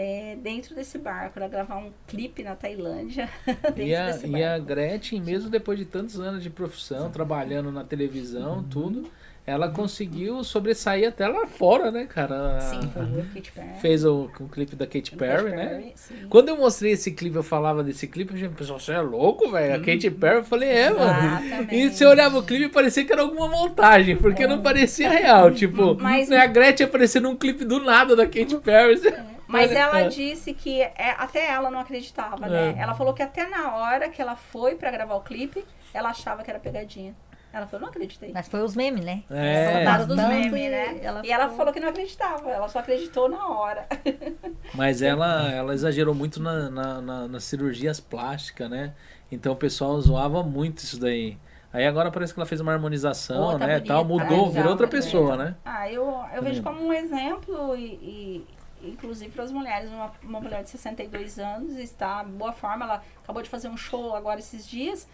[0.00, 3.28] é, dentro desse barco, ela gravar um clipe na Tailândia
[3.76, 8.62] E a, e a Gretchen, mesmo depois de tantos anos de profissão, trabalhando na televisão,
[8.62, 9.10] tudo,
[9.44, 12.60] ela conseguiu sobressair até lá fora, né, cara?
[12.60, 13.80] Sim, foi o Katy Perry.
[13.80, 15.66] Fez o, o clipe da Katy Perry, né?
[15.66, 16.14] Perry, sim.
[16.28, 19.50] Quando eu mostrei esse clipe, eu falava desse clipe, a gente pensou, você é louco,
[19.50, 19.74] velho?
[19.74, 21.44] A Katy Perry, eu falei, é, mano.
[21.44, 21.74] Exatamente.
[21.74, 25.50] E você olhava o clipe e parecia que era alguma montagem, porque não parecia real.
[25.50, 29.00] Tipo, Mas- né, a Gretchen aparecendo num clipe do nada da Katy Perry.
[29.08, 30.08] É, Mas Olha, ela é.
[30.08, 32.74] disse que é, até ela não acreditava, né?
[32.78, 32.82] É.
[32.82, 35.64] Ela falou que até na hora que ela foi pra gravar o clipe,
[35.94, 37.16] ela achava que era pegadinha.
[37.50, 38.30] Ela falou, não acreditei.
[38.30, 39.22] Mas foi os memes, né?
[39.30, 39.72] É.
[39.72, 40.98] Soltaram dos memes, e né?
[41.02, 43.86] ela e ela ficou- falou que não acreditava, ela só acreditou na hora.
[44.74, 48.92] Mas ela, ela exagerou muito na, na- na- nas cirurgias plásticas, né?
[49.32, 51.38] Então o pessoal zoava muito isso daí.
[51.72, 53.74] Aí agora parece que ela fez uma harmonização, tá né?
[53.76, 55.44] bonita, tal, mudou, tá, virou outra tá pessoa, bonita.
[55.44, 55.56] né?
[55.64, 58.46] Ah, eu, eu vejo como um exemplo e, e,
[58.82, 63.02] inclusive para as mulheres, uma, uma mulher de 62 anos está em boa forma, ela
[63.22, 65.06] acabou de fazer um show agora esses dias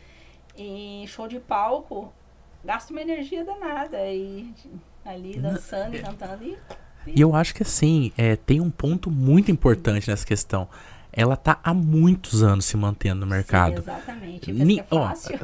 [0.56, 2.12] e show de palco,
[2.64, 4.52] gasta uma energia danada e
[5.04, 6.56] ali dançando e cantando e
[7.06, 10.68] E eu acho que assim, é, tem um ponto muito importante nessa questão.
[11.12, 13.74] Ela tá há muitos anos se mantendo no mercado.
[13.76, 14.52] Sim, exatamente.
[14.52, 15.38] Ni- é ó, fácil.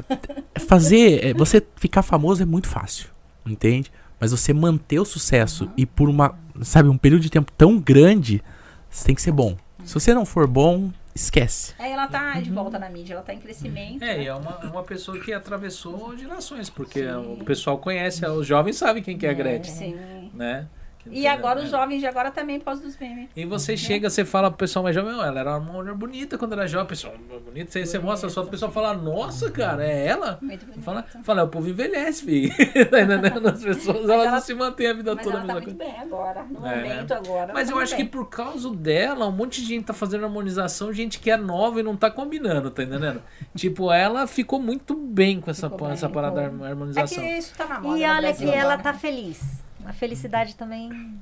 [0.67, 1.25] Fazer.
[1.27, 3.09] é, Você ficar famoso é muito fácil,
[3.45, 3.89] entende?
[4.21, 5.71] Mas você manter o sucesso Uhum.
[5.75, 6.37] e por uma.
[6.61, 8.41] Sabe, um período de tempo tão grande,
[8.89, 9.57] você tem que ser bom.
[9.83, 11.73] Se você não for bom, esquece.
[11.79, 14.03] Aí ela tá de volta na mídia, ela tá em crescimento.
[14.03, 14.23] É, né?
[14.23, 17.37] e é uma, uma pessoa que atravessou gerações, porque Sim.
[17.41, 20.31] o pessoal conhece, os jovens sabem quem que é a Gretchen, Sim.
[20.35, 20.67] né?
[21.09, 21.69] E agora os É.
[21.69, 23.29] jovens de agora também por causa dos memes.
[23.35, 26.37] E você chega, você fala pro pessoal mais jovem, "Ó, ela era uma mulher bonita
[26.37, 27.13] quando era jovem, pessoal,
[27.45, 30.37] bonita, você, você mostra só, o pessoal fala, nossa, cara, é ela?
[30.41, 30.81] Muito bonita.
[30.83, 32.51] Fala, fala, o povo envelhece, filho.
[32.89, 33.47] tá entendendo?
[33.49, 35.67] As pessoas, elas ela- não se mantêm a vida Mas toda a ela tá mesma
[35.73, 35.93] muito coisa.
[35.93, 36.75] bem agora, no É.
[36.75, 37.53] momento agora.
[37.53, 38.11] Mas ela eu tá acho que bem.
[38.11, 41.83] por causa dela, um monte de gente tá fazendo harmonização, gente que é nova e
[41.83, 43.21] não tá combinando, tá entendendo?
[43.55, 46.65] tipo, ela ficou muito bem com essa, Ficou essa bem, parada da ficou.
[46.65, 47.23] É harmonização.
[47.23, 47.97] que isso tá na moda.
[47.97, 48.99] E no olha que ela agora, tá né?
[48.99, 49.41] feliz.
[49.85, 51.19] A felicidade também.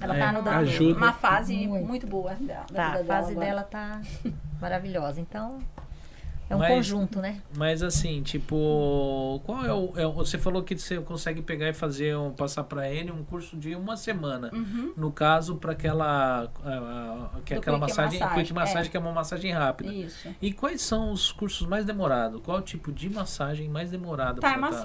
[0.00, 0.98] Ela É, tá no Uma, ajuda.
[0.98, 1.86] uma fase Muito.
[1.86, 2.64] muito, boa dela.
[2.72, 3.46] Tá, a fase agora.
[3.46, 4.00] dela tá
[4.60, 5.20] maravilhosa.
[5.20, 5.60] Então,
[6.50, 7.40] é um Mas- conjunto, né?
[7.56, 12.16] Mas assim, tipo, qual é o, é Você falou que você consegue pegar e fazer
[12.16, 14.50] um, passar pra ele um curso de uma semana.
[14.52, 14.92] Uhum.
[14.96, 18.90] No caso, para aquela, ah, que é aquela quick massagem, massage, quick massagem, é.
[18.90, 19.92] que é uma massagem rápida.
[19.94, 20.28] Isso.
[20.42, 22.40] E quais são os cursos mais demorados?
[22.42, 24.40] Qual é o tipo de massagem mais demorada?
[24.40, 24.76] Thai pra tá?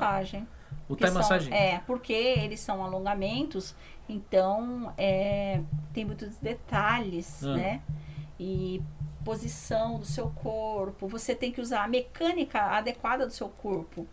[0.89, 1.53] O Thai são- massagem?
[1.53, 3.75] É, porque eles são alongamentos,
[4.09, 5.61] então é,
[5.93, 7.55] tem muitos detalhes, Ah.
[7.55, 7.81] né?
[8.39, 8.81] E
[9.23, 11.07] posição do seu corpo.
[11.07, 14.07] Você tem que usar a mecânica adequada do seu corpo,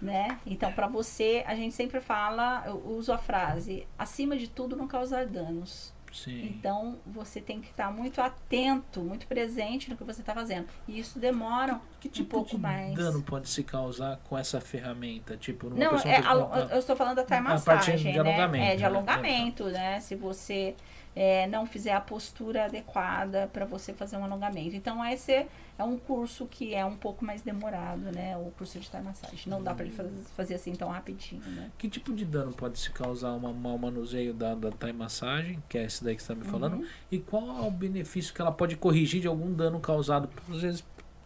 [0.00, 0.38] né?
[0.44, 4.88] Então, para você, a gente sempre fala, eu uso a frase: acima de tudo, não
[4.88, 5.92] causar danos.
[6.12, 6.44] Sim.
[6.58, 10.66] Então, você tem que estar muito atento, muito presente no que você está fazendo.
[10.86, 12.94] E isso demora Que um tipo pouco de mais.
[12.94, 15.36] dano pode se causar com essa ferramenta?
[15.36, 18.18] Tipo, numa Não, é, que- eu estou falando da Thai A parte massagem, de né?
[18.18, 18.86] alongamento, É, de né?
[18.88, 20.00] alongamento, né?
[20.00, 20.74] Se você
[21.14, 24.74] é, não fizer a postura adequada para você fazer um alongamento.
[24.74, 25.46] Então, esse
[25.78, 28.36] é um curso que é um pouco mais demorado, né?
[28.36, 29.40] O curso de Thai massagem.
[29.46, 29.94] Não dá para ele
[30.36, 31.70] fazer, assim tão rapidinho, né?
[31.76, 35.78] Que tipo de dano pode se causar um mau manuseio da, da Thai massagem, que
[35.78, 36.76] é esse daí que você está me falando?
[36.76, 36.86] Uhum.
[37.10, 40.84] E qual é o benefício que ela pode corrigir de algum dano causado, às vezes,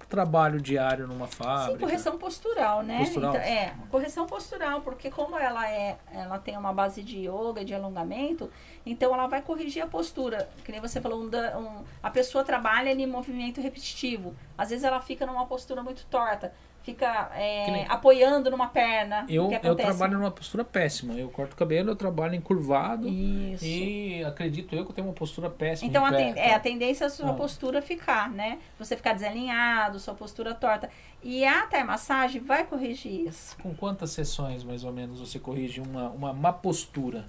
[0.09, 1.73] trabalho diário numa fábrica?
[1.73, 2.99] Sim, correção postural, né?
[2.99, 3.31] Postural.
[3.35, 7.75] Então, é, correção postural, porque como ela é, ela tem uma base de yoga, de
[7.75, 8.51] alongamento,
[8.85, 10.49] então ela vai corrigir a postura.
[10.65, 11.27] Que nem você falou, um
[11.59, 14.35] um- a pessoa trabalha em movimento repetitivo.
[14.57, 16.53] Às vezes ela fica numa postura muito torta,
[16.87, 19.27] fica é, nem- apoiando numa perna.
[19.29, 21.15] Eu, eu trabalho numa postura péssima.
[21.15, 23.09] Eu corto o cabelo, eu trabalho encurvado.
[23.09, 23.65] Isso.
[23.65, 25.91] E acredito eu que eu tenho uma postura péssima.
[25.91, 27.35] Então, a, ten- é, a tendência é a sua Ah.
[27.35, 28.61] postura ficar, né?
[28.79, 30.89] Você ficar desalinhado, sua postura torta.
[31.23, 33.57] E a massagem vai corrigir isso.
[33.61, 37.27] Com quantas sessões, mais ou menos, você corrige uma, uma má postura?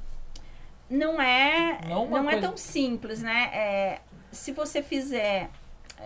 [0.89, 3.49] não é Não não, é coisa- tão simples, né?
[3.51, 3.99] É,
[4.31, 5.49] se você fizer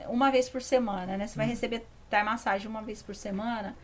[0.07, 1.28] uma vez por semana, né?
[1.28, 1.45] Você Uhum.
[1.45, 3.76] vai receber Thai massagem uma vez por semana.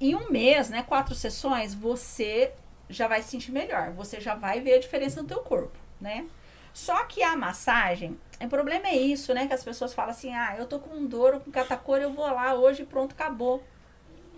[0.00, 0.82] Em um mês, né?
[0.82, 2.52] Quatro sessões, você
[2.88, 3.90] já vai se sentir melhor.
[3.92, 6.26] Você já vai ver a diferença no teu corpo, né?
[6.72, 9.48] Só que a massagem, o problema é isso, né?
[9.48, 12.24] Que as pessoas falam assim, ah, eu tô com dor ou com catacor, eu vou
[12.24, 13.62] lá hoje e pronto, acabou.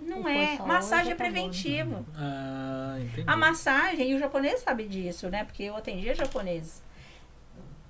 [0.00, 0.58] Não é.
[0.58, 2.04] Massagem é preventivo.
[2.16, 3.24] Ah, entendi.
[3.26, 5.44] A massagem, e o japonês sabe disso, né?
[5.44, 6.82] Porque eu atendia japoneses.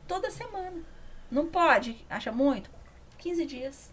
[0.09, 0.83] Toda semana.
[1.31, 2.69] Não pode, acha muito?
[3.19, 3.92] 15 dias,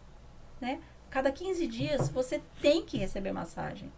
[0.59, 0.79] né?
[1.09, 3.91] Cada 15 dias você tem que receber massagem.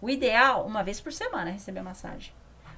[0.00, 2.32] O ideal, uma vez por semana, receber massagem.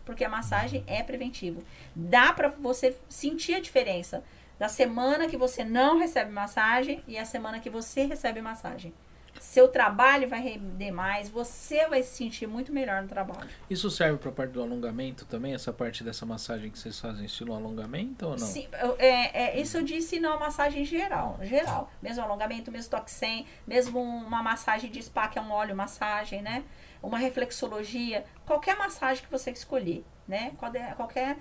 [0.05, 1.63] Porque a massagem é preventivo.
[1.95, 4.23] Dá pra você sentir a diferença
[4.59, 8.93] da semana que você não recebe massagem e a semana que você recebe massagem.
[9.41, 13.49] Seu trabalho vai render mais, você vai se sentir muito melhor no trabalho.
[13.69, 15.55] Isso serve para parte do alongamento também?
[15.55, 18.39] Essa parte dessa massagem que vocês fazem estilo alongamento ou não?
[18.39, 18.67] Sim,
[18.99, 21.91] é, é, isso eu disse não massagem geral, geral.
[22.03, 26.43] Mesmo alongamento, mesmo toque 100, mesmo uma massagem de spa, que é um óleo massagem,
[26.43, 26.65] né?
[27.03, 30.53] Uma reflexologia, qualquer massagem que você escolher, né?
[30.59, 31.37] Qualquer, qualquer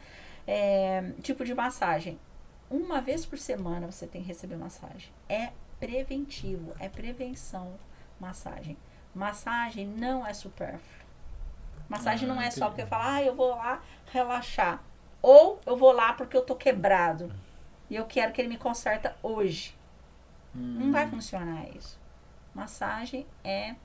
[0.46, 2.20] é, tipo de massagem.
[2.70, 5.12] uma vez por semana você tem que receber massagem.
[5.30, 5.50] É
[5.86, 7.74] preventivo, é prevenção
[8.20, 8.78] massagem.
[9.14, 11.04] Massagem não é supérfluo.
[11.90, 12.70] Massagem Ah, não é só entendi.
[12.70, 13.82] porque eu falo, ah, eu vou lá
[14.12, 14.82] relaxar.
[15.22, 17.32] Ou eu vou lá porque eu tô quebrado.
[17.90, 19.76] E eu quero que ele me conserta hoje.
[20.56, 20.92] Não Hum.
[20.92, 22.00] vai funcionar isso.
[22.56, 23.76] Massagem é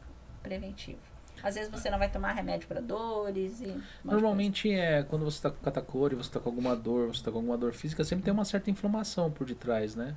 [0.42, 1.00] preventivo.
[1.42, 3.66] Às vezes você não vai tomar remédio para dores e.
[3.68, 7.22] um Normalmente é quando você tá com catacor e você tá com alguma dor, você
[7.24, 10.16] tá com alguma dor física, sempre tem uma certa inflamação por detrás, né?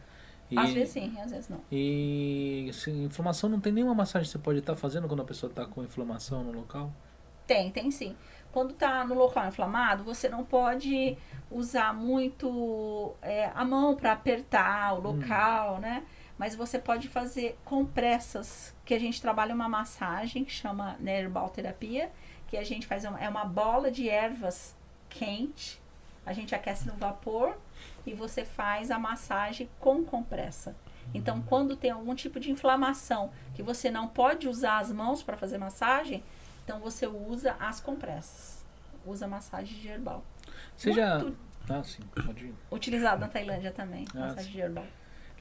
[0.52, 0.60] E.
[0.60, 1.62] Às vezes sim, às vezes não.
[1.72, 5.52] E assim, inflamação não tem nenhuma massagem que você pode estar fazendo quando a pessoa
[5.52, 6.92] tá com inflamação no local?
[7.48, 8.16] Tem, tem sim.
[8.52, 11.18] Quando tá no local inflamado, você não pode
[11.50, 16.04] usar muito é, a mão para apertar o local, né?
[16.38, 21.50] Mas você pode fazer compressas, que a gente trabalha uma massagem que chama né, herbal
[21.50, 22.12] terapia,
[22.48, 24.76] que a gente faz uma, é uma bola de ervas
[25.10, 25.82] quente,
[26.26, 27.58] a gente aquece no vapor
[28.06, 30.76] e você faz a massagem com compressa.
[31.14, 35.36] Então, quando tem algum tipo de inflamação que você não pode usar as mãos para
[35.36, 36.24] fazer massagem,
[36.64, 38.64] então você usa as compressas.
[39.06, 40.24] Usa massagem de herbal.
[40.78, 41.22] Você já.
[41.70, 42.56] Ah, sim, pode ir.
[42.72, 44.52] utilizado na Tailândia também, Ah, massagem sim.
[44.52, 44.86] de herbal.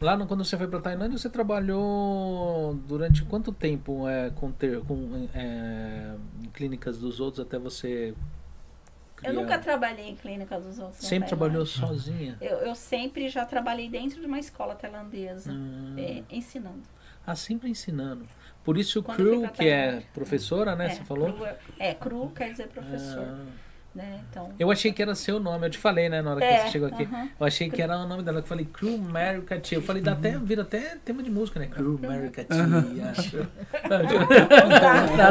[0.00, 4.80] Lá no, quando você foi pra Tailândia, você trabalhou durante quanto tempo é, com, ter,
[4.84, 8.14] com é, em clínicas dos outros até você.
[9.22, 11.02] Eu nunca trabalhei em clínica dos outros.
[11.02, 12.36] na Sempre trabalhou sozinha?
[12.40, 15.94] Eu, eu sempre já trabalhei dentro de uma escola tailandesa, Hum.
[15.98, 16.82] é, ensinando.
[17.26, 18.24] Ah, sempre ensinando.
[18.64, 20.86] Por isso o Quando pra que é professora, né?
[20.86, 21.32] é, você falou?
[21.32, 23.26] Cru, é, é, cru quer dizer professor.
[23.28, 23.69] Ah.
[23.92, 24.20] Né?
[24.30, 26.58] Então, Eu achei que era seu nome, eu te falei, né, na hora que É,
[26.60, 27.02] você chegou aqui.
[27.02, 27.28] aham.
[27.40, 29.78] Eu achei que era o nome dela, eu falei Crew Mary Katia.
[29.78, 31.66] Eu falei, dá até, vira até tema de música, né?
[31.66, 32.56] Crew Mary Katia.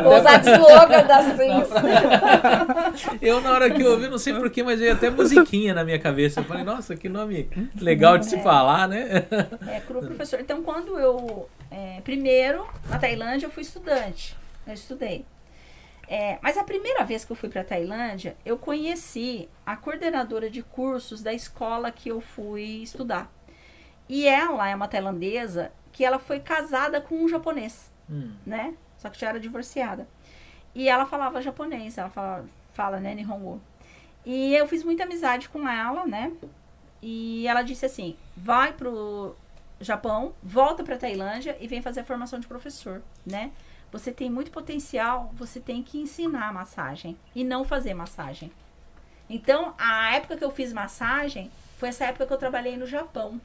[0.04, 1.70] Vou usar de slogan da Sims.
[3.22, 6.00] Eu, na hora que eu ouvi, não sei porquê, mas veio até musiquinha na minha
[6.00, 6.40] cabeça.
[6.40, 7.50] Eu falei, nossa, que nome
[7.80, 9.26] legal de se falar, né?
[9.68, 10.40] É, cru professor.
[10.40, 11.48] Então, quando eu.
[11.72, 14.36] é, primeiro, na Tailândia, eu fui estudante.
[14.68, 15.26] Eu estudei.
[16.12, 20.64] É, mas a primeira vez que eu fui para Tailândia, eu conheci a coordenadora de
[20.64, 23.32] cursos da escola que eu fui estudar.
[24.10, 28.74] E ela é uma tailandesa que ela foi casada com um japonês, Hum, né?
[28.98, 30.08] Só que já era divorciada.
[30.74, 33.62] E ela falava japonês, ela fala, fala né, Nihongo.
[34.26, 36.32] E eu fiz muita amizade com ela, né?
[37.04, 39.36] E ela disse assim: vai pro
[39.80, 43.52] Japão, volta pra Tailândia e vem fazer a formação de professor, né?
[43.92, 48.52] Você tem muito potencial, você tem que ensinar massagem e não fazer massagem.
[49.30, 53.40] Então, a época que eu fiz massagem foi essa época que eu trabalhei no Japão.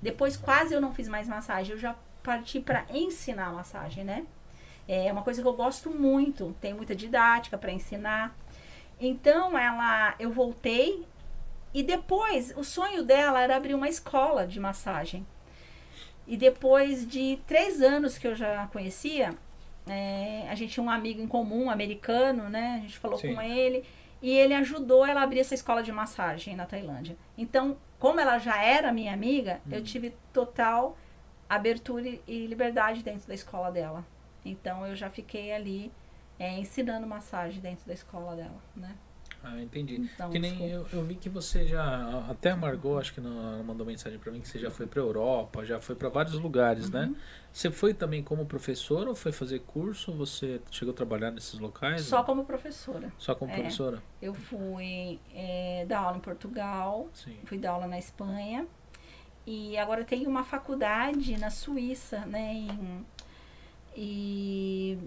[0.00, 4.26] Depois, quase eu não fiz mais massagem, eu já parti para ensinar massagem, né?
[4.86, 8.34] É uma coisa que eu gosto muito, tem muita didática para ensinar.
[9.00, 11.06] Então, ela, eu voltei
[11.72, 15.26] e depois o sonho dela era abrir uma escola de massagem.
[16.26, 19.34] E depois de três anos que eu já conhecia,
[19.88, 22.76] é, a gente tinha um amigo em comum, um americano, né?
[22.78, 23.34] A gente falou Sim.
[23.34, 23.84] com ele
[24.20, 27.16] e ele ajudou ela a abrir essa escola de massagem na Tailândia.
[27.36, 30.96] Então, como ela já era minha amiga, eu tive total
[31.48, 34.04] abertura e- e liberdade dentro da escola dela.
[34.44, 35.90] Então, eu já fiquei ali
[36.38, 38.94] é, ensinando massagem dentro da escola dela, né?
[39.42, 39.96] Ah, entendi.
[40.14, 42.24] Então, que nem eu, eu vi que você já.
[42.28, 45.00] Até a Margot, acho que não, mandou mensagem pra mim que você já foi pra
[45.00, 47.06] Europa, já foi pra vários lugares, né?
[47.06, 47.16] Uhum.
[47.52, 50.12] Você foi também como professora ou foi fazer curso?
[50.12, 52.02] Você chegou a trabalhar nesses locais?
[52.02, 53.12] Só como professora.
[53.18, 53.54] Só como É.
[53.54, 54.02] professora?
[54.20, 57.36] Eu fui é, dar aula em Portugal, Sim.
[57.44, 58.66] fui dar aula na Espanha
[59.46, 62.52] e agora tenho uma faculdade na Suíça, né?
[62.54, 63.04] em-
[63.96, 64.98] e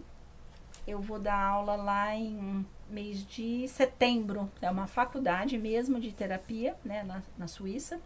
[0.88, 4.52] eu vou dar aula lá em mês de setembro.
[4.62, 7.04] É uma faculdade mesmo de terapia, né?
[7.04, 8.00] Na, na Suíça.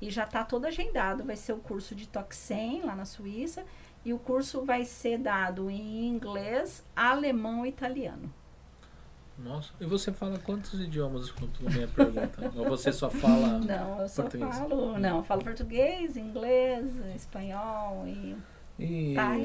[0.00, 1.24] E já está todo agendado.
[1.24, 3.64] Vai ser o curso de Toxem lá na Suíça.
[4.04, 8.32] E o curso vai ser dado em inglês, alemão e italiano.
[9.36, 11.22] Nossa, e você fala quantos idiomas?
[11.22, 12.52] Desculpa, a minha pergunta.
[12.54, 13.58] Ou você só fala.
[13.58, 14.56] Não, eu só português.
[14.56, 14.98] falo.
[14.98, 18.36] Não, eu falo português, inglês, espanhol e.
[18.78, 19.36] E Tá,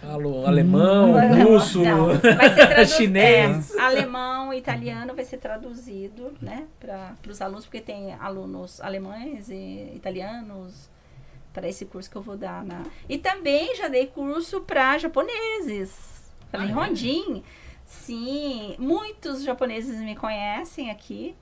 [0.00, 1.80] falo alemão, Não, russo,
[2.96, 3.74] chinês.
[3.74, 9.90] é, alemão italiano vai ser traduzido, né, para os alunos, porque tem alunos alemães e
[9.94, 10.90] italianos
[11.52, 12.82] para esse curso que eu vou dar na.
[13.08, 16.74] E também já dei curso para japoneses, para Ah, é?
[16.74, 17.42] Hondim.
[17.86, 21.34] Sim, muitos japoneses me conhecem aqui,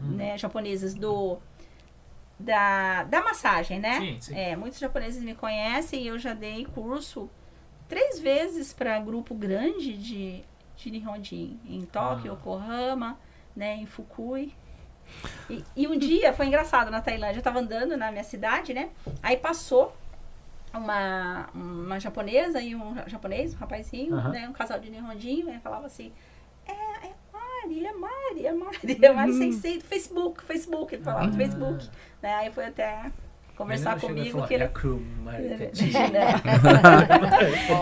[0.00, 0.12] Hum.
[0.16, 1.38] né, japoneses do
[2.38, 3.98] da, da massagem, né?
[4.00, 4.38] Sim, sim.
[4.38, 7.30] É, muitos japoneses me conhecem e eu já dei curso
[7.88, 10.42] três vezes para grupo grande de,
[10.76, 11.58] de Nihonjin.
[11.66, 12.34] Em Tóquio, Ah.
[12.34, 13.18] Yokohama,
[13.54, 14.52] né, em Fukui.
[15.50, 18.88] E, e um dia foi engraçado na Tailândia, eu tava andando na minha cidade, né?
[19.22, 19.94] Aí passou
[20.72, 24.48] uma, uma japonesa e um japonês, um rapazinho, né?
[24.48, 26.10] Um casal de nihondinho, e falava assim:
[27.64, 28.52] Mari, é Mari, é
[29.12, 31.88] Mari, é Sensei do Facebook, Facebook, ele falava do Facebook.
[32.22, 32.34] Né?
[32.34, 33.10] Aí foi até
[33.56, 34.64] conversar comigo que ele.
[34.64, 34.70] É
[35.22, 35.92] marketing.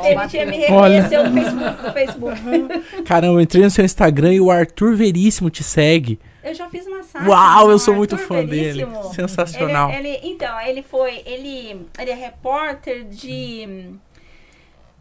[0.05, 1.03] Ele tinha me Olha.
[1.03, 3.03] reconheceu no Facebook, no Facebook.
[3.05, 6.19] Caramba, eu entrei no seu Instagram e o Arthur Veríssimo te segue.
[6.43, 7.29] Eu já fiz massagem.
[7.29, 8.85] Uau, eu sou muito fã dele.
[8.85, 9.15] Veríssimo.
[9.15, 9.91] Sensacional.
[9.91, 11.23] Ele, ele- então, ele foi.
[11.25, 13.95] Ele, ele é repórter de.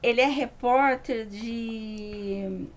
[0.03, 2.68] Ele é repórter de.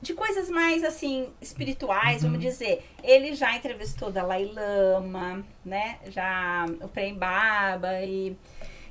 [0.00, 2.30] De coisas mais assim, espirituais, Uhum.
[2.30, 2.84] vamos dizer.
[3.02, 5.98] Ele já entrevistou Dalai Lama, né?
[6.06, 8.36] Já o Prem Baba e.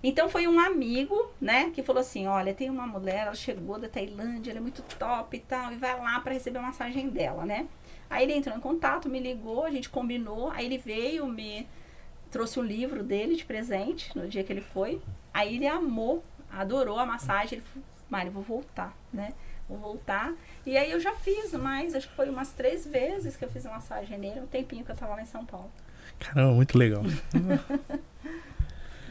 [0.03, 3.89] Então foi um amigo, né, que falou assim: olha, tem uma mulher, ela chegou da
[3.89, 7.45] Tailândia, ela é muito top e tal, e vai lá para receber a massagem dela,
[7.45, 7.67] né?
[8.09, 11.67] Aí ele entrou em contato, me ligou, a gente combinou, aí ele veio, me
[12.29, 15.01] trouxe o livro dele de presente no dia que ele foi.
[15.33, 17.57] Aí ele amou, adorou a massagem.
[17.57, 19.33] Ele falou, Mari, vou voltar, né?
[19.67, 20.33] Vou voltar.
[20.67, 23.65] E aí eu já fiz mais, acho que foi umas três vezes que eu fiz
[23.65, 25.71] a massagem nele, um tempinho que eu tava lá em São Paulo.
[26.19, 27.03] Caramba, muito legal.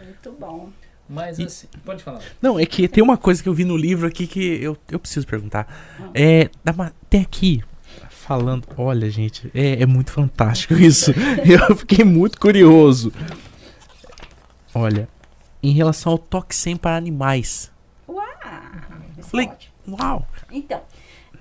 [0.04, 0.70] Muito bom.
[1.08, 2.20] Mas E- assim, pode falar.
[2.42, 4.98] Não, é que tem uma coisa que eu vi no livro aqui que eu, eu
[4.98, 5.66] preciso perguntar.
[6.00, 6.10] Ah.
[6.14, 6.50] É,
[7.08, 7.62] tem aqui,
[8.10, 8.66] falando.
[8.76, 11.12] Olha, gente, é, é muito fantástico isso.
[11.68, 13.12] eu fiquei muito curioso.
[14.74, 15.08] Olha,
[15.62, 17.70] em relação ao toxem para animais.
[18.08, 18.26] Uau!
[19.18, 19.72] é Falei- ótimo.
[20.00, 20.26] Uau!
[20.50, 20.82] Então,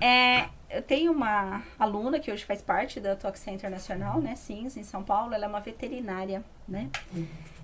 [0.00, 4.82] é, eu tenho uma aluna que hoje faz parte da Toxin Internacional, né, SINS, em
[4.82, 5.32] São Paulo.
[5.32, 6.90] Ela é uma veterinária, né?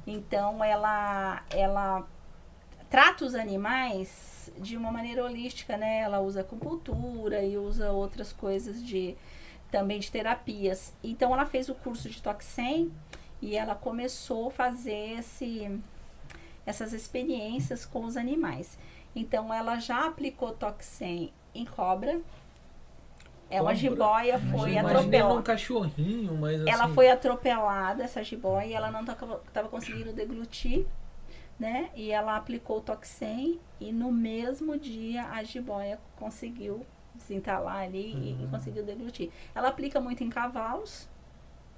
[0.06, 2.06] Então, ela, ela
[2.90, 6.00] trata os animais de uma maneira holística, né?
[6.00, 9.16] Ela usa acupuntura e usa outras coisas de
[9.70, 10.92] também de terapias.
[11.02, 12.92] Então, ela fez o curso de Toxin
[13.40, 15.80] e ela começou a fazer esse,
[16.66, 18.78] essas experiências com os animais.
[19.14, 22.20] Então, ela já aplicou Toxin em cobra.
[23.50, 25.34] É uma jiboia, foi atropelada.
[25.34, 30.86] um cachorrinho, mas Ela assim, foi atropelada, essa jiboia, e ela não estava conseguindo deglutir,
[31.60, 31.90] né?
[31.94, 38.42] E ela aplicou o Toxem e no mesmo dia a jiboia conseguiu desentalar ali e-
[38.42, 39.30] e, conseguiu deglutir.
[39.54, 41.06] Ela aplica muito em cavalos,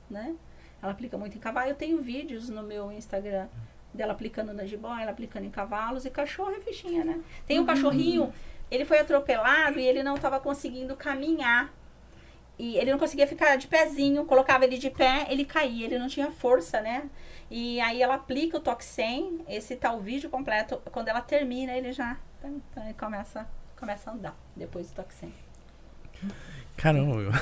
[0.09, 0.37] né?
[0.81, 1.69] Ela aplica muito em cavalo.
[1.69, 3.49] Eu tenho vídeos no meu Instagram
[3.93, 7.21] dela aplicando na jiboia, ela aplicando em cavalos e cachorro é fichinha, né?
[7.47, 8.33] Tem um cachorrinho,
[8.75, 11.73] ele foi atropelado e ele não estava conseguindo caminhar.
[12.59, 16.07] E ele não conseguia ficar de pezinho, colocava ele de pé, ele caía, ele não
[16.07, 17.11] tinha força, né?
[17.51, 22.17] E aí ela aplica o Toxem, esse o vídeo completo, quando ela termina, ele já
[22.41, 23.47] tan, ele começa,
[23.77, 25.33] começa a andar depois do Toxem.
[26.77, 27.33] Caramba, meu.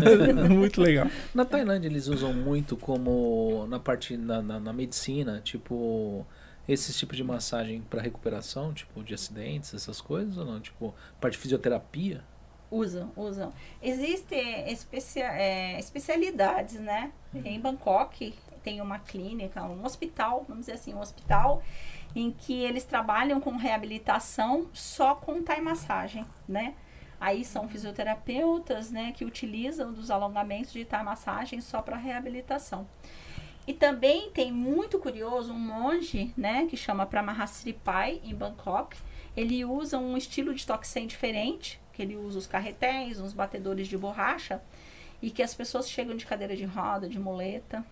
[0.48, 1.06] muito legal.
[1.34, 6.26] Na Tailândia eles usam muito como na parte na, na, na medicina, tipo
[6.68, 10.60] esses tipos de massagem para recuperação, tipo de acidentes, essas coisas ou não?
[10.60, 12.24] Tipo, parte de fisioterapia?
[12.70, 13.52] Usam, usam.
[13.82, 17.12] Existem especia, é, especialidades, né?
[17.34, 21.62] Em Bangkok tem uma clínica, um hospital, vamos dizer assim, um hospital
[22.14, 26.74] em que eles trabalham com reabilitação só com Thai massagem, né?
[27.20, 32.86] Aí são fisioterapeutas, né, que utilizam dos alongamentos de Thai massagem só para reabilitação.
[33.66, 38.96] E também tem muito curioso um monge, né, que chama Pramahasri Pai em Bangkok.
[39.36, 43.96] Ele usa um estilo de toxem diferente, que ele usa os carretéis, uns batedores de
[43.96, 44.60] borracha,
[45.20, 47.84] e que as pessoas chegam de cadeira de roda, de muleta,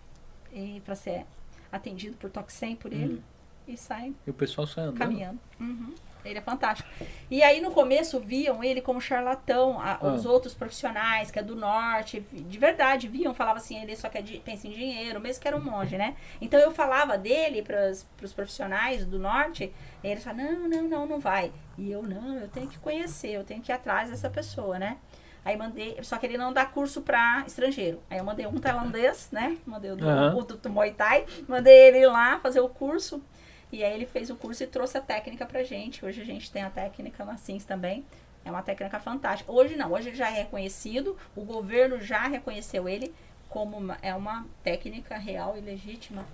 [0.51, 1.25] e para ser
[1.71, 3.23] atendido por toxem por ele
[3.65, 4.97] e saem E o pessoal sai andando.
[4.97, 5.39] caminhando.
[5.59, 5.93] Uhum.
[6.23, 6.87] Ele é fantástico.
[7.29, 10.07] E aí no começo viam ele como charlatão, a- Ah.
[10.13, 14.21] os outros profissionais que é do norte, de verdade viam, falava assim, ele só quer
[14.21, 16.15] di- pensa em dinheiro, mesmo que era um monge, né?
[16.39, 17.91] Então eu falava dele para
[18.23, 19.73] os profissionais do norte,
[20.03, 21.51] e eles falavam, não, não, não, não vai.
[21.77, 24.97] E eu, não, eu tenho que conhecer, eu tenho que ir atrás dessa pessoa, né?
[25.43, 27.99] Aí mandei, só que ele não dá curso para estrangeiro.
[28.11, 29.57] Aí eu mandei um tailandês, né?
[29.65, 30.35] Mandei o do, Aham.
[30.37, 33.23] o do, do Muay Thai, mandei ele ir lá fazer o curso.
[33.71, 36.03] E aí ele fez o curso e trouxe a técnica pra gente.
[36.05, 38.05] Hoje a gente tem a técnica na SINS também.
[38.43, 39.51] É uma técnica fantástica.
[39.51, 43.13] Hoje não, hoje ele já é reconhecido, o governo já reconheceu ele
[43.47, 46.25] como uma, é uma técnica real e legítima.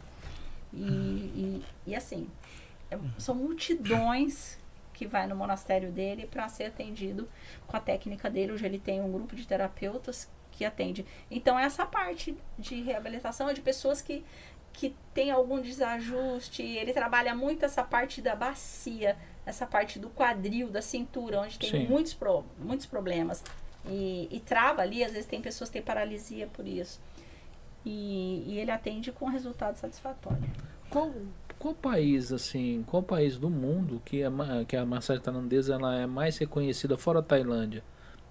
[0.74, 2.30] E, e, e assim,
[2.90, 4.58] é- são multidões
[4.94, 7.28] que vai no monastério dele para ser atendido
[7.68, 8.54] com a técnica dele.
[8.54, 11.06] Hoje ele tem um grupo de terapeutas que atende.
[11.30, 14.26] Então essa parte de reabilitação é de pessoas que
[14.78, 20.70] que tem algum desajuste, ele trabalha muito essa parte da bacia, essa parte do quadril,
[20.70, 21.88] da cintura, onde tem Sim.
[21.88, 23.44] muitos, pro, muitos problemas.
[23.88, 27.00] E, e trava ali, às vezes tem pessoas que têm paralisia por isso.
[27.84, 30.44] E, e ele atende com resultado satisfatório.
[30.92, 31.12] Qual,
[31.58, 35.98] qual país, assim, qual país do mundo que a, ma- que a massagem tailandesa ela
[35.98, 37.84] é mais reconhecida fora a Tailândia?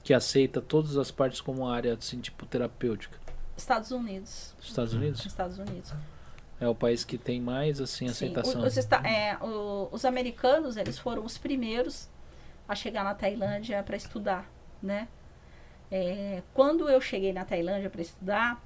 [0.04, 3.18] Que aceita todas as partes como área, assim, tipo, terapêutica?
[3.56, 4.54] Estados Unidos.
[4.62, 5.26] Estados Unidos?
[5.26, 5.92] Estados Unidos.
[6.60, 8.62] É o país que tem mais, assim, Sim, aceitação.
[8.62, 12.08] o- Os, é, o- os americanos, eles foram os primeiros
[12.68, 14.50] a chegar na Tailândia para estudar,
[14.82, 15.06] né?
[15.90, 18.62] É, quando eu cheguei na Tailândia para estudar,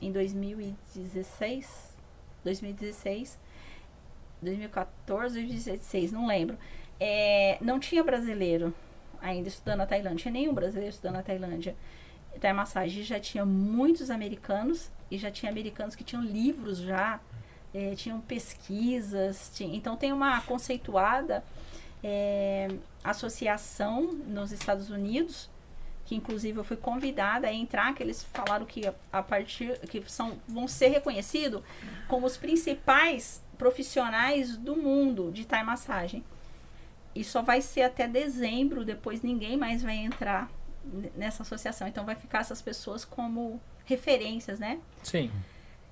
[0.00, 1.94] em 2016,
[2.44, 3.38] 2016,
[4.42, 6.58] 2014, 2016, não lembro,
[6.98, 8.74] é, não tinha brasileiro
[9.20, 11.74] ainda estudando na Tailândia, tinha nenhum brasileiro estudando na Tailândia.
[12.40, 17.20] Thai massagem já tinha muitos americanos e já tinha americanos que tinham livros já
[17.74, 21.44] é, tinham pesquisas, tinha- então tem uma conceituada
[22.02, 22.68] é,
[23.04, 25.48] associação nos Estados Unidos,
[26.04, 30.38] que inclusive eu fui convidada a entrar, que eles falaram que a, partir que são
[30.46, 31.62] vão ser reconhecidos
[32.06, 36.22] como os principais profissionais do mundo de Thai massagem.
[37.14, 40.50] E só vai ser até dezembro, depois ninguém mais vai entrar
[41.16, 41.88] nessa associação.
[41.88, 44.78] Então vai ficar essas pessoas como referências, né?
[45.02, 45.30] Sim.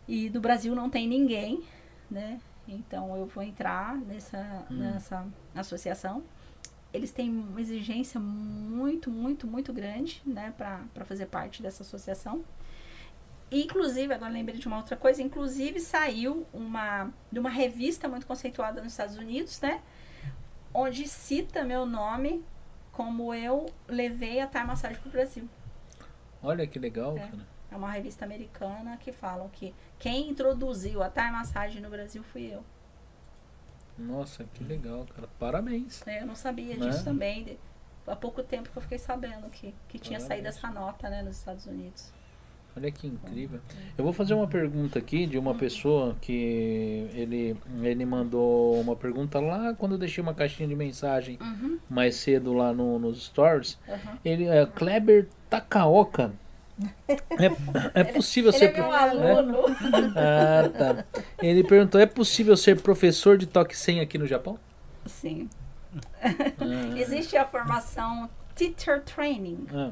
[0.07, 1.63] E do Brasil não tem ninguém,
[2.11, 2.39] né?
[2.69, 4.77] Então eu vou entrar nessa, Hum.
[4.77, 6.23] nessa associação.
[6.93, 12.45] Eles têm uma exigência muito, muito, muito grande, né, para fazer parte dessa associação.
[13.51, 18.81] Inclusive, agora lembrei de uma outra coisa, inclusive saiu uma de uma revista muito conceituada
[18.83, 19.81] nos Estados Unidos, né?
[20.73, 22.45] Onde cita meu nome
[22.93, 25.49] como eu levei a Thai Massagem para o Brasil.
[26.43, 27.21] Olha que legal, É.
[27.21, 27.54] cara.
[27.75, 32.43] É uma revista americana que falam que quem introduziu a Thai Massagem no Brasil fui
[32.55, 32.63] eu.
[33.99, 35.29] Nossa, que legal, cara.
[35.41, 36.05] Parabéns.
[36.07, 36.23] né?
[36.23, 36.87] Eu não sabia Né?
[36.87, 37.43] disso também.
[37.45, 37.59] de-
[38.07, 40.29] há pouco tempo que eu fiquei sabendo que, que tinha Parabéns.
[40.29, 42.13] saído essa nota né, nos Estados Unidos.
[42.77, 43.61] Olha que incrível.
[43.97, 49.41] Eu vou fazer uma pergunta aqui de uma pessoa que ele, ele mandou uma pergunta
[49.41, 53.79] lá quando eu deixei uma caixinha de mensagem Uhum, mais cedo lá no, nos stories.
[53.89, 54.19] uhum.
[54.25, 56.33] Ele é Kleber Takaoka.
[57.09, 58.65] É, é possível Ele ser.
[58.71, 59.59] é meu aluno.
[60.17, 61.05] Ah, tá.
[61.43, 64.59] Ele perguntou: é possível ser professor de toque 100 aqui no Japão?
[65.07, 65.49] Sim.
[66.23, 69.67] Ah, Existe a formação Teacher Training.
[69.73, 69.91] ah,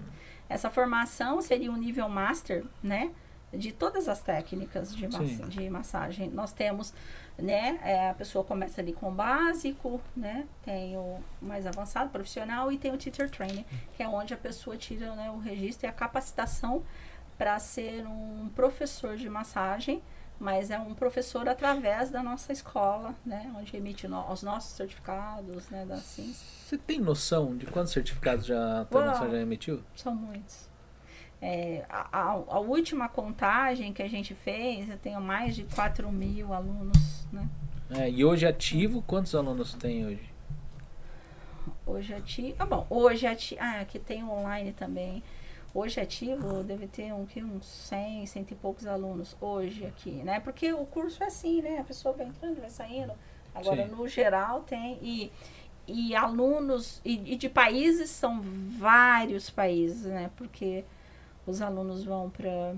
[0.49, 3.11] Essa formação seria um nível master, né?
[3.53, 6.31] De todas as técnicas de, massa- de massagem.
[6.31, 6.95] Nós temos,
[7.39, 7.79] né?
[7.83, 10.47] é, a pessoa começa ali com o básico, né?
[10.65, 13.65] Tem o mais avançado, profissional, e tem o teacher training,
[13.97, 16.83] que é onde a pessoa tira né, o registro e a capacitação
[17.39, 20.03] para ser um professor de massagem,
[20.39, 23.53] mas é um professor através da nossa escola, né?
[23.57, 25.85] Onde emite no- os nossos certificados, né?
[25.87, 26.47] Da ciência.
[26.67, 29.07] Você tem noção de quantos certificados já a Uau.
[29.07, 29.83] Massagem já emitiu?
[29.95, 30.69] São muitos.
[31.45, 36.55] É, a, a- última contagem que a gente fez, eu tenho mais de 4 mil
[36.55, 37.49] alunos, né?
[37.91, 40.31] É, e hoje ativo, quantos alunos tem hoje?
[41.85, 42.55] Hoje ativo.
[42.61, 43.61] Ah, bom, hoje ativo.
[43.61, 45.21] Ah, aqui tem online também.
[45.75, 50.39] Hoje ativo deve ter um, que, uns 100, cento e poucos alunos hoje aqui, né?
[50.39, 51.79] Porque o curso é assim, né?
[51.81, 53.13] A pessoa vai entrando, vai saindo.
[53.53, 53.91] Agora, Sim.
[53.91, 54.99] no geral, tem.
[55.03, 55.33] E,
[55.89, 57.01] e alunos.
[57.05, 58.41] E, e de países são
[58.79, 60.31] vários países, né?
[60.37, 60.85] Porque
[61.47, 62.75] os alunos vão para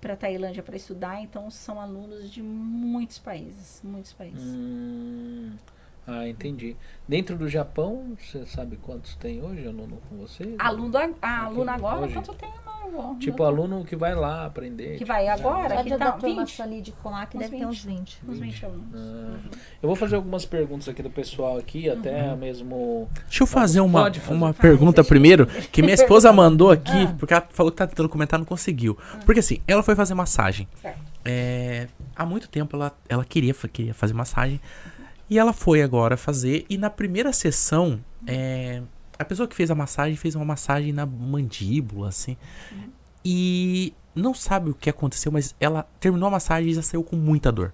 [0.00, 4.54] para Tailândia para estudar, então são alunos de muitos países, muitos países.
[4.54, 5.56] Hum,
[6.06, 6.76] ah, entendi.
[7.08, 10.54] Dentro do Japão, você sabe quantos tem hoje aluno com você?
[10.58, 12.12] Aluno, a, a aluna agora, hoje?
[12.12, 12.52] quanto tem,
[12.90, 14.96] não, Tipo, aluno que vai lá aprender.
[14.98, 15.76] Que vai agora?
[15.78, 16.62] Que de tá da turma 20?
[16.62, 18.18] ali de Comac Uns deve ter uns 20.
[18.28, 19.00] Uns 20 alunos.
[19.00, 19.36] Ah,
[19.82, 22.36] eu vou fazer algumas perguntas aqui do pessoal aqui, até Uhum.
[22.36, 23.08] mesmo.
[23.28, 24.32] Deixa eu fazer uma, fazer.
[24.32, 27.14] uma Ah, pergunta primeiro, que minha esposa mandou aqui, Ah.
[27.18, 28.96] porque ela falou que tá tentando comentar, não conseguiu.
[29.24, 30.68] Porque assim, ela foi fazer massagem.
[30.80, 30.98] Certo.
[31.24, 34.60] É, há muito tempo ela, ela queria, queria fazer massagem.
[35.30, 36.66] E ela foi agora fazer.
[36.68, 38.82] E na primeira sessão, é,
[39.18, 42.36] a pessoa que fez a massagem fez uma massagem na mandíbula, assim.
[43.24, 47.16] E não sabe o que aconteceu, mas ela terminou a massagem e já saiu com
[47.16, 47.72] muita dor.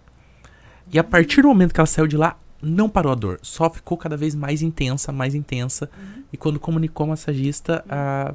[0.93, 3.39] E a partir do momento que ela saiu de lá, não parou a dor.
[3.43, 5.91] Só ficou cada vez mais intensa, mais intensa.
[6.33, 8.35] E quando comunicou a massagista, a-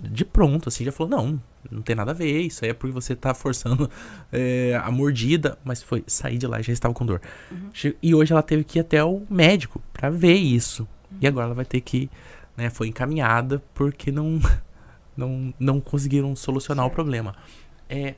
[0.00, 1.40] de pronto, assim, já falou: não,
[1.70, 2.40] não tem nada a ver.
[2.40, 3.90] Isso aí é porque você tá forçando
[4.32, 5.58] é, a mordida.
[5.64, 7.20] Mas foi sair de lá e já estava com dor.
[7.72, 10.86] Che- E hoje ela teve que ir até o médico pra ver isso.
[11.20, 12.10] E agora ela vai ter que.
[12.56, 14.38] Né, foi encaminhada porque não,
[15.16, 16.94] não, não conseguiram solucionar o Certo.
[16.94, 17.34] problema.
[17.88, 18.14] É,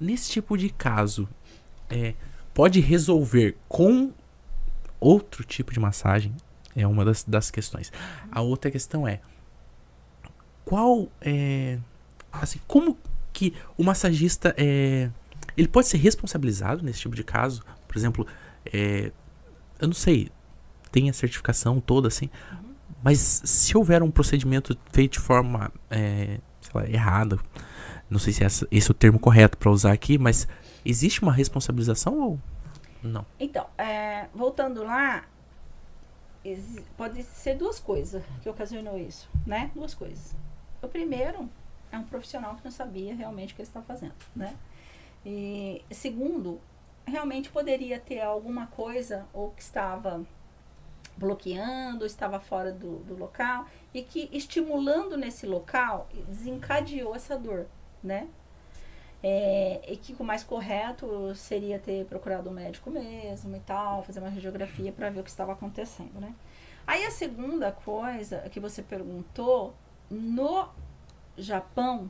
[0.00, 1.28] nesse tipo de caso,
[1.88, 2.14] é,
[2.52, 4.12] pode resolver com
[4.98, 6.34] outro tipo de massagem?
[6.74, 7.92] É uma das, das questões.
[8.30, 9.20] A outra questão é
[10.64, 11.78] qual é
[12.32, 12.98] assim como
[13.32, 15.10] que o massagista é
[15.56, 17.62] Ele pode ser responsabilizado nesse tipo de caso?
[17.86, 18.26] Por exemplo,
[18.72, 19.12] é,
[19.78, 20.30] eu não sei,
[20.96, 22.30] tem a certificação toda assim,
[23.02, 26.38] mas se houver um procedimento feito de forma é,
[26.72, 27.38] lá, errada,
[28.08, 30.48] não sei se esse é o termo correto para usar aqui, mas
[30.86, 32.40] existe uma responsabilização ou
[33.02, 33.26] não?
[33.38, 35.26] Então, é, voltando lá,
[36.96, 39.70] pode ser duas coisas que ocasionou isso, né?
[39.74, 40.34] Duas coisas.
[40.80, 41.46] O primeiro
[41.92, 44.56] é um profissional que não sabia realmente o que ele estava fazendo, né?
[45.26, 46.58] E segundo,
[47.06, 50.24] realmente poderia ter alguma coisa ou que estava
[51.16, 57.66] bloqueando, estava fora do, do local e que estimulando nesse local desencadeou essa dor,
[58.02, 58.28] né?
[59.22, 64.20] É, e que o mais correto seria ter procurado um médico mesmo e tal, fazer
[64.20, 66.34] uma radiografia para ver o que estava acontecendo, né?
[66.86, 69.74] Aí a segunda coisa que você perguntou,
[70.08, 70.68] no
[71.36, 72.08] Japão,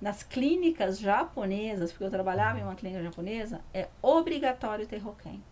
[0.00, 5.42] nas clínicas japonesas, porque eu trabalhava em uma clínica japonesa, é obrigatório ter Roken.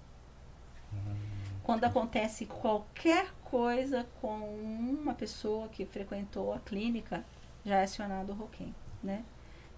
[1.63, 7.25] Quando acontece qualquer coisa com uma pessoa que frequentou a clínica,
[7.65, 9.25] já é acionado o Roken, né?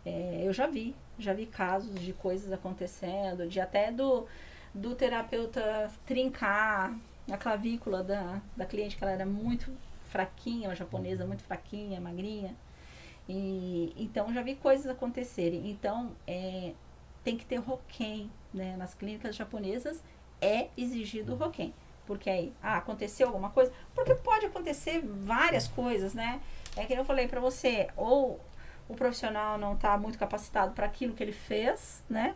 [0.04, 4.26] É, eu já vi, já vi casos de coisas acontecendo, de até do,
[4.74, 6.96] do terapeuta trincar
[7.30, 9.72] a clavícula da, da cliente, que ela era muito
[10.08, 12.54] fraquinha, uma japonesa muito fraquinha, magrinha.
[13.28, 15.70] E, então já vi coisas acontecerem.
[15.70, 16.72] Então é,
[17.22, 18.76] tem que ter Roken, né?
[18.76, 20.02] Nas clínicas japonesas
[20.40, 21.74] é exigido o Roken.
[22.06, 23.72] Porque aí, ah, aconteceu alguma coisa?
[23.94, 26.40] Porque pode acontecer várias coisas, né?
[26.76, 28.38] É que eu falei pra você, ou
[28.88, 32.34] o profissional não está muito capacitado para aquilo que ele fez, né?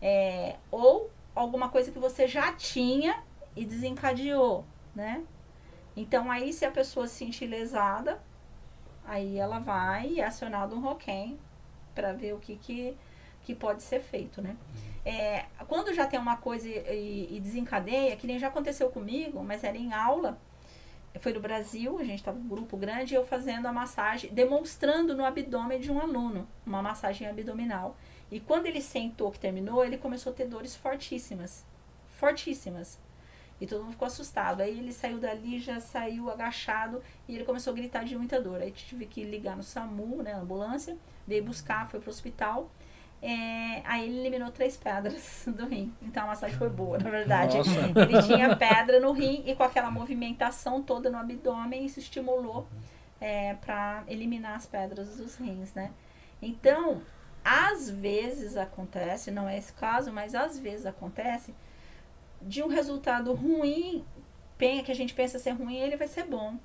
[0.00, 3.22] É, ou alguma coisa que você já tinha
[3.56, 4.64] e desencadeou,
[4.94, 5.24] né?
[5.96, 8.20] Então aí se a pessoa se sentir lesada,
[9.04, 10.96] aí ela vai e é acionado um
[11.94, 12.96] para ver o que, que,
[13.50, 14.56] que pode ser feito, né?
[15.04, 19.64] É, quando já tem uma coisa e, e desencadeia, que nem já aconteceu comigo, mas
[19.64, 20.38] era em aula,
[21.18, 25.24] foi no Brasil, a gente estava um grupo grande, eu fazendo a massagem, demonstrando no
[25.24, 27.96] abdômen de um aluno, uma massagem abdominal.
[28.30, 31.64] E quando ele sentou, que terminou, ele começou a ter dores fortíssimas.
[32.14, 33.00] Fortíssimas.
[33.60, 34.60] E todo mundo ficou assustado.
[34.60, 38.60] Aí ele saiu dali, já saiu agachado, e ele começou a gritar de muita dor.
[38.60, 40.96] Aí tive que ligar no SAMU, né, ambulância,
[41.26, 42.70] veio buscar, foi pro hospital.
[43.22, 45.92] É, aí ele eliminou três pedras do rim.
[46.00, 47.58] Então a massagem foi boa, na verdade.
[47.58, 47.70] Nossa.
[47.70, 52.66] Ele tinha pedra no rim e com aquela movimentação toda no abdômen, isso estimulou
[53.20, 55.90] é, para eliminar as pedras dos rins, né?
[56.40, 57.02] Então,
[57.44, 61.54] às vezes acontece, não é esse caso, mas às vezes acontece
[62.40, 64.04] de um resultado ruim,
[64.58, 66.56] que a gente pensa ser ruim, ele vai ser bom.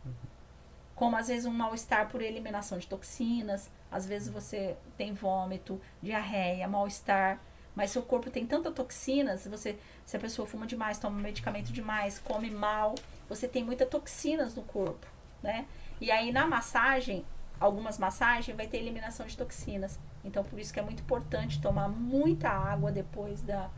[0.96, 6.68] Como às vezes um mal-estar por eliminação de toxinas, às vezes você tem vômito, diarreia,
[6.68, 7.40] mal-estar,
[7.76, 11.74] mas seu corpo tem tanta toxina, se você se a pessoa fuma demais, toma medicamento
[11.74, 12.96] demais, come mal,
[13.28, 15.06] você tem muitas toxinas no corpo,
[15.44, 15.66] né?
[16.00, 17.26] E aí na massagem,
[17.60, 20.00] algumas massagens vai ter eliminação de toxinas.
[20.24, 23.70] Então por isso que é muito importante tomar muita água depois da,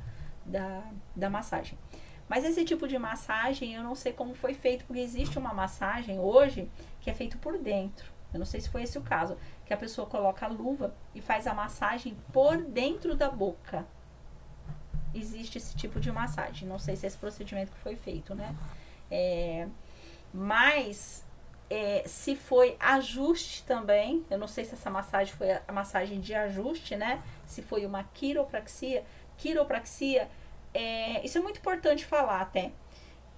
[0.45, 0.83] da,
[1.15, 1.77] da massagem.
[2.29, 6.19] Mas esse tipo de massagem eu não sei como foi feito, porque existe uma massagem
[6.19, 6.69] hoje
[6.99, 8.11] que é feito por dentro.
[8.33, 9.37] Eu não sei se foi esse o caso,
[9.67, 13.85] que a pessoa coloca a luva e faz a massagem por dentro da boca.
[15.13, 16.67] Existe esse tipo de massagem.
[16.67, 18.55] Não sei se é esse procedimento que foi feito, né?
[19.11, 19.67] É,
[20.33, 21.25] mas
[21.69, 26.33] é, se foi ajuste também, eu não sei se essa massagem foi a massagem de
[26.33, 27.21] ajuste, né?
[27.45, 29.03] Se foi uma quiropraxia.
[29.37, 30.29] Quiropraxia,
[30.73, 32.71] é, isso é muito importante falar até.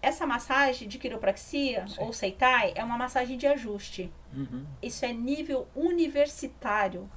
[0.01, 1.95] Essa massagem de quiropraxia Sim.
[1.99, 4.11] ou Seitai é uma massagem de ajuste.
[4.33, 4.65] Uhum.
[4.81, 7.09] Isso é nível universitário.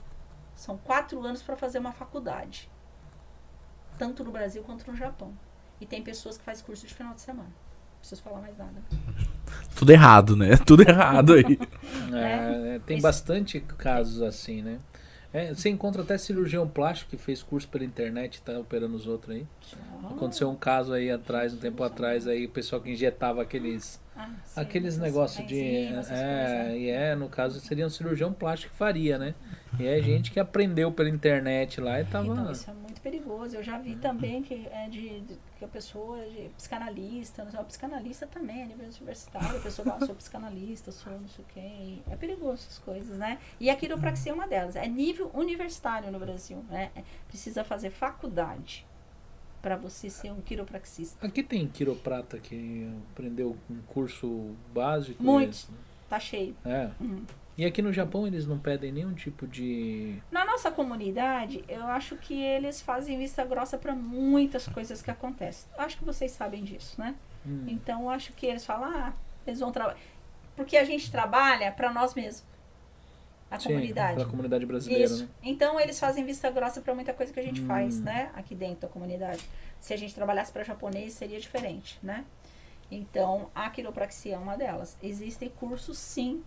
[0.55, 2.69] São quatro anos para fazer uma faculdade.
[3.99, 5.33] Tanto no Brasil quanto no Japão.
[5.81, 7.49] E tem pessoas que fazem curso de final de semana.
[7.49, 8.83] Não preciso falar mais nada.
[9.77, 10.57] Tudo errado, né?
[10.67, 11.59] Tudo errado aí.
[12.15, 14.79] É, tem Isso- bastante casos assim, né?
[15.33, 19.07] É, você encontra até cirurgião plástico que fez curso pela internet e tá operando os
[19.07, 19.47] outros aí.
[20.11, 24.29] Aconteceu um caso aí atrás, um tempo atrás, aí o pessoal que injetava aqueles Ah,
[24.45, 25.59] sim, aqueles negócios de.
[25.61, 26.11] É, coisas.
[26.77, 29.35] e é, no caso seria um cirurgião plástico que faria, né?
[29.81, 32.27] E é gente que aprendeu pela internet lá e tava.
[32.27, 33.57] Então, isso é muito perigoso.
[33.57, 37.51] Eu já vi também que é de, de- que a pessoa é de psicanalista, não
[37.51, 41.45] sei, o psicanalista também, a nível universitário, a pessoa fala, sou psicanalista, sou não sei
[41.45, 41.99] o quê.
[42.11, 43.39] É perigoso essas coisas, né?
[43.61, 44.77] E a quiropraxia é uma delas.
[44.77, 46.91] É nível universitário no Brasil, né?
[46.95, 48.87] É, Precisa fazer faculdade
[49.61, 51.25] para você ser um quiropraxista.
[51.27, 55.23] Aqui tem quiroprata que aprendeu um curso básico.
[55.23, 55.69] e- Muitos.
[56.09, 56.55] Tá cheio.
[56.65, 56.91] É.
[57.01, 57.25] Uhum.
[57.57, 60.17] E aqui no Japão eles não pedem nenhum tipo de.
[60.31, 65.69] Na nossa comunidade, eu acho que eles fazem vista grossa para muitas coisas que acontecem.
[65.77, 67.15] Acho que vocês sabem disso, né?
[67.47, 69.13] Hum, Então, eu acho que eles falam, ah,
[69.47, 69.99] eles vão trabalhar.
[70.57, 72.43] Porque a gente trabalha para nós mesmos.
[73.51, 74.15] A sim, comunidade.
[74.15, 75.25] Pra comunidade brasileira, Isso.
[75.25, 75.29] né?
[75.43, 77.67] Então eles fazem vista grossa para muita coisa que a gente Hum.
[77.67, 78.31] faz, né?
[78.35, 79.47] Aqui dentro da comunidade.
[79.79, 82.25] Se a gente trabalhasse para japonês, seria diferente, né?
[82.91, 84.97] Então, a quiropraxia é uma delas.
[85.03, 86.43] Existem cursos, sim,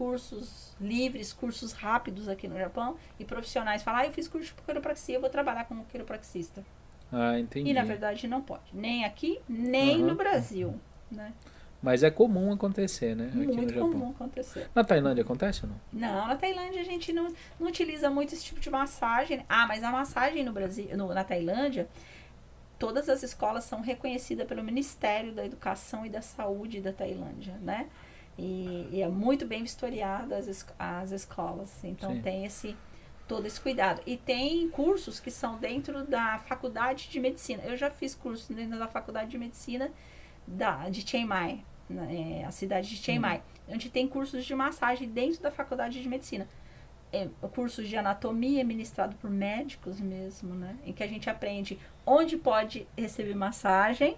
[0.00, 4.62] cursos livres, cursos rápidos aqui no Japão, e profissionais falam, ah, eu fiz curso de
[4.62, 6.64] quiropraxia, eu vou trabalhar como quiropraxista.
[7.12, 7.68] Ah, entendi.
[7.68, 8.62] E na verdade não pode.
[8.72, 10.06] Nem aqui, nem Aham.
[10.06, 10.80] no Brasil.
[11.12, 11.34] Né?
[11.82, 13.26] Mas é comum acontecer, né?
[13.26, 14.70] Aqui no Muito comum acontecer.
[14.74, 15.80] Na Tailândia acontece ou não?
[15.92, 17.28] Não, na Tailândia a gente não,
[17.58, 19.44] não utiliza muito esse tipo de massagem.
[19.50, 21.86] Ah, mas a massagem no Brasil, no- na Tailândia,
[22.78, 27.88] todas as escolas são reconhecidas pelo Ministério da Educação e da Saúde da Tailândia, né?
[28.42, 31.84] E, e é muito bem vistoriada as, es- as escolas.
[31.84, 32.22] Então Sim.
[32.22, 32.74] tem esse
[33.28, 34.00] todo esse cuidado.
[34.06, 37.62] E tem cursos que são dentro da faculdade de medicina.
[37.62, 39.90] Eu já fiz curso dentro da faculdade de medicina
[40.46, 44.52] da, de Chiang Mai, né, é, a cidade de Chiang Mai, onde tem cursos de
[44.54, 46.48] massagem dentro da faculdade de medicina.
[47.12, 50.76] É, cursos de anatomia ministrado por médicos mesmo, né?
[50.84, 54.16] Em que a gente aprende onde pode receber massagem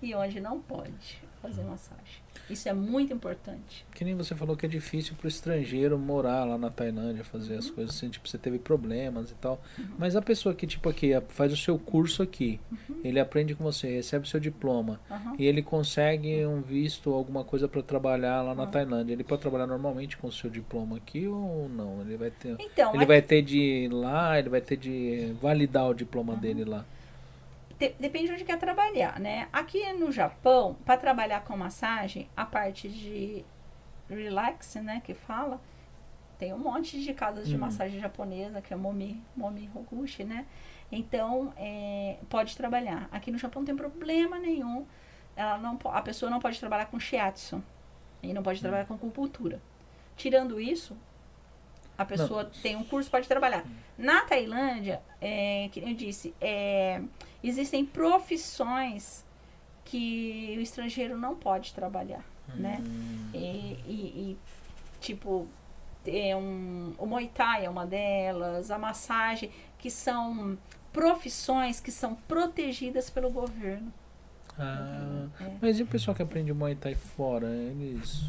[0.00, 2.21] e onde não pode fazer massagem.
[2.52, 3.84] Isso é muito importante.
[3.94, 7.58] Que nem você falou que é difícil pro estrangeiro morar lá na Tailândia, fazer Uhum.
[7.58, 9.60] as coisas assim, tipo, você teve problemas e tal.
[9.98, 12.96] Mas a pessoa que, tipo, aqui, faz o seu curso aqui, Uhum.
[13.04, 15.00] ele aprende com você, recebe o seu diploma,
[15.38, 18.66] e ele consegue um visto ou alguma coisa para trabalhar lá na.
[18.72, 19.12] Tailândia.
[19.12, 22.00] Ele pode trabalhar normalmente com o seu diploma aqui ou não?
[22.00, 22.56] Ele vai ter.
[22.58, 26.34] Então, Ele aqui- vai ter de ir lá, ele vai ter de validar o diploma
[26.34, 26.84] dele lá.
[27.88, 29.48] De- depende de onde quer trabalhar, né?
[29.52, 33.44] Aqui no Japão, para trabalhar com massagem, a parte de
[34.08, 35.60] relax, né, que fala,
[36.38, 37.60] tem um monte de casas de Hum.
[37.60, 40.46] massagem japonesa, que é Momi, Momi Hoguchi, né?
[40.90, 43.08] Então, é, pode trabalhar.
[43.10, 44.84] Aqui no Japão não tem problema nenhum.
[45.34, 47.62] Ela não, a pessoa não pode trabalhar com shiatsu
[48.22, 49.60] e não pode trabalhar com acupuntura.
[50.16, 50.96] Tirando isso,
[51.96, 53.64] a pessoa tem um curso pode trabalhar.
[53.96, 57.00] Na Tailândia, é, que eu disse, é,
[57.48, 59.24] existem profissões
[59.84, 62.24] que o estrangeiro não pode trabalhar,
[62.54, 62.78] né?
[62.80, 63.38] Hum, E,
[63.86, 64.36] e- e,
[65.00, 65.46] tipo,
[66.04, 70.56] tem um, o Muay Thai é uma delas, a massagem, que são
[70.92, 73.92] profissões que são protegidas pelo governo.
[74.58, 75.50] Ah, É.
[75.62, 77.46] mas e o pessoal que aprende Muay Thai fora?
[77.48, 78.22] Eles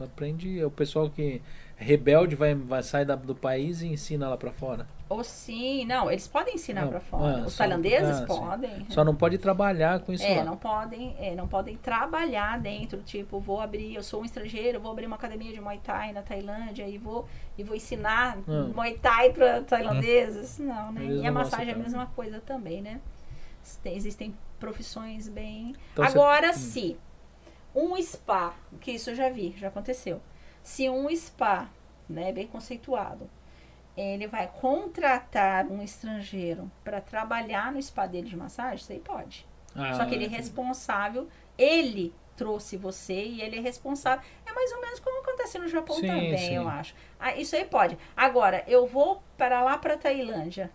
[0.00, 1.40] aprende, é o pessoal que é
[1.80, 4.86] rebelde vai, vai sair da- do país e ensina lá pra fora.
[5.08, 7.38] Ou sim, não, eles podem ensinar para fora.
[7.38, 8.26] ah, Os só- tailandeses ah, sim.
[8.26, 8.86] podem.
[8.90, 10.44] Só não pode trabalhar com isso É, lá.
[10.44, 14.92] não podem, é, não podem trabalhar dentro, tipo, vou abrir, eu sou um estrangeiro, vou
[14.92, 17.26] abrir uma academia de Muay Thai na Tailândia e vou
[17.58, 18.72] e vou ensinar Hum.
[18.74, 20.58] Muay Thai para tailandeses.
[20.58, 21.04] Não, né?
[21.04, 23.00] Eles E a massagem é a mesma coisa também, né?
[23.82, 25.74] Tem- existem profissões bem.
[25.92, 26.54] Então você- Agora, hum.
[26.54, 26.96] se
[27.74, 30.20] um spa, que isso eu já vi, já aconteceu.
[30.62, 31.68] Se um spa,
[32.08, 33.28] né, bem conceituado,
[33.96, 39.46] ele vai contratar um estrangeiro para trabalhar no spa dele de massagem, isso aí pode.
[39.74, 44.24] Ah, Só que ele é responsável, ele trouxe você e ele é responsável.
[44.46, 46.56] É mais ou menos como acontece no Japão Sim, também, sim.
[46.56, 46.94] eu acho.
[47.18, 47.98] Ah, isso aí pode.
[48.16, 50.70] Agora, eu vou para lá para Tailândia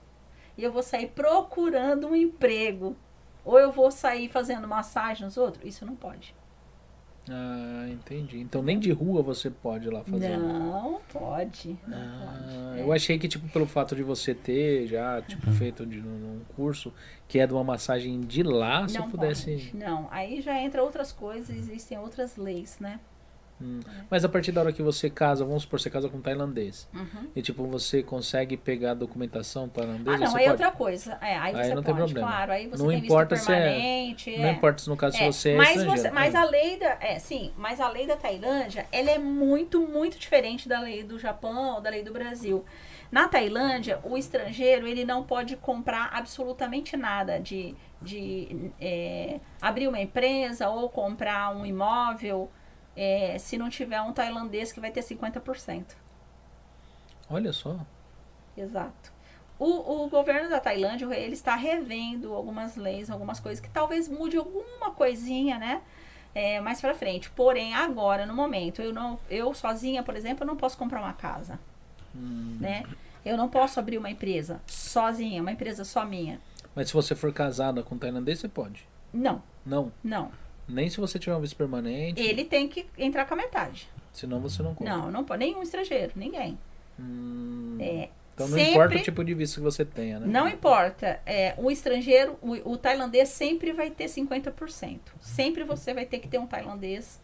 [0.57, 2.95] e eu vou sair procurando um emprego.
[3.43, 5.63] Ou eu vou sair fazendo massagem nos outros?
[5.65, 6.35] Isso não pode.
[7.29, 8.39] Ah, entendi.
[8.39, 10.37] Então nem de rua você pode ir lá fazer.
[10.37, 11.75] Não pode.
[11.87, 12.79] Não Ah, pode.
[12.81, 12.95] eu É.
[12.95, 16.93] achei que, tipo, pelo fato de você ter já, tipo, feito de, um curso
[17.27, 19.51] que é de uma massagem de lá, se não pudesse.
[19.51, 19.75] pode.
[19.75, 22.99] Não, aí já entra outras coisas, existem outras leis, né?
[23.61, 23.79] Hum.
[24.09, 26.89] Mas a partir da hora que você casa, vamos supor, você casa com um tailandês.
[26.93, 27.29] Uhum.
[27.33, 30.25] E tipo, você consegue pegar a documentação tailandesa?
[30.25, 30.63] Ah, não, aí é pode?
[30.63, 31.17] outra coisa.
[31.21, 32.27] É, aí, Aí você não tem pode, problema.
[32.27, 32.51] claro.
[32.51, 34.37] Aí você Não tem importa visto se é- permanente.
[34.37, 34.51] Não é.
[34.51, 36.01] importa se no caso se É, você é mas, estrangeiro.
[36.01, 36.37] você- mas É.
[36.37, 40.67] a lei da, é, sim, mas a lei da Tailândia, ela é muito, muito diferente
[40.67, 42.65] da lei do Japão ou da lei do Brasil.
[43.09, 50.01] Na Tailândia, o estrangeiro ele não pode comprar absolutamente nada de, de é, abrir uma
[50.01, 52.51] empresa ou comprar um imóvel
[52.95, 55.83] é, se não tiver um tailandês que vai ter 50%.
[57.29, 57.77] Olha só.
[58.55, 59.13] Exato.
[59.57, 64.37] O, o governo da Tailândia, ele está revendo algumas leis, algumas coisas que talvez mude
[64.37, 65.81] alguma coisinha, né?
[66.33, 67.29] É, mais pra frente.
[67.29, 71.13] Porém, agora, no momento, eu não, eu sozinha, por exemplo, eu não posso comprar uma
[71.13, 71.57] casa,
[72.13, 72.57] Hum.
[72.59, 72.83] né?
[73.25, 76.39] Eu não posso abrir uma empresa sozinha, uma empresa só minha.
[76.75, 78.85] Mas se você for casada com um tailandês, você pode.
[79.13, 79.91] Não, Não.
[80.03, 80.31] não.
[80.67, 82.21] Nem se você tiver um visto permanente.
[82.21, 83.87] Ele tem que entrar com a metade.
[84.11, 84.95] Senão você não compra.
[84.97, 85.39] Não, não pode.
[85.45, 86.57] Nenhum estrangeiro, ninguém.
[86.99, 90.27] Hum, É, então não sempre- importa o tipo de visto que você tenha, né?
[90.27, 91.19] Não importa.
[91.25, 94.99] É, o estrangeiro, o, o tailandês sempre vai ter 50%.
[95.19, 97.19] Sempre você vai ter que ter um tailandês.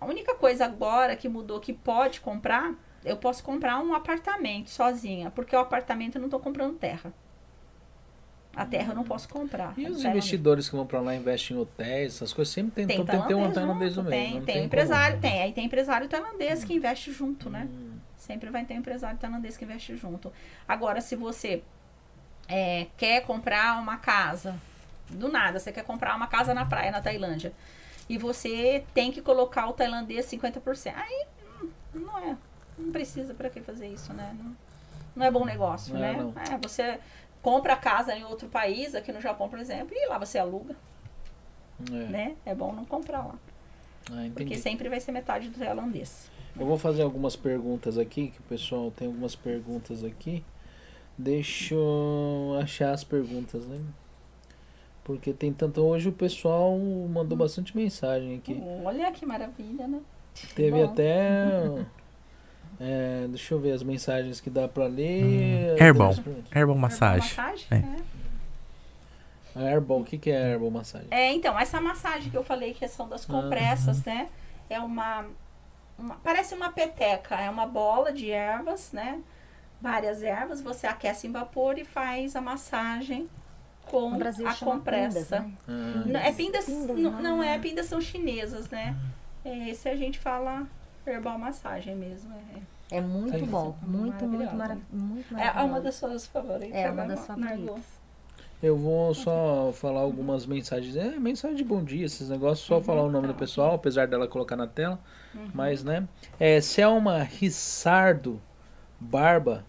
[0.00, 2.74] A única coisa agora que mudou que pode comprar,
[3.04, 7.12] eu posso comprar um apartamento sozinha, porque o apartamento eu não estou comprando terra.
[8.60, 9.72] A terra eu não posso comprar.
[9.78, 12.86] E os investidores que vão pra lá e investem em hotéis, essas coisas, sempre tem,
[12.86, 14.22] Tem tem, tem que ter um tailandês junto, no meio.
[14.32, 15.40] Tem, tem, como- empresário, tem.
[15.40, 17.66] Aí tem empresário tailandês que investe junto, né?
[17.70, 20.30] Hum, Sempre vai ter um empresário tailandês que investe junto.
[20.68, 21.62] Agora, se você
[22.46, 24.54] é, quer comprar uma casa,
[25.08, 27.54] do nada, você quer comprar uma casa na praia, na Tailândia,
[28.10, 30.92] e você tem que colocar o tailandês 50%.
[30.94, 31.24] Aí
[31.62, 32.36] hum, não é.
[32.76, 34.36] Não precisa para que fazer isso, né?
[34.38, 34.54] Não,
[35.16, 36.32] não é bom negócio, Não é, né?
[36.50, 37.00] É, você
[37.42, 40.76] compra a casa em outro país, aqui no Japão, por exemplo, e lá você aluga,
[41.90, 41.94] é.
[41.94, 42.36] né?
[42.44, 43.34] É bom não comprar lá.
[44.10, 44.28] Ah.
[44.34, 46.30] Porque sempre vai ser metade do tailandês.
[46.58, 50.44] Eu vou fazer algumas perguntas aqui, que o pessoal tem algumas perguntas aqui.
[51.16, 53.78] Deixa eu achar as perguntas, né?
[55.04, 55.82] Porque tem tanto.
[55.82, 58.60] Hoje o pessoal mandou bastante mensagem aqui.
[58.84, 60.00] Olha que maravilha, né?
[60.54, 60.84] Teve bom.
[60.84, 61.86] até.
[62.80, 65.22] é, deixa eu ver as mensagens que dá pra ler.
[65.24, 66.22] Hum, perguntas.
[66.54, 67.20] Herbal massagem.
[67.36, 67.66] Massagem?
[67.70, 67.76] É.
[67.76, 68.10] É.
[69.54, 71.08] A Airball, o que, que é Airball massagem?
[71.10, 74.28] É, então, essa massagem que eu falei que são das compressas, né?
[74.68, 75.26] É uma,
[75.98, 79.20] uma- Parece uma peteca, é uma bola de ervas, né?
[79.82, 83.28] Várias ervas, você aquece em vapor e faz a massagem
[83.90, 85.18] com a compressa.
[85.18, 85.52] pindas, né?
[85.66, 87.42] Ah, Não, é pindas, Pindas, não, não.
[87.42, 88.94] é, pindas são chinesas, né?
[89.44, 90.64] É, esse a gente fala
[91.06, 92.32] herbal massagem mesmo.
[92.90, 93.76] É, É muito Aí, bom.
[93.82, 94.56] Muito, muito, Maravilhosa.
[94.56, 95.82] mara muito é uma maravilhoso.
[95.82, 96.74] das suas favoritas.
[96.76, 98.00] É uma né, das favoritas.
[98.62, 100.94] Eu vou só falar algumas mensagens.
[100.96, 102.68] É, mensagem de bom dia, esses negócios.
[102.68, 104.98] Uhum, Só falar o nome tá do pessoal, apesar dela colocar na tela.
[105.54, 106.06] Mas, né?
[106.38, 108.38] É, Selma Rissardo
[109.00, 109.64] Barba.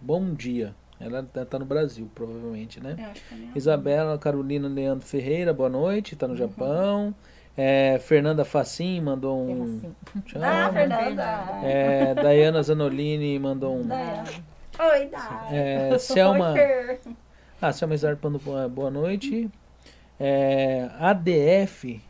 [0.00, 0.74] Bom dia.
[1.00, 2.94] Ela tá tá no Brasil, provavelmente, né?
[2.98, 6.18] Eu acho que é minha- Isabela Carolina Leandro Ferreira, boa noite, Uhum.
[6.18, 7.14] tá no Japão.
[7.56, 9.80] É, Fernanda Facim mandou um.
[10.26, 10.42] Tchau.
[10.42, 11.22] Ah, Fernanda.
[11.62, 13.86] É, Dayana Zanolini mandou um.
[13.86, 14.24] Dayana.
[14.78, 15.10] Oi.
[15.52, 16.52] É, Selma.
[16.52, 16.98] Oi.
[17.62, 19.48] Ah, Selma Isar Pando, boa noite.
[20.18, 22.00] É, ADF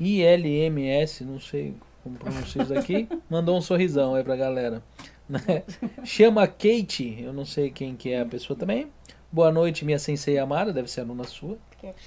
[0.00, 4.82] ILMS, não sei como pronuncia isso aqui, mandou um sorrisão aí pra galera.
[5.28, 5.62] né?
[6.02, 8.88] Chama Kate, eu não sei quem que é a pessoa também.
[9.30, 11.58] Boa noite, minha sensei amada, deve ser aluna sua.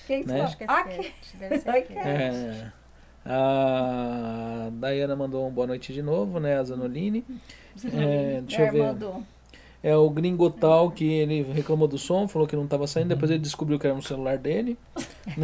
[0.07, 0.41] Quem Né?
[0.41, 0.83] Acho que é Ah,
[1.39, 1.71] deve ser.
[1.71, 1.93] Cat.
[1.97, 2.65] É,
[3.25, 6.57] a Dayana mandou um boa noite de novo, né?
[6.59, 7.23] A Zanoline.
[7.85, 8.83] É, deixa eu É, ver.
[8.83, 9.23] mandou.
[9.85, 13.29] É o Gringo Tal que ele reclamou do som, falou que não estava saindo, depois
[13.29, 14.77] ele descobriu que era no celular dele.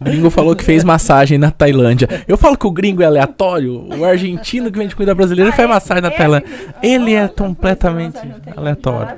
[0.00, 2.06] O gringo falou que fez massagem na Tailândia.
[2.28, 3.86] Eu falo que o gringo é aleatório.
[3.96, 6.48] O argentino que vem de comida brasileira faz massagem na Tailândia.
[6.82, 8.18] Ele é completamente
[8.56, 9.16] aleatório.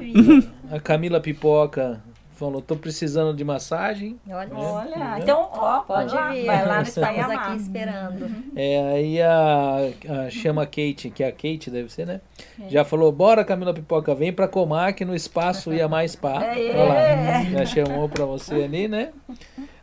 [0.70, 2.00] A Camila Pipoca
[2.40, 4.18] falou: tô precisando de massagem.
[4.28, 6.46] Olha, Olha, então, ó, pode lá, vir.
[6.46, 8.30] Vai lá no Estamos aqui esperando.
[8.56, 9.76] É, aí a,
[10.08, 12.20] a chama Kate, que é a Kate, deve ser, né?
[12.68, 16.42] Já falou: bora, Camila Pipoca, vem pra Comac no espaço Iamar Spa.
[16.42, 16.70] É.
[16.70, 19.10] Olha lá, já chamou pra você ali, né?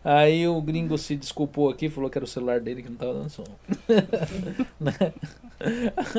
[0.03, 3.13] Aí o gringo se desculpou aqui, falou que era o celular dele que não tava
[3.13, 3.43] dando som.
[4.79, 4.93] Né?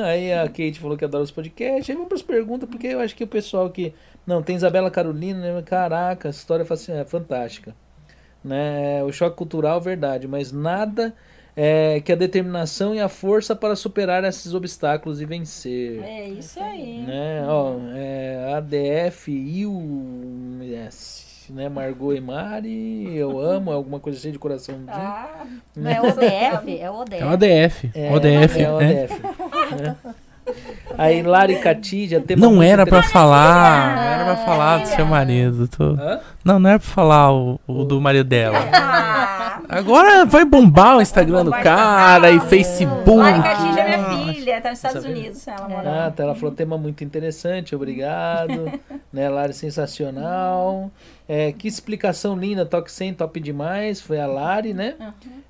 [0.03, 1.89] Aí a Kate falou que adora os podcasts.
[1.89, 3.93] Aí vamos pras perguntas, porque eu acho que o pessoal que.
[4.29, 5.61] Não, tem Isabela Carolina, né?
[5.63, 7.73] Caraca, história é fascin- é fantástica.
[8.43, 9.03] Né?
[9.03, 11.13] O choque cultural, verdade, mas nada
[11.57, 16.01] é, que a determinação e a força para superar esses obstáculos e vencer.
[16.03, 16.99] É isso aí.
[17.05, 17.43] Né?
[17.47, 21.67] Ó, é, ADF, IUS, né?
[21.67, 24.85] Margot e Mari, eu amo, é alguma coisa assim de coraçãozinho.
[24.89, 25.45] Ah,
[25.75, 27.21] Não é ODF, é ODF.
[27.21, 27.91] É o ADF.
[27.95, 28.61] É, ODF.
[28.61, 29.07] é o né?
[30.97, 33.13] Aí Lari Catidia, tema Não era pra interessante.
[33.13, 33.95] falar.
[33.95, 35.67] Não era pra falar do seu marido.
[35.67, 35.95] tô-?
[36.43, 38.57] Não, não era pra falar o, o do marido dela.
[38.73, 42.39] ah, Agora vai bombar o Instagram do cara e.
[42.39, 43.17] Facebook.
[43.17, 45.17] Lari Catija é minha filha, tá nos Estados Sabia?
[45.19, 45.47] Unidos.
[45.47, 48.71] Ela mora Ah, tá, ela falou tema muito interessante, obrigado.
[49.13, 50.89] né, Lari, sensacional.
[51.27, 54.01] É, que explicação linda, toque 100, top demais.
[54.01, 54.95] Foi a Lari, né?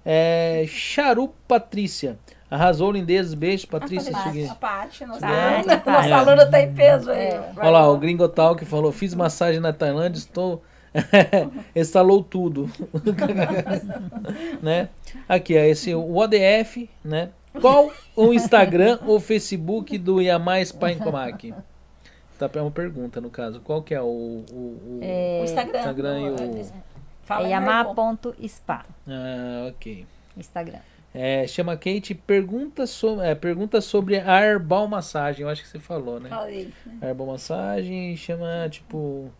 [0.06, 2.18] É, Charu Patrícia.
[2.50, 3.34] Arrasou, lindezas.
[3.34, 4.16] Beijo, Patrícia.
[4.18, 4.54] A seguinte.
[4.60, 5.62] Paty, nossa, Tá.
[5.66, 7.28] nossa, nossa aluna tá em peso aí.
[7.28, 7.52] É.
[7.58, 10.64] Olha lá, o Gringo Tal que falou: fiz massagem na Tailândia, estou.
[11.76, 12.70] Instalou tudo.
[14.62, 14.90] né?
[15.28, 17.30] Aqui, ó, esse o ODF, né?
[17.62, 21.54] Qual o Instagram ou Facebook do Yamai Spa em Comac?
[22.38, 23.60] Tá é uma pergunta no caso.
[23.60, 25.00] Qual que é o, o, o-
[25.42, 25.80] O Instagram.
[25.80, 26.70] Instagram e o- É
[27.28, 27.48] Margot.
[27.50, 28.86] yamar.spa.
[29.08, 30.06] Ah, ok.
[30.38, 30.80] Instagram.
[31.14, 35.42] É, chama Kate, pergunta, so, é, pergunta sobre a herbal massagem.
[35.42, 36.30] Eu acho que você falou, né?
[36.30, 36.72] Falei.
[37.02, 39.32] A herbal massagem chama, tipo.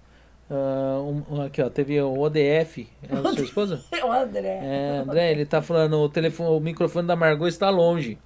[0.50, 2.88] ah, um- aqui, ó, teve o ODF.
[3.08, 3.84] É a sua esposa?
[4.04, 4.60] O André.
[4.64, 8.18] É, André, ele tá falando, o telefone, o microfone da Margot está longe.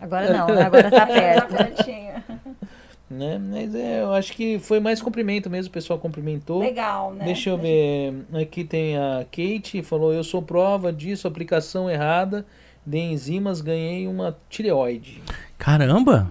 [0.00, 1.54] Agora não, agora tá Tá perto.
[1.56, 2.08] pertinho.
[3.10, 3.38] Né?
[3.38, 6.58] Mas é, eu acho que foi mais cumprimento mesmo, o pessoal cumprimentou.
[6.60, 7.24] Legal, né?
[7.24, 8.12] Deixa eu ver.
[8.34, 12.44] Aqui tem a Kate, falou: Eu sou prova disso, aplicação errada
[12.88, 15.22] de enzimas, ganhei uma tireoide.
[15.58, 16.30] Caramba!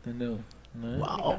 [0.00, 0.38] Entendeu?
[0.74, 0.96] Né?
[0.98, 1.38] Uau!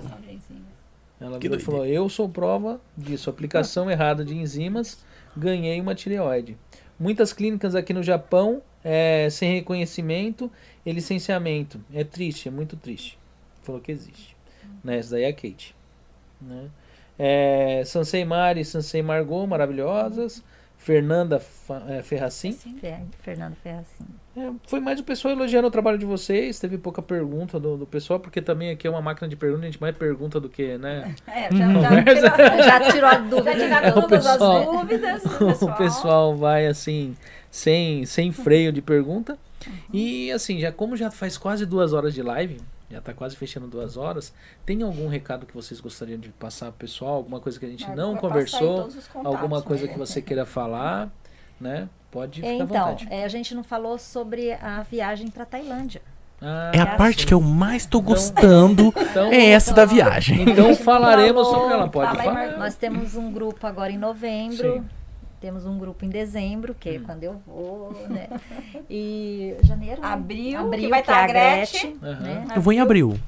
[1.19, 5.03] Ela virou e falou: Eu sou prova disso, aplicação errada de enzimas,
[5.35, 6.55] ganhei uma tireoide.
[6.99, 10.51] Muitas clínicas aqui no Japão é, sem reconhecimento
[10.85, 11.83] e licenciamento.
[11.91, 13.17] É triste, é muito triste.
[13.63, 14.37] Falou que existe.
[14.83, 14.99] Né?
[14.99, 15.75] Essa daí é a Kate.
[16.39, 16.69] Né?
[17.17, 20.43] É, Sansei Mari e Sansei Margot, maravilhosas.
[20.83, 21.41] Fernanda
[21.89, 22.49] é, Ferracin.
[22.49, 22.75] Assim.
[22.79, 24.03] Fer- Fernando Ferracin.
[24.35, 26.59] É, foi mais o pessoal elogiando o trabalho de vocês.
[26.59, 29.65] Teve pouca pergunta do, do pessoal, porque também aqui é uma máquina de perguntas, a
[29.67, 31.15] gente mais pergunta do que, né?
[31.25, 33.53] É, já, já, tirou, Já tirou a já dúvida.
[33.55, 35.23] tiraram É, o todas pessoal- as dúvidas.
[35.61, 37.15] o pessoal vai assim,
[37.49, 39.37] sem, sem freio de pergunta.
[39.93, 42.57] E assim, já como já faz quase duas horas de live,
[42.93, 44.33] já tá quase fechando duas horas,
[44.65, 47.15] tem algum recado que vocês gostariam de passar pro pessoal?
[47.15, 48.77] Alguma coisa que a gente Vai- não conversou?
[48.81, 49.91] todos os contatos, Alguma coisa né?
[49.93, 51.09] que você queira falar,
[51.59, 51.89] né?
[52.11, 53.07] Pode ficar à Então, vontade.
[53.09, 56.01] é, a gente não falou sobre a viagem para Tailândia.
[56.39, 57.27] Ah, É a É parte assim.
[57.27, 58.93] que eu mais tô gostando.
[58.99, 60.43] então, É essa da viagem.
[60.49, 61.89] então falaremos Falou, sobre ela.
[61.89, 62.57] Pode falar.
[62.57, 64.73] Nós temos um grupo agora em novembro.
[64.73, 64.85] Sim.
[65.43, 67.03] Temos um grupo em dezembro, que é Hum.
[67.05, 68.29] quando eu vou, né?
[68.89, 70.07] E janeiro, né?
[70.07, 71.97] Abril, Abril que vai estar é a Gretchen.
[71.97, 72.21] Gretchen, Aham.
[72.45, 72.47] né?
[72.55, 73.19] Eu vou em abril.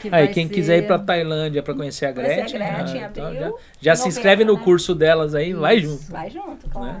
[0.00, 2.58] Que Aí, vai quem ser- quiser ir pra Tailândia pra conhecer a Conhecer a Gretchen,
[2.58, 4.60] Gretchen, ah, então abril, já, já se inscreve no né?
[4.64, 5.88] curso delas aí, vai Isso.
[5.98, 6.10] junto.
[6.10, 7.00] Vai junto, claro.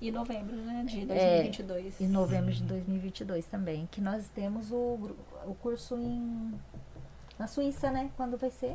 [0.00, 0.84] E novembro, né?
[0.88, 2.00] De 2022.
[2.00, 5.10] Em novembro de 2022 também, que nós temos o,
[5.46, 6.52] o curso em
[7.38, 8.08] na Suíça, né?
[8.16, 8.74] Quando vai ser?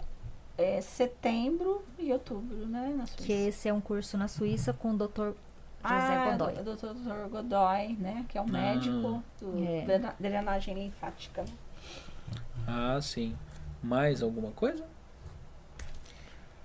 [0.57, 2.93] É setembro e outubro, né?
[2.97, 3.23] Na Suíça.
[3.23, 5.07] Que esse é um curso na Suíça com o Dr.
[5.27, 5.35] José
[5.83, 6.53] ah, Godoy.
[6.63, 7.29] do- do Dr.
[7.29, 8.25] Godoy, né?
[8.27, 9.81] Que é um médico do É.
[9.85, 11.45] drena- drenagem linfática.
[12.67, 13.35] Ah, sim.
[13.83, 14.83] Mais alguma coisa?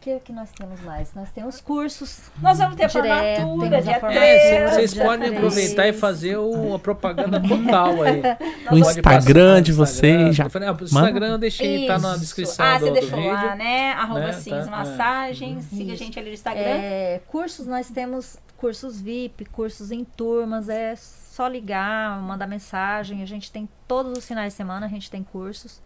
[0.03, 1.15] O que, que nós temos mais?
[1.15, 2.23] Nós temos cursos.
[2.41, 4.25] Nós vamos ter Direto, formatura, dia formatura.
[4.25, 4.71] É, 3.
[4.75, 8.21] vocês podem aproveitar e fazer o, a propaganda total aí.
[8.65, 10.85] No Pode Instagram de vocês, já falei, ah, o.
[10.85, 13.33] Instagram eu deixei, tá na descrição ah, do, você do deixou vídeo.
[13.33, 13.93] lá, né?
[13.93, 14.33] Arroba né?
[14.33, 14.71] Sims Tá, é.
[14.71, 15.65] Massagens.
[15.67, 16.63] Siga a gente ali no Instagram.
[16.65, 23.23] É, cursos, nós temos cursos VIP, cursos em turmas, é só ligar, mandar mensagem.
[23.23, 25.81] A gente tem todos os finais de semana, a gente tem cursos.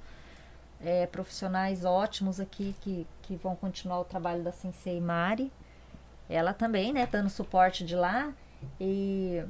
[0.84, 5.52] É, profissionais ótimos aqui que, que vão continuar o trabalho da Sensei Mari.
[6.28, 8.32] Ela também, né, dando suporte de lá.
[8.80, 9.42] E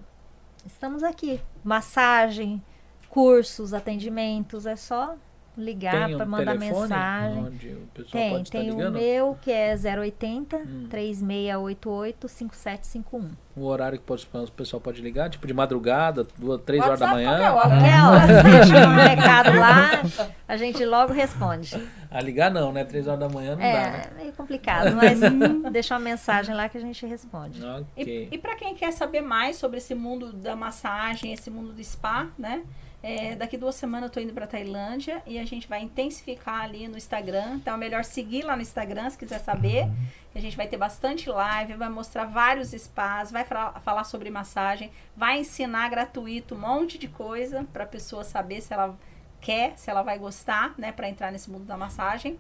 [0.65, 1.40] estamos aqui.
[1.65, 2.62] Massagem,
[3.09, 5.16] cursos, atendimentos, é só
[5.57, 7.39] ligar um para mandar mensagem.
[7.45, 10.87] onde o pessoal Tem, pode estar tem o meu que é 080 Hum.
[10.91, 13.28] 3688 5751.
[13.57, 17.07] O horário que pode- o pessoal pode ligar, tipo de madrugada, duas, três horas da
[17.07, 17.53] manhã.
[17.53, 18.43] qualquer hora.
[18.43, 20.03] Deixa um recado lá,
[20.47, 21.83] a gente logo responde.
[22.11, 22.85] A ligar não, né?
[22.85, 24.03] Três horas da manhã não dá, né?
[24.12, 25.19] É, meio complicado, mas
[25.73, 27.65] deixa uma mensagem lá que a gente responde.
[27.65, 28.28] Ok.
[28.31, 31.83] E, e para quem quer saber mais sobre esse mundo da massagem, esse mundo do
[31.83, 32.62] spa, né?
[33.09, 36.89] É, daqui duas semanas eu tô indo para Tailândia e a gente vai intensificar ali
[36.89, 37.55] no Instagram.
[37.55, 39.89] Então é melhor seguir lá no Instagram se quiser saber.
[40.35, 45.39] A gente vai ter bastante live, vai mostrar vários spas, vai falar sobre massagem, vai
[45.39, 48.99] ensinar gratuito um monte de coisa para a pessoa saber se ela
[49.41, 52.37] quer, se ela vai gostar, né, para entrar nesse mundo da massagem.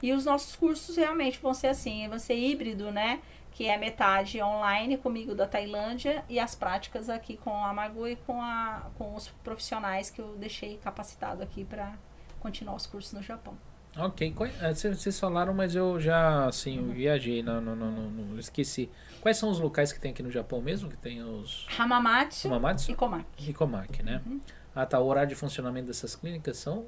[0.00, 3.18] E os nossos cursos realmente vão ser assim, vão ser híbrido, né?
[3.56, 8.16] Que é metade online comigo da Tailândia e as práticas aqui com a Margot e
[8.16, 11.94] com, a, com os profissionais que eu deixei capacitado aqui para
[12.38, 13.56] continuar os cursos no Japão.
[13.96, 18.90] Ok, é, Vocês falaram, mas eu já, assim, eu viajei, não, não, não, não, esqueci.
[19.22, 20.90] Quais são os locais que tem aqui no Japão mesmo?
[20.90, 23.50] Que tem os Hamamatsu Hamamatsu e Komaki.
[23.50, 24.20] e Komaki, né?
[24.74, 25.00] Ah, tá.
[25.00, 26.84] O horário de funcionamento dessas clínicas são...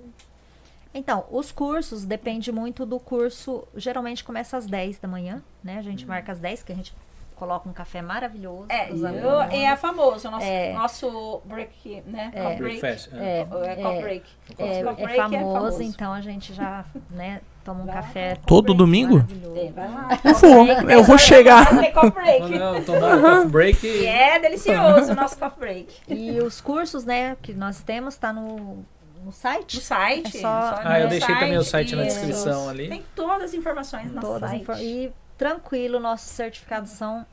[0.94, 3.64] Então, os cursos depende muito do curso.
[3.76, 5.78] Geralmente começa às 10 da manhã, né?
[5.78, 6.94] A gente marca às 10, que a gente
[7.36, 8.66] coloca um café maravilhoso.
[8.68, 10.72] É, eu, é famoso, o nosso, É.
[10.72, 12.32] nosso break, né?
[12.34, 12.80] Coffee break.
[12.80, 13.14] Breakfast.
[13.14, 14.24] É, É, coffee é, break.
[14.58, 17.94] é, Coffee é break famoso, então a gente já, né, toma um Vai.
[17.94, 19.18] café Todo domingo?
[19.18, 19.56] maravilhoso.
[19.56, 20.08] É, vai lá.
[20.24, 21.66] Eu vou, eu vou chegar.
[21.92, 22.84] Coffee break.
[22.84, 23.86] Tomar um coffee break...
[23.86, 25.94] E é delicioso o nosso coffee break.
[26.08, 28.84] E os cursos, né, que nós temos, tá no,
[29.28, 29.76] no site.
[29.76, 30.36] No site.
[30.38, 32.16] É só- Ah, eu deixei também o site na isso.
[32.16, 32.88] descrição ali.
[32.88, 34.62] Tem todas as informações no Todas site.
[34.62, 37.24] info- E tranquilo, nossos certificados são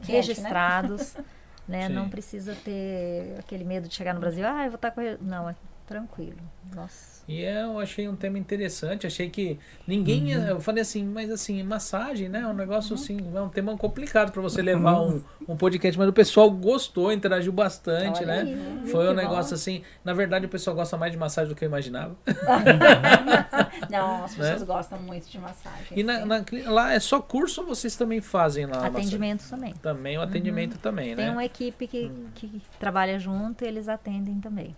[0.00, 0.16] Quente, né?
[0.18, 1.16] registrados.
[1.66, 1.86] né?
[1.88, 1.94] Sim.
[1.94, 5.18] Não precisa ter aquele medo de chegar no Brasil, ah, eu vou estar correndo.
[5.22, 5.54] Não, é
[5.86, 6.38] tranquilo.
[6.74, 7.11] Nossa.
[7.28, 11.30] E é, eu achei um tema interessante, achei que ninguém, ia- eu falei assim, mas
[11.30, 15.22] assim, massagem, né, é um negócio assim, é um tema complicado para você levar um,
[15.48, 18.38] um podcast, mas o pessoal gostou, interagiu bastante, Olha né?
[18.40, 18.86] aí, viu?
[18.88, 21.68] Foi um negócio assim, na verdade o pessoal gosta mais de massagem do que eu
[21.68, 22.16] imaginava.
[23.88, 24.66] Não, as pessoas Né?
[24.66, 25.98] gostam muito de massagem.
[25.98, 28.86] E na, na lá é só curso ou vocês também fazem lá?
[28.86, 29.74] Atendimento também.
[29.74, 31.30] Também o atendimento também, Tem né?
[31.30, 32.26] uma equipe que, Hum.
[32.34, 34.74] que trabalha junto e eles atendem também.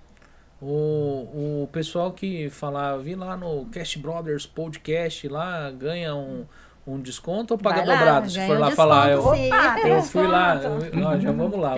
[0.66, 6.46] O, o pessoal que falar, vi lá no Cast Brothers Podcast lá, ganha um,
[6.86, 8.30] um desconto ou paga lá, dobrado?
[8.30, 9.48] Se for um lá falar, eu, desconto, sim.
[9.52, 11.74] Opa, tem eu fui lá, eu- ó, já vamos lá.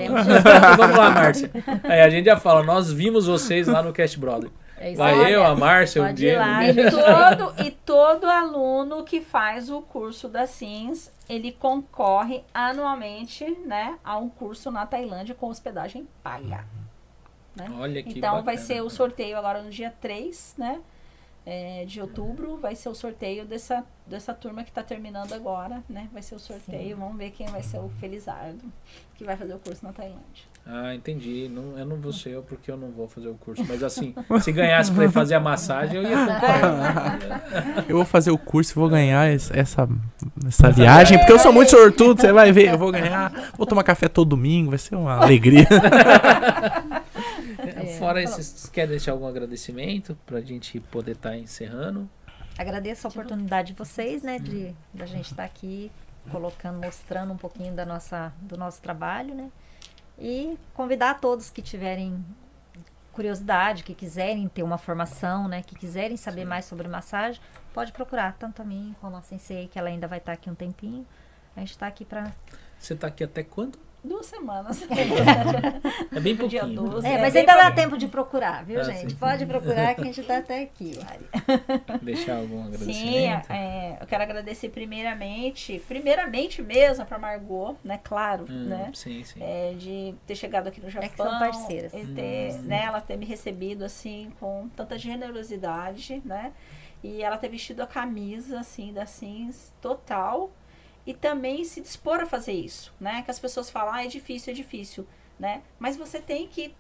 [0.77, 1.51] Vamos lá, Márcia.
[1.83, 4.53] Aí a gente já fala, nós vimos vocês lá no Cast Brothers.
[4.79, 5.33] É isso Vai aí.
[5.33, 6.39] eu, a Márcia, o Diego.
[6.39, 6.65] lá.
[6.65, 13.97] E todo, e todo aluno que faz o curso da SINS, ele concorre anualmente, né,
[14.05, 16.65] a um curso na Tailândia com hospedagem paga.
[17.57, 17.67] Né?
[17.79, 18.67] Olha que Então vai bacana.
[18.67, 20.81] ser o sorteio agora no dia 3, né?
[21.49, 26.09] é, de outubro, vai ser o sorteio dessa, dessa turma que está terminando agora, né?
[26.13, 28.65] Vai ser o sorteio, vamos ver quem vai ser o Felizardo,
[29.15, 30.43] que vai fazer o curso na Tailândia.
[30.67, 31.49] Ah, entendi.
[31.49, 33.65] Não, eu não vou ser eu porque eu não vou fazer o curso.
[33.69, 34.13] Mas assim,
[34.43, 37.85] se ganhasse pra ir fazer a massagem, eu ia concorrer.
[37.89, 39.89] Eu vou fazer o curso e vou ganhar es- essa,
[40.49, 43.53] essa viagem, porque eu sou muito sortudo, você vai ver, eu vou ganhar.
[43.57, 45.69] Vou tomar café todo domingo, vai ser uma alegria.
[47.99, 52.09] Fora isso, vocês querem deixar algum agradecimento pra gente poder estar encerrando?
[52.59, 55.91] Agradeço a oportunidade de vocês, né, de da gente estar aqui
[56.31, 59.51] colocando, mostrando um pouquinho da nossa, do nosso trabalho, né?
[60.19, 62.25] E convidar a todos que tiverem
[63.13, 67.41] curiosidade, que quiserem ter uma formação, né, que quiserem saber mais sobre massagem,
[67.73, 70.55] pode procurar tanto a mim como a Sensei, que ela ainda vai estar aqui um
[70.55, 71.07] tempinho.
[71.55, 72.33] A gente está aqui para
[72.79, 73.79] Você tá aqui até quando?
[74.07, 74.81] Duas semanas.
[76.15, 76.91] É bem Dia pouquinho.
[76.91, 77.07] 12.
[77.07, 77.85] É, É, mas bem ainda dá pouquinho.
[77.85, 79.11] tempo de procurar, viu, Ah, gente?
[79.11, 79.17] sim.
[79.17, 80.99] Pode procurar que a gente tá até aqui.
[82.03, 82.67] Deixar algum Sim,
[83.29, 83.51] agradecimento?
[83.53, 88.91] é, eu quero agradecer primeiramente, primeiramente mesmo para Margot, né, claro, Hum, né?
[88.95, 89.41] Sim, sim.
[89.43, 91.93] é, de ter chegado aqui no Japão, que são parceiras.
[91.93, 92.63] e ter, Hum.
[92.63, 96.53] né, ela ter me recebido assim com tanta generosidade, né?
[97.03, 100.51] E ela ter vestido a camisa assim da Sims total
[101.07, 103.23] e também se dispor a fazer isso, né?
[103.23, 105.07] Que as pessoas falam, ah, é difícil, é difícil,
[105.39, 105.63] né?
[105.79, 106.75] Mas você tem que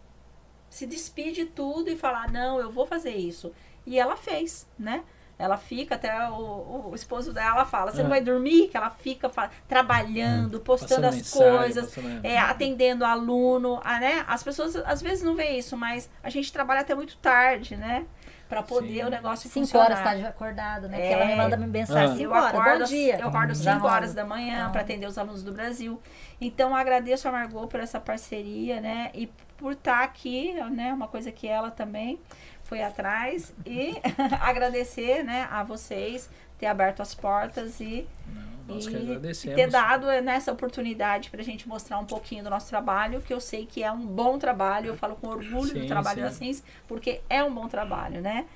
[0.68, 3.52] se despedir de tudo e falar, não, eu vou fazer isso.
[3.86, 5.04] E ela fez, né?
[5.38, 8.04] Ela fica, até o, o esposo dela fala, você Ah.
[8.04, 8.68] não vai dormir?
[8.68, 14.00] Que ela fica fa- trabalhando, postando Passando as mensagem, coisas, passando- é, atendendo aluno, ah,
[14.00, 14.24] né?
[14.26, 18.06] As pessoas às vezes não vê isso, mas a gente trabalha até muito tarde, né?
[18.48, 19.04] Pra poder Sim.
[19.04, 19.84] o negócio Cinco funcionar.
[19.86, 20.96] horas tá de acordado, né?
[20.98, 21.12] Porque É.
[21.12, 22.30] ela me manda mensagem Ah.
[22.30, 23.18] horas, acordo, bom dia.
[23.18, 24.72] eu acordo às Já 5 horas da manhã Então.
[24.72, 26.00] para atender os alunos do Brasil.
[26.40, 29.10] Então agradeço a Margot por essa parceria, né?
[29.14, 30.92] E por estar aqui, né?
[30.92, 32.20] Uma coisa que ela também
[32.62, 33.94] foi atrás e
[34.40, 36.28] agradecer, né, a vocês
[36.58, 41.40] ter aberto as portas e Não, nós que e ter dado né, essa oportunidade para
[41.40, 44.38] a gente mostrar um pouquinho do nosso trabalho, que eu sei que é um bom
[44.38, 46.24] trabalho, eu falo com orgulho Sim, do trabalho sim.
[46.24, 48.46] da Cins, porque é um bom trabalho, né?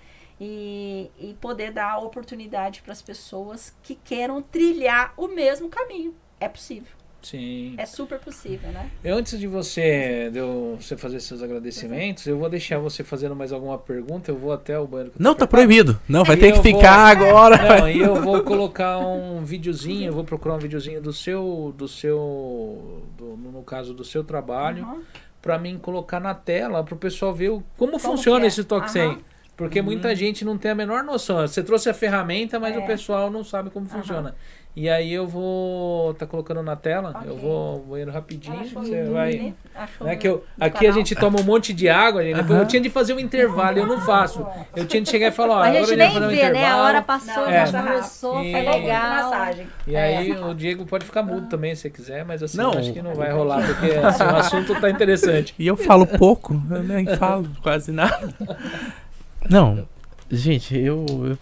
[0.40, 6.14] E, e poder dar oportunidade para as pessoas que queiram trilhar o mesmo caminho.
[6.40, 7.74] É possível, Sim.
[7.76, 8.90] é super possível, né?
[9.04, 13.36] Eu, Antes de você, de eu- você fazer seus agradecimentos, eu vou deixar você fazendo
[13.36, 14.30] mais alguma pergunta.
[14.30, 15.12] Eu vou até o banheiro.
[15.18, 16.00] Não, tá proibido.
[16.08, 17.80] Não, vai E ter que vou- ficar agora.
[17.80, 21.86] Não, e eu vou colocar um videozinho, eu vou procurar um videozinho do seu, do
[21.88, 25.02] seu, do- no caso do seu trabalho, Uhum.
[25.42, 28.48] pra mim colocar na tela, pro pessoal ver o- como, Como funciona é?
[28.48, 29.18] esse toque Aham.
[29.56, 31.46] Porque muita gente não tem a menor noção.
[31.46, 32.78] Você trouxe a ferramenta, mas É.
[32.78, 33.98] o pessoal não sabe como Aham.
[34.00, 34.34] funciona.
[34.76, 37.42] E aí eu vou tá colocando na tela, eu Ok.
[37.42, 39.52] vou vou indo rapidinho, Achou você vai né,
[40.00, 40.92] no- que eu, aqui a canal?
[40.94, 43.86] gente toma um monte de água, gente, depois eu tinha de fazer um intervalo, eu
[43.86, 44.46] não faço.
[44.76, 46.36] Eu tinha de chegar e falar, ó, A agora gente eu nem fazer um vê,
[46.36, 46.42] né?
[46.44, 46.82] A intervalo.
[46.84, 47.66] hora passou, Não, É.
[47.66, 49.10] já conversou, E- foi É legal.
[49.10, 49.66] massagem.
[49.88, 50.02] E É.
[50.18, 52.72] aí o Diego pode ficar mudo também se quiser, mas assim, Não.
[52.72, 55.52] eu acho que não vai rolar, porque assim, o assunto tá interessante.
[55.58, 58.32] E eu falo pouco, eu nem falo quase nada.
[59.50, 59.86] Não,
[60.30, 61.38] gente, eu, eu-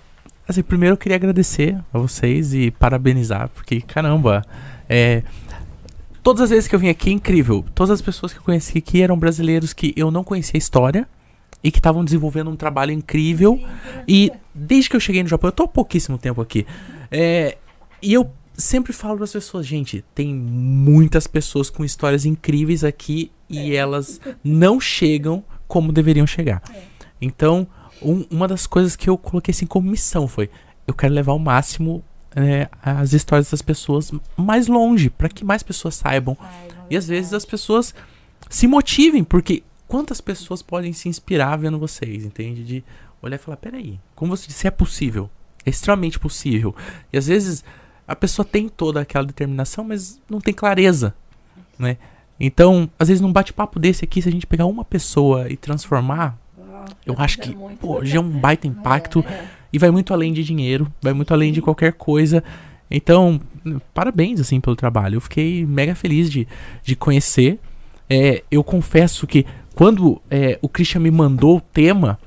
[0.49, 4.43] Assim, primeiro eu queria agradecer a vocês e parabenizar, porque caramba,
[4.89, 5.23] é.
[6.23, 7.65] Todas as vezes que eu vim aqui, é incrível.
[7.75, 11.07] Todas as pessoas que eu conheci aqui eram brasileiros que eu não conhecia a história
[11.63, 13.63] e que estavam desenvolvendo um trabalho incrível.
[14.07, 16.67] E desde que eu cheguei no Japão, eu tô há pouquíssimo tempo aqui.
[17.11, 17.57] É,
[18.03, 23.31] e eu sempre falo para as pessoas, gente, tem muitas pessoas com histórias incríveis aqui
[23.49, 26.63] e elas não chegam como deveriam chegar.
[27.21, 27.67] Então,
[28.03, 30.51] um- uma das coisas que eu coloquei assim como missão foi:
[30.87, 32.03] eu quero levar ao máximo
[32.37, 36.37] é, as histórias das pessoas mais longe, para que mais pessoas saibam.
[36.41, 37.37] Ai, E às vezes verdade.
[37.37, 37.95] as pessoas
[38.51, 42.63] se motivem, porque quantas pessoas podem se inspirar vendo vocês, entende?
[42.63, 42.85] De
[43.23, 45.29] olhar e falar, peraí, como você disse, é possível.
[45.67, 46.75] É extremamente possível.
[47.13, 47.65] E às vezes
[48.07, 51.15] a pessoa tem toda aquela determinação, mas não tem clareza,
[51.79, 51.97] né?
[52.39, 56.39] Então, às vezes num bate-papo desse aqui, se a gente pegar uma pessoa e transformar,
[57.07, 57.79] eu acho que, muito.
[57.79, 59.45] pô, já é um baita impacto É.
[59.73, 62.43] e vai muito além de dinheiro, vai muito além de qualquer coisa.
[62.91, 63.41] Então,
[63.93, 65.17] parabéns, assim, pelo trabalho.
[65.17, 66.47] Eu fiquei mega feliz de,
[66.83, 67.59] de conhecer.
[68.09, 69.45] É, eu confesso que
[69.75, 72.19] quando é, o Christian me mandou o tema,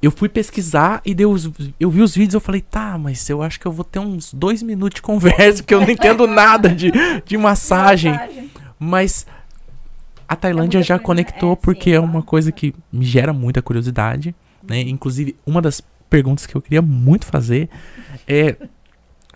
[0.00, 3.42] eu fui pesquisar e deu os- eu vi os vídeos eu falei, tá, mas eu
[3.42, 6.70] acho que eu vou ter uns dois minutos de conversa, porque eu não entendo nada
[6.70, 6.90] de,
[7.24, 7.36] de.
[7.36, 8.14] Massagem.
[8.78, 9.26] Mas
[10.28, 13.62] a Tailândia muita já conectou é, porque sim, é uma coisa que me gera muita
[13.62, 14.80] curiosidade, né?
[14.80, 17.68] Inclusive, uma das perguntas que eu queria muito fazer
[18.26, 18.56] é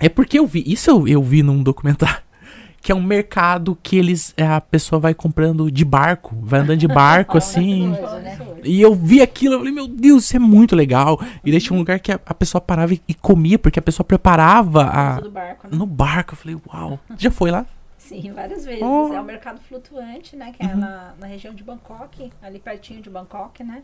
[0.00, 2.22] é porque eu vi, isso eu, eu vi num documentário,
[2.80, 6.78] que é um mercado que eles é, a pessoa vai comprando de barco, vai andando
[6.78, 7.88] de barco assim.
[7.88, 8.38] Né?
[8.64, 11.20] E eu vi aquilo, eu falei, meu Deus, isso é muito legal.
[11.44, 13.82] E daí tinha um lugar que a, a pessoa parava e, e comia, porque a
[13.82, 15.76] pessoa preparava a, barco, né?
[15.76, 16.32] no barco.
[16.32, 16.98] Eu falei, uau.
[17.18, 17.66] Já foi lá?
[18.10, 18.82] Sim, várias vezes.
[18.82, 19.12] Oh.
[19.12, 20.52] É um mercado flutuante, né?
[20.52, 23.82] Que é na, na região de Bangkok, ali pertinho de Bangkok, né?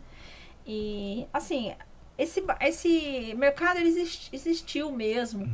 [0.65, 1.73] E, assim,
[2.17, 5.49] esse, esse mercado ele exist- existiu mesmo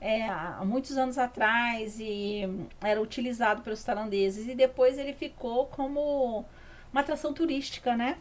[0.00, 2.42] é, há muitos anos atrás e
[2.80, 4.46] era utilizado pelos tailandeses.
[4.48, 6.44] E depois ele ficou como
[6.92, 8.16] uma atração turística, né?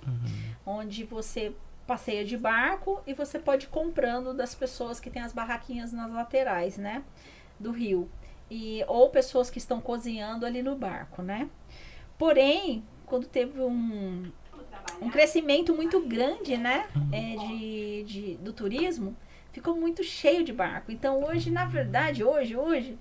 [0.65, 1.53] Onde você
[1.85, 6.11] passeia de barco e você pode ir comprando das pessoas que têm as barraquinhas nas
[6.11, 7.03] laterais, né?
[7.59, 8.09] Do rio
[8.53, 11.49] e ou pessoas que estão cozinhando ali no barco, né?
[12.17, 14.29] Porém, quando teve um,
[15.01, 19.15] um crescimento muito grande, né, é, de, de- do turismo,
[19.53, 20.91] ficou muito cheio de barco.
[20.91, 22.97] Então hoje, na verdade, hoje, hoje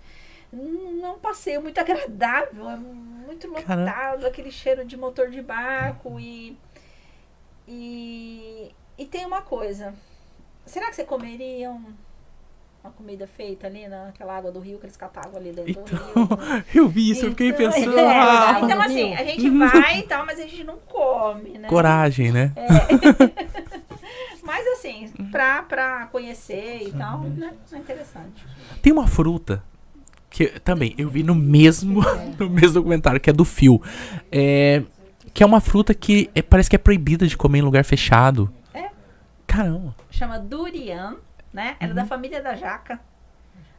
[0.52, 3.90] não passeio muito agradável, é muito Caramba.
[3.90, 6.56] lotado, aquele cheiro de motor de barco e
[7.68, 9.94] e, e tem uma coisa.
[10.66, 11.94] Será que você comeria um-
[12.82, 16.28] uma comida feita ali naquela água do rio que eles catavam ali dentro do rio?
[16.74, 17.98] Eu vi isso, eu fiquei Então, pensando.
[17.98, 19.19] é, ah, então, assim, rio.
[19.19, 21.69] a gente vai e tal, mas a gente não come, né?
[21.69, 22.52] coragem, né?
[24.43, 27.52] Mas assim, pra, pra conhecer e tal, né?
[27.73, 28.44] É interessante.
[28.82, 29.62] Tem uma fruta
[30.28, 32.01] que também eu vi no mesmo,
[32.39, 33.81] no mesmo documentário, que é do fio.
[34.32, 34.82] É,
[35.32, 38.52] que é uma fruta que é- parece que é proibida de comer em lugar fechado.
[38.74, 38.89] É.
[39.47, 39.94] Caramba.
[40.11, 41.16] Chama durian,
[41.52, 41.77] né?
[41.81, 43.01] Era da família da jaca.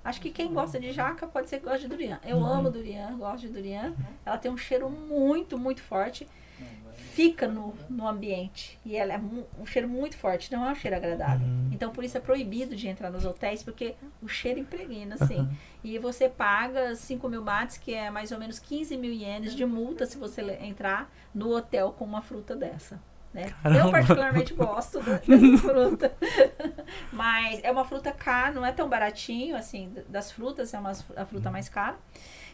[0.04, 2.20] Acho que quem gosta de jaca pode ser que goste de durian.
[2.26, 3.94] Eu amo durian, gosto de durian.
[4.26, 6.28] Ela tem um cheiro muito, muito forte.
[7.14, 8.80] Fica no, no ambiente.
[8.84, 9.22] E ela é
[9.60, 11.46] um cheiro muito forte, não é um cheiro agradável.
[11.72, 15.48] Então, por isso é proibido de entrar nos hotéis, porque o cheiro impregna, assim.
[15.84, 19.66] E você paga 5 mil bates, que é mais ou menos 15 mil ienes de
[19.66, 23.00] multa se você entrar no hotel com uma fruta dessa.
[23.34, 23.54] Né?
[23.64, 26.14] Eu particularmente gosto da- dessa fruta.
[27.14, 31.26] Mas é uma fruta cara, não é tão baratinho, assim, das frutas, é uma, a
[31.26, 31.98] fruta mais cara.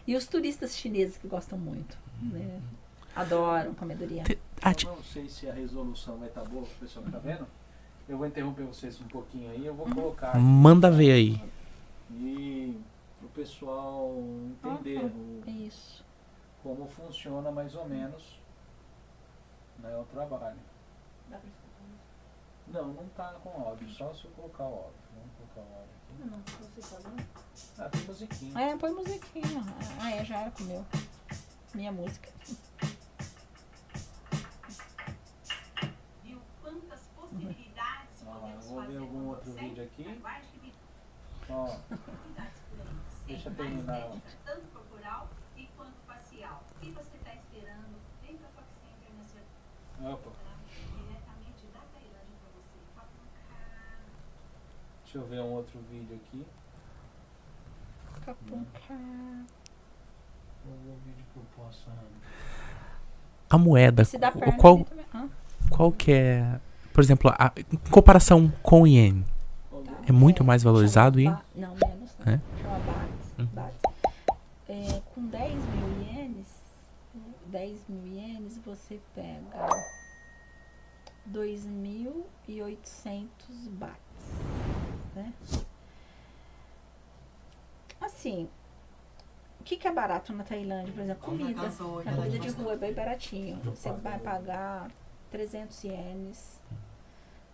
[0.06, 1.98] E os turistas chineses que gostam muito.
[2.22, 2.62] Né?
[3.16, 3.76] Adoram
[4.62, 7.48] ah, Eu não sei se a resolução vai estar boa pro pessoal que tá vendo.
[8.08, 9.78] Eu vou interromper vocês um pouquinho aí, eu Uhum.
[9.86, 10.38] vou colocar.
[10.38, 11.42] Manda ver aí.
[12.12, 12.80] E
[13.22, 14.14] o pessoal
[14.64, 16.06] entender o- É isso.
[16.64, 18.40] como funciona mais ou menos
[19.80, 20.58] né, o trabalho.
[22.68, 25.00] Não, não tá com áudio, só se eu colocar o áudio.
[25.14, 27.24] Vamos colocar o áudio aqui.
[27.80, 28.60] Ah, tem musiquinha.
[28.62, 29.62] É, põe musiquinha.
[30.02, 30.86] Ah, é, já era com o meu.
[31.74, 32.30] Minha música.
[36.24, 39.60] Viu quantas possibilidades Ah, eu podemos vou ver fazer algum com outro você?
[39.60, 40.22] vídeo aqui.
[41.50, 41.64] Ó,
[41.94, 42.88] oportunidades por aí.
[43.10, 44.12] Você Deixa eu na terminar.
[44.46, 46.64] tanto corporal e quanto facial.
[46.76, 47.96] O que você está esperando?
[48.22, 49.46] Vem para a Foxinha Internacional
[50.04, 50.32] opa,
[55.04, 56.46] deixa eu ver um outro vídeo aqui.
[63.50, 64.04] A moeda,
[64.58, 64.86] qual,
[65.70, 66.60] qual que é,
[66.94, 69.26] por exemplo, a, em comparação com o iene,
[70.06, 72.16] é muito mais valorizado e Não, menos.
[72.26, 72.40] É?
[72.62, 73.34] Chama bahts.
[73.40, 73.46] Uhum.
[73.54, 73.80] bahts.
[74.68, 76.48] É, com 10 mil ienes,
[77.46, 79.68] 10 mil ienes, você pega
[81.32, 83.30] 2.800
[83.70, 83.98] bahts.
[85.16, 85.34] Né?
[88.02, 88.50] Assim,
[89.62, 90.94] o que, que é barato na Tailândia?
[90.94, 91.62] Por exemplo, comida.
[91.62, 93.58] A comida de rua é bem baratinho.
[93.64, 94.92] Você vai pagar
[95.32, 96.62] 300 ienes,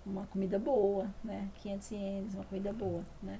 [0.04, 1.48] uma comida boa, né?
[1.62, 3.40] 500 ienes, uma comida boa, né?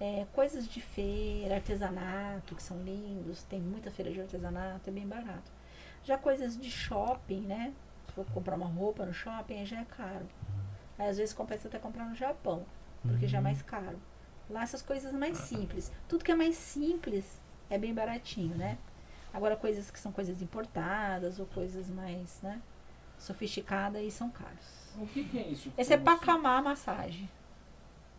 [0.00, 5.06] É, coisas de feira, artesanato, que são lindos, tem muita feira de artesanato, é bem
[5.06, 5.59] barato.
[6.04, 7.72] Já coisas de shopping, né?
[8.06, 10.26] Se for comprar uma roupa no shopping, aí já é caro.
[10.98, 12.64] Aí às vezes compensa até comprar no Japão,
[13.02, 13.98] porque já é mais caro.
[14.48, 15.92] Lá essas coisas mais simples.
[16.08, 18.76] Tudo que é mais simples é bem baratinho, né?
[19.32, 22.60] Agora coisas que são coisas importadas ou coisas mais, né?
[23.18, 24.90] Sofisticadas aí são caros.
[24.96, 25.72] O que, que é isso?
[25.78, 27.30] Esse é pacamar massagem.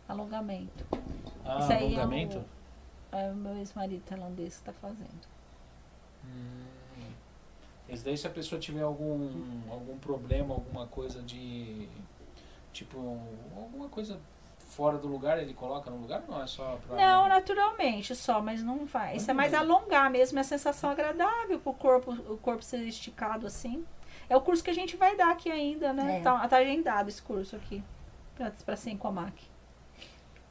[0.08, 0.86] Alongamento.
[1.44, 2.44] Ah, Esse aí é o- alongamento?
[3.12, 5.28] É o meu ex-marido tailandês que está fazendo.
[6.24, 6.64] Hum.
[7.92, 9.28] Esse daí se a pessoa tiver algum,
[9.70, 11.86] algum problema, alguma coisa de.
[12.72, 13.20] Tipo,
[13.54, 14.18] alguma coisa
[14.68, 16.24] fora do lugar, ele coloca no lugar?
[16.26, 16.96] Não, é só pra.
[16.96, 19.16] Não, naturalmente só, mas não vai.
[19.16, 23.84] Isso é mais alongar mesmo, é sensação agradável pro corpo, o corpo ser esticado assim.
[24.26, 26.20] É o curso que a gente vai dar aqui ainda, né?
[26.20, 26.22] É.
[26.22, 27.82] Tá, tá agendado esse curso aqui.
[28.34, 29.34] Pra, pra ser em Comac.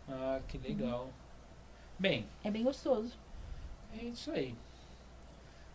[0.07, 1.09] Ah, que legal.
[1.97, 3.17] Bem, É bem gostoso.
[3.99, 4.55] é isso aí.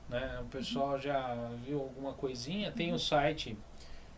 [0.09, 0.39] Né?
[0.41, 1.35] O pessoal já
[1.65, 3.57] viu alguma coisinha, tem o site.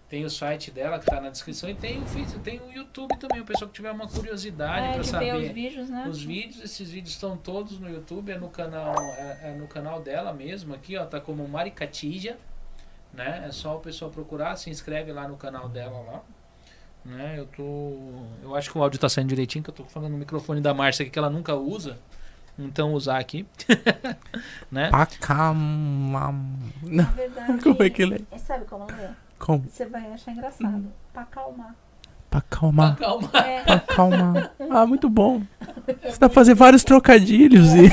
[0.09, 3.43] Tem o site dela que tá na descrição e tem o tem o YouTube também,
[3.43, 5.35] o pessoal que tiver uma curiosidade é, para saber.
[5.35, 6.07] os vídeos, né?
[6.09, 10.01] Os vídeos, esses vídeos estão todos no YouTube, é no canal, é, é no canal
[10.01, 12.39] dela mesmo, aqui ó, tá como Mari Catija,
[13.13, 13.45] né?
[13.47, 16.23] É só o pessoal procurar, se inscreve lá no canal dela lá.
[17.05, 17.39] Né?
[17.39, 17.93] Eu tô,
[18.43, 20.73] eu acho que o áudio tá saindo direitinho, que eu tô falando no microfone da
[20.73, 21.99] Márcia aqui que ela nunca usa.
[22.59, 23.47] Então usar aqui,
[24.71, 24.91] né?
[24.91, 26.35] Pacama.
[26.83, 27.59] Na verdade.
[27.63, 28.39] Como é que ele é?
[28.39, 29.11] Sabe como é?
[29.39, 29.65] Como?
[29.71, 30.87] Você vai achar engraçado.
[31.13, 31.75] Pra acalmar.
[32.29, 32.97] Pra acalmar.
[32.97, 33.31] Calma.
[33.35, 34.53] É, Pra acalmar.
[34.71, 35.43] Ah, muito bom.
[36.03, 37.87] Você dá pra fazer vários trocadilhos e.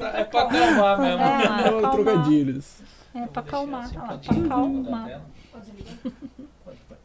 [0.00, 1.22] É pra acalmar mesmo.
[1.22, 1.90] É, pra acalmar.
[1.92, 2.76] trocadilhos.
[3.14, 3.84] é pra acalmar.
[3.84, 5.02] Assim, pra pra acalmar.
[5.04, 5.22] da tela.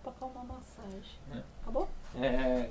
[0.04, 1.12] Pra acalmar a massagem.
[1.34, 1.38] É.
[1.62, 1.88] Acabou?
[2.19, 2.68] É,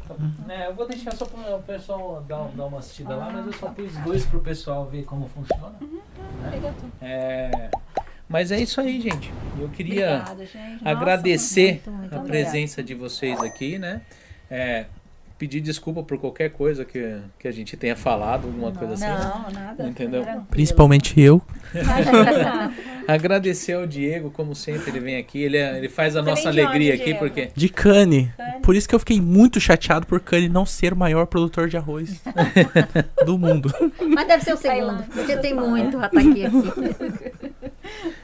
[0.47, 3.53] né, eu vou deixar só para o pessoal dar, dar uma assistida lá, mas eu
[3.53, 5.75] só pus dois pro pessoal ver como funciona.
[6.51, 6.93] Pega tudo.
[7.01, 7.71] É,
[8.29, 9.33] mas é isso aí, gente.
[9.59, 10.83] Eu queria Obrigada, gente.
[10.83, 12.27] Nossa, agradecer muito, muito a obrigada.
[12.51, 14.03] presença de vocês aqui, né?
[14.51, 14.87] É,
[15.39, 19.05] pedir desculpa por qualquer coisa que, que a gente tenha falado, alguma coisa assim.
[19.07, 19.87] Não, nada.
[19.89, 20.23] Entendeu?
[20.23, 20.47] Tranquilo.
[20.51, 21.43] Principalmente eu.
[23.07, 26.49] Agradecer ao Diego, como sempre, ele vem aqui, ele, é- ele faz a Você nossa
[26.49, 27.19] alegria onde, aqui, Diego?
[27.21, 28.33] porque De Cane.
[28.37, 28.61] Cane.
[28.63, 31.77] Por isso que eu fiquei muito chateado por Cane não ser o maior produtor de
[31.77, 32.21] arroz
[33.25, 33.73] do mundo.
[34.15, 37.55] Mas deve ser o segundo, porque tem muito rataqui aqui.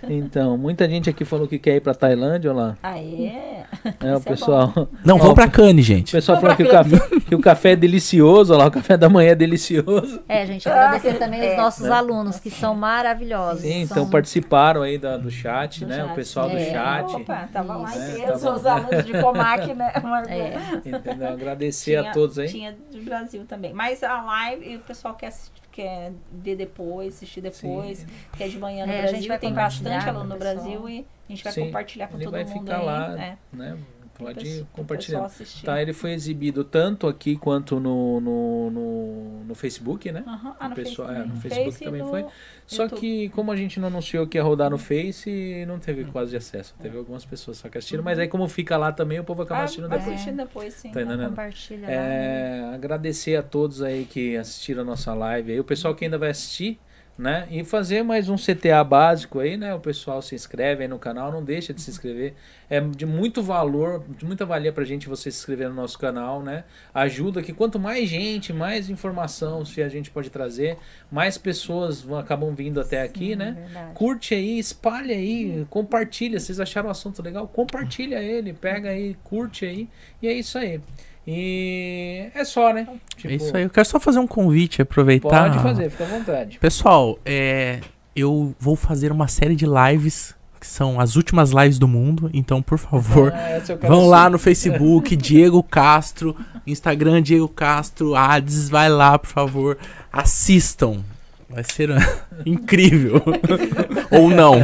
[0.09, 2.77] Então, muita gente aqui falou que quer ir pra Tailândia, olha lá.
[2.83, 3.65] Ah, é?
[4.01, 4.73] É, o Isso é pessoal.
[5.05, 6.13] Não, Ó, vamos pra Cane, O gente.
[6.13, 6.97] pessoal falou que o, café,
[7.29, 10.23] que o café é delicioso, olha lá, o café da manhã é delicioso.
[10.29, 11.57] É, gente, agradecer também os É.
[11.57, 11.91] nossos Né?
[11.95, 13.63] alunos, que são maravilhosos.
[13.63, 13.99] Sim, são...
[13.99, 16.03] então participaram aí da- do chat, Do né?
[16.05, 16.15] O chat.
[16.15, 16.71] pessoal do É.
[16.71, 17.15] chat.
[17.17, 19.93] Opa, tava lá inteiro, É, tava- os alunos de Comac, né?
[20.29, 20.89] É.
[20.89, 21.29] Entendeu?
[21.29, 22.49] Agradecer a Tinha- todos aí.
[22.49, 23.73] Tinha do Brasil também.
[23.73, 28.07] Mas a live, e o pessoal quer, assistir, quer ver depois, assistir depois, Sim.
[28.37, 29.17] que é de manhã no É, a Brasil.
[29.19, 30.39] gente vai Tem bastante aluno no.
[30.39, 32.85] Brasil e a gente vai Sim, compartilhar com todo vai mundo ficar aí.
[32.87, 33.79] lá, é, né?
[34.23, 35.65] Pode assistir.
[35.65, 40.23] Tá, ele foi exibido tanto aqui quanto no, no, no, no Facebook, né?
[40.27, 40.57] Aham.
[40.59, 41.37] Ah, no, pessoal- Face, é, no.
[41.37, 42.25] Facebook Face também foi.
[42.67, 43.01] Só YouTube.
[43.01, 46.75] que, como a gente não anunciou que ia rodar no Face, não teve quase acesso.
[46.81, 49.61] Teve algumas pessoas só que assistiram, mas aí como fica lá também, o povo acaba
[49.61, 50.07] Ah, assistindo depois.
[50.09, 50.91] assistir depois, sim.
[50.91, 51.29] Tá entendendo?
[51.31, 51.87] Compartilha.
[51.87, 56.17] É, agradecer a todos aí que assistiram a nossa live aí, o pessoal que ainda
[56.19, 56.79] vai assistir,
[57.17, 57.47] né?
[57.51, 59.75] E fazer mais um CTA básico aí, né?
[59.75, 62.35] O pessoal se inscreve aí no canal, não deixa de se inscrever.
[62.71, 66.43] É de muito valor, de muita valia pra gente você se inscrever no nosso canal,
[66.43, 66.65] né?
[66.95, 70.79] Ajuda que quanto mais gente, mais informação se a gente pode trazer,
[71.11, 73.57] mais pessoas vão, acabam vindo até aqui, né?
[73.59, 73.95] Verdade.
[73.95, 76.41] Curte aí, espalha aí, compartilha.
[76.41, 77.47] Vocês acharam o assunto legal?
[77.47, 79.89] Compartilha ele, pega aí, curte aí.
[80.23, 80.81] E é isso aí.
[81.27, 82.87] E é só, né?
[83.25, 83.63] É isso aí.
[83.63, 85.51] Eu quero só fazer um convite, aproveitar.
[85.51, 86.59] Pode fazer, fica à vontade.
[86.59, 87.79] Pessoal, é,
[88.15, 92.29] eu vou fazer uma série de lives, que são as últimas lives do mundo.
[92.35, 96.37] Então, por favor, Ah, vão lá no Facebook, Diego Castro,
[96.67, 99.79] Instagram Diego Castro, Ades, vai lá, por favor,
[100.13, 101.05] assistam.
[101.49, 101.91] Vai ser
[102.47, 103.23] incrível.
[104.11, 104.55] Ou não.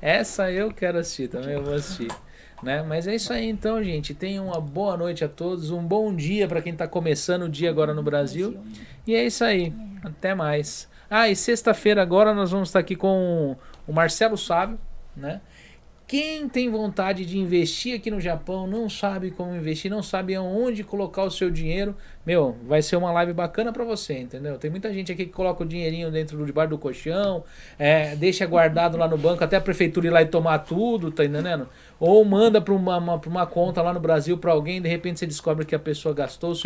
[0.00, 2.08] Essa eu quero assistir, também eu vou assistir.
[2.64, 2.82] Né?
[2.82, 4.14] Mas é isso aí então, gente.
[4.14, 7.68] Tenham uma boa noite a todos, um bom dia para quem tá começando o dia
[7.68, 8.58] agora no Brasil.
[9.06, 9.72] E é isso aí.
[10.02, 10.88] Até mais.
[11.10, 13.54] Ah, e sexta-feira agora nós vamos estar aqui com
[13.86, 14.78] o Marcelo Sábio,
[15.14, 15.40] né?
[16.06, 20.84] Quem tem vontade de investir aqui no Japão, não sabe como investir, não sabe aonde
[20.84, 24.58] colocar o seu dinheiro, meu, vai ser uma live bacana pra você, entendeu?
[24.58, 27.42] Tem muita gente aqui que coloca o dinheirinho dentro do debaixo do colchão,
[27.78, 31.24] é, deixa guardado lá no banco até a prefeitura ir lá e tomar tudo, tá
[31.24, 31.66] entendendo?
[31.98, 35.26] Ou manda pra uma, uma, uma conta lá no Brasil pra alguém, de repente você
[35.26, 36.62] descobre que a pessoa gastou o seu